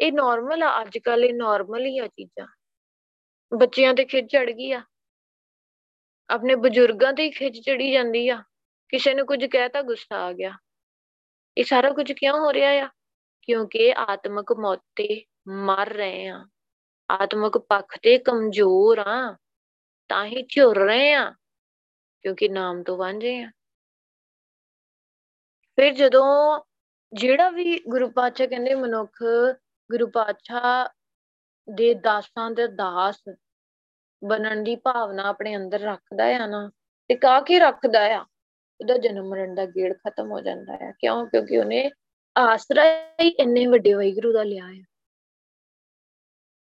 [0.00, 2.46] ਇਹ ਨਾਰਮਲ ਆ ਅੱਜ ਕੱਲ ਇਹ ਨਾਰਮਲ ਹੀ ਆ ਚੀਜ਼ਾਂ।
[3.56, 4.82] ਬੱਚਿਆਂ ਤੇ ਖਿਜ ਚੜ ਗਈ ਆ।
[6.30, 8.42] ਆਪਣੇ ਬਜ਼ੁਰਗਾਂ ਤੇ ਹੀ ਖਿਜ ਚੜੀ ਜਾਂਦੀ ਆ।
[8.88, 10.58] ਕਿਸੇ ਨੇ ਕੁਝ ਕਹਿਤਾ ਗੁੱਸਾ ਆ ਗਿਆ।
[11.58, 12.88] ਇਹ ਸਾਰਾ ਕੁਝ ਕਿਉਂ ਹੋ ਰਿਹਾ ਆ?
[13.42, 16.44] ਕਿਉਂਕਿ ਆਤਮਿਕ ਮੌਤ ਤੇ ਮਰ ਰਹੇ ਆ
[17.10, 19.36] ਆਤਮਿਕ ਪੱਖ ਤੇ ਕਮਜ਼ੋਰ ਆ
[20.08, 21.30] ਤਾਂ ਹੀ ਝੁਰ ਰਹੇ ਆ
[22.24, 23.50] ਕਿਉਂਕਿ ਨਾਮ ਤੋਂ ਵਾਂਝੇ ਆ
[25.78, 26.60] ਫਿਰ ਜਦੋਂ
[27.12, 29.22] ਜਿਹੜਾ ਵੀ ਗੁਰੂ ਪਾਤਸ਼ਾਹ ਕਹਿੰਦੇ ਮਨੁੱਖ
[29.90, 30.88] ਗੁਰੂ ਪਾਤਸ਼ਾਹ
[31.68, 33.22] ਦੇ ਦਾਸਾਂ ਦੇ ਦਾਸ
[34.22, 36.70] ਬਣਨ ਦੀ ਭਾਵਨਾ ਆਪਣੇ ਅੰਦਰ ਰੱਖਦਾ ਆ ਨਾ,
[37.10, 38.24] ਤੇ ਕਾ ਕੇ ਰੱਖਦਾ ਆ?
[38.80, 41.26] ਉਹਦਾ ਜਨਮ ਮਰਨ ਦਾ ਗੇੜ ਖਤਮ ਹੋ ਜਾਂਦਾ ਹੈ। ਕਿਉਂ?
[41.26, 41.90] ਕਿਉਂਕਿ ਉਹਨੇ
[42.38, 42.82] ਆਸਰਾ
[43.20, 44.82] ਹੀ ਇੰਨੇ ਵੱਡੇ ਵਾਹਿਗੁਰੂ ਦਾ ਲਿਆ ਹੈ।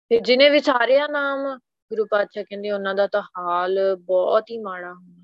[0.08, 5.22] ਤੇ ਜਿਨੇ ਵਿਚਾਰਿਆ ਨਾਮ ਗੁਰੂ ਪਾਤਸ਼ਾਹ ਕਹਿੰਦੇ, ਉਹਨਾਂ ਦਾ ਤਾਂ ਹਾਲ ਬਹੁਤ ਹੀ ਮਾੜਾ ਹੋਣਾ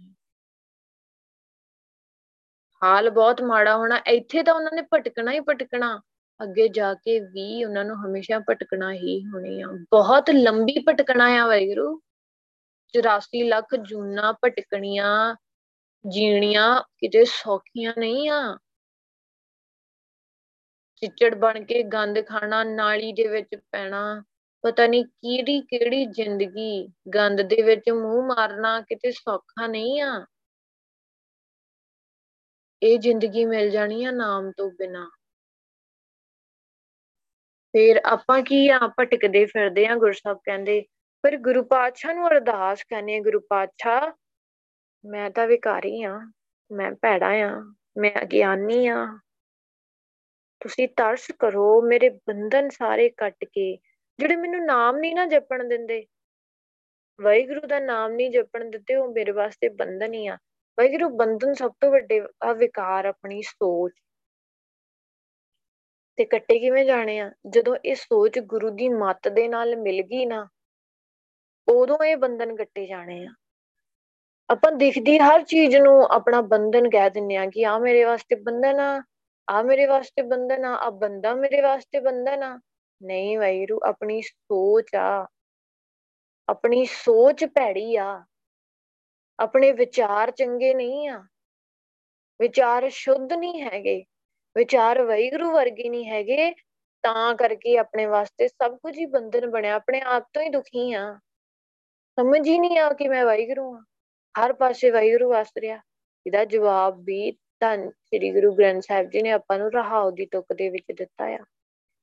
[2.82, 6.01] ਹਾਲ ਬਹੁਤ ਮਾੜਾ ਹੋਣਾ। ਇੱਥੇ ਤਾਂ ਉਹਨਾਂ ਨੇ ਭਟਕਣਾ ਹੀ ਭਟਕਣਾ।
[6.43, 11.47] ਅੱਗੇ ਜਾ ਕੇ ਵੀ ਉਹਨਾਂ ਨੂੰ ਹਮੇਸ਼ਾ ਭਟਕਣਾ ਹੀ ਹੋਣੀ ਆ। ਬਹੁਤ ਲੰਬੀ ਭਟਕਣਾ ਆ
[11.47, 12.01] ਵਾਹਿਗੁਰੂ।
[12.93, 15.36] 84 ਲੱਖ ਜੂਨਾ ਭਟਕਣੀਆਂ
[16.09, 18.59] ਜੀਣੀਆਂ ਕਿਤੇ ਸੌਖੀਆਂ ਨਹੀਂ ਆ।
[20.96, 24.24] ਚਿੱਚੜ ਬਣ ਕੇ ਗੰਦ ਖਾਣਾ ਨਾਲੀ ਦੇ ਵਿੱਚ ਪੈਣਾ।
[24.62, 30.26] ਪਤਾ ਨਹੀਂ ਕਿਹੜੀ ਕਿਹੜੀ ਜ਼ਿੰਦਗੀ ਗੰਦ ਦੇ ਵਿੱਚ ਮੂੰਹ ਮਾਰਨਾ ਕਿਤੇ ਸੌਖਾ ਨਹੀਂ ਆ।
[32.82, 35.11] ਇਹ ਜ਼ਿੰਦਗੀ ਮਿਲ ਜਾਣੀ ਆ ਨਾਮ ਤੋਂ ਬਿਨਾ।
[37.72, 40.84] ਫਿਰ ਆਪਾਂ ਕੀ ਆ ਭਟਕਦੇ ਫਿਰਦੇ ਆ ਗੁਰਸਬ ਕਹਿੰਦੇ
[41.22, 44.12] ਪਰ ਗੁਰੂ ਪਾਤਸ਼ਾਹ ਨੂੰ ਅਰਦਾਸ ਕਰਨੀ ਗੁਰੂ ਪਾਤਸ਼ਾਹ
[45.07, 46.20] ਮੈਂ ਤਾਂ ਵਿਕਾਰੀ ਆ,
[46.72, 49.18] ਮੈਂ ਭੈੜਾ ਆ, ਮੈਂ ਅਗਿਆਨੀ ਆ।
[50.61, 53.78] ਤੁਸੀਂ ਤਰਸ ਕਰੋ ਮੇਰੇ ਬੰਧਨ ਸਾਰੇ ਕੱਟ ਕੇ,
[54.18, 56.07] ਜਿਹੜੇ ਮੈਨੂੰ ਨਾਮ ਨਹੀਂ ਨਾ ਜਪਣ ਦਿੰਦੇ।
[57.20, 60.34] ਵਾਹਿਗੁਰੂ ਦਾ ਨਾਮ ਨਹੀਂ ਜਪਣ ਦਿੰਦੇ ਉਹ ਮੇਰੇ ਵਾਸਤੇ ਬੰਧਨ ਹੀ ਆ।
[60.78, 63.92] ਵਾਹਿਗੁਰੂ, ਬੰਧਨ ਸਭ ਤੋਂ ਵੱਡੇ ਆ, ਵਿਕਾਰ ਆਪਣੀ ਸੋਚ।
[66.16, 67.32] ਤੇ ਕੱਟੇ ਕਿਵੇਂ ਜਾਣੇ ਆ?
[67.49, 70.49] ਜਦੋਂ ਇਹ ਸੋਚ ਗੁਰੂ ਦੀ ਮੱਤ ਦੇ ਨਾਲ ਮਿਲ ਗਈ ਨਾ,
[71.68, 73.34] ਉਦੋਂ ਇਹ ਬੰਧਨ ਕੱਟੇ ਜਾਣੇ ਆ।
[74.51, 78.80] ਆਪਾਂ ਦਿਖਦੀ ਹਰ ਚੀਜ਼ ਨੂੰ ਆਪਣਾ ਬੰਧਨ ਕਹਿ ਦਿੰਨੇ ਆ ਕਿ ਆ ਮੇਰੇ ਵਾਸਤੇ ਬੰਧਨ
[78.80, 79.03] ਆ
[79.51, 82.61] ਆ ਮੇਰੇ ਵਾਸਤੇ ਬੰਧਨ ਆ ਆ ਬੰਦਾ ਮੇਰੇ ਵਾਸਤੇ ਬੰਧਨ ਆ।
[83.03, 85.26] ਨਹੀਂ ਵਾਹਿਗੁਰੂ, ਆਪਣੀ ਸੋਚ ਆ।
[86.49, 88.24] ਆਪਣੀ ਸੋਚ ਭੈੜੀ ਆ।
[89.40, 91.26] ਆਪਣੇ ਵਿਚਾਰ ਚੰਗੇ ਨਹੀਂ ਆ।
[92.40, 94.05] ਵਿਚਾਰ ਸ਼ੁੱਧ ਨਹੀਂ ਹੈਗੇ।
[94.57, 96.55] ਵਿਚਾਰ ਵੈਗਰੂ ਵਰਗੇ ਨਹੀਂ ਹੈਗੇ।
[97.03, 101.18] ਤਾਂ ਕਰਕੇ ਆਪਣੇ ਵਾਸਤੇ ਸਭ ਕੁਝ ਹੀ ਬੰਧਨ ਬਣਿਆ। ਆਪਣੇ ਆਪ ਤੋਂ ਹੀ ਦੁਖੀ ਆ।
[102.20, 103.84] ਸਮਝ ਹੀ ਨਹੀਂ ਆ ਕਿ ਮੈਂ ਵੈਗਰੂ ਆ।
[104.45, 105.80] ਹਰ ਪਾਸੇ ਵੈਗਰੂ ਵਸ ਰਿਹਾ।
[106.26, 110.47] ਇਹਦਾ ਜਵਾਬ ਵੀ ਧੰਨ ਸ੍ਰੀ ਗੁਰੂ ਗ੍ਰੰਥ ਸਾਹਿਬ ਜੀ ਨੇ ਆਪਾਂ ਨੂੰ ਰਹਾਉ ਦੀ ਤੁਕ
[110.53, 111.39] ਦੇ ਵਿੱਚ ਦਿੱਤਾ ਆ।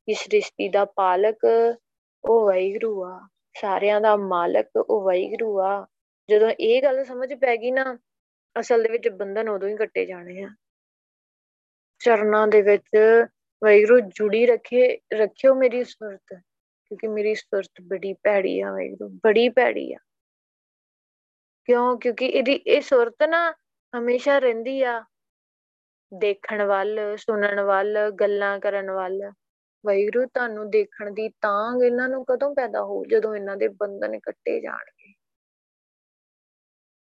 [0.08, 1.40] ਕਿ ਸ੍ਰਿਸ਼ਟੀ ਦਾ ਪਾਲਕ
[2.26, 3.28] ਉਹ ਵੈਗਰੂ ਆ।
[3.62, 5.88] ਸਾਰਿਆਂ ਦਾ ਮਾਲਕ ਉਹ ਵੈਗਰੂ ਆ।
[6.30, 8.00] ਜਦੋਂ ਇਹ ਗੱਲ ਸਮਝ ਪੈ ਗਈ ਨਾ,
[8.60, 10.50] ਅਸਲ ਦੇ ਵਿੱਚ ਬੰਧਨ ਉਦੋਂ ਹੀ ਕੱਟੇ ਜਾਣੇ ਆ।
[12.00, 12.98] ਚਰਨਾਂ ਦੇ ਵਿੱਚ
[13.64, 16.42] ਵੈਗਰੂ ਜੁੜੀ ਰੱਖੇ, ਰੱਖਿਓ ਮੇਰੀ ਸੁਰਤ,
[16.86, 19.98] ਕਿਉਂਕਿ ਮੇਰੀ ਸੁਰਤ ਬੜੀ ਭੈੜੀ ਆ ਵੈਗਰੂ ਬੜੀ ਭੈੜੀ ਆ।
[21.66, 21.98] ਕਿਉਂ?
[21.98, 23.54] ਕਿਉਂਕਿ ਇਹਦੀ, ਇਹ ਸੁਰਤ ਨਾ
[23.98, 25.04] ਹਮੇਸ਼ਾ ਰਹਿੰਦੀ ਆ।
[26.14, 29.32] ਦੇਖਣ ਵੱਲ, ਸੁਣਨ ਵੱਲ, ਗੱਲਾਂ ਕਰਨ ਵੱਲ।
[29.86, 34.62] ਵੈਗਰੂ ਤੁਹਾਨੂੰ ਦੇਖਣ ਦੀ ਤਾਂਗ ਇਹਨਾਂ ਨੂੰ ਕਦੋਂ ਪੈਦਾ ਹੋ ਜਦੋਂ ਇਹਨਾਂ ਦੇ ਬੰਧਨ ਕੱਟੇ
[34.62, 35.14] ਜਾਣਗੇ।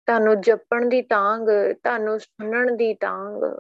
[0.07, 3.59] ਤੁਹਾਨੂੰ ਜਪਣ ਦੀ ਤਾਂਗ ਤੁਹਾਨੂੰ ਸੁਣਨ ਦੀ ਤਾਂਗ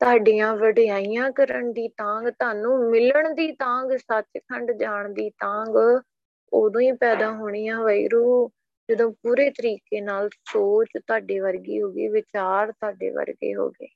[0.00, 6.02] ਤੁਹਾਡੀਆਂ ਵਡਿਆਈਆਂ ਕਰਨ ਦੀ ਤਾਂਗ ਤੁਹਾਨੂੰ ਮਿਲਣ ਦੀ ਤਾਂਗ ਸੱਚਖੰਡ ਜਾਣ ਦੀ ਤਾਂਗ
[6.52, 8.50] ਉਦੋਂ ਹੀ ਪੈਦਾ ਹੋਣੀ ਆ ਵੈਰੂ।
[8.90, 13.88] ਜਦੋਂ ਪੂਰੇ ਤਰੀਕੇ ਨਾਲ ਸੋਚ ਤੁਹਾਡੇ ਵਰਗੀ ਹੋ ਗਈ, ਵਿਚਾਰ ਤੁਹਾਡੇ ਵਰਗੇ ਹੋ ਗਏ।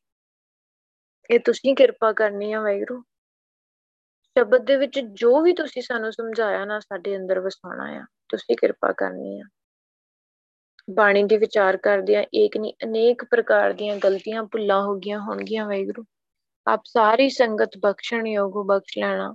[1.30, 3.02] ਇਹ ਤੁਸੀਂ ਕਿਰਪਾ ਕਰਨੀ ਆ ਵੈਰੂ
[4.38, 8.92] ਸ਼ਬਦ ਦੇ ਵਿੱਚ ਜੋ ਵੀ ਤੁਸੀਂ ਸਾਨੂੰ ਸਮਝਾਇਆ ਨਾ, ਸਾਡੇ ਅੰਦਰ ਵਸਾਉਣਾ ਆ। ਤੁਸੀਂ ਕਿਰਪਾ
[8.92, 9.44] ਕਰਨੀ ਆ।
[10.90, 15.66] ਬਾਣੀ ਦੇ ਵਿਚਾਰ ਕਰਦੇ ਆ, ਏਕ ਨਹੀਂ ਅਨੇਕ ਪ੍ਰਕਾਰ ਦੀਆਂ ਗਲਤੀਆਂ ਭੁੱਲਾਂ ਹੋ ਗਈਆਂ ਹੋਣਗੀਆਂ
[15.66, 16.04] ਵੈਗੁਰੂ
[16.66, 19.34] ਆਪ ਸਾਰੀ ਸੰਗਤ ਬਖਸ਼ਣ ਯੋਗ ਬਖਸ਼ ਲੈਣਾ।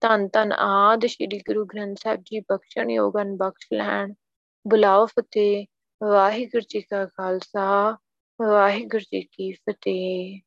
[0.00, 4.14] ਧੰਨ ਧੰਨ ਆਦ ਸ੍ਰੀ ਗੁਰੂ ਗ੍ਰੰਥ ਸਾਹਿਬ ਜੀ ਬਖਸ਼ਣ ਯੋਗਨ ਬਖਸ਼ ਲੈਣ।
[4.68, 5.64] ਬੁਲਾਓ ਫਤਿਹ
[6.00, 7.66] ਵਾਹਿਗੁਰੂ ਜੀ ਕਾ ਖਾਲਸਾ
[8.40, 10.40] ਵਾਹਿਗੁਰੂ ਜੀ ਕੀ ਫਤਿਹ।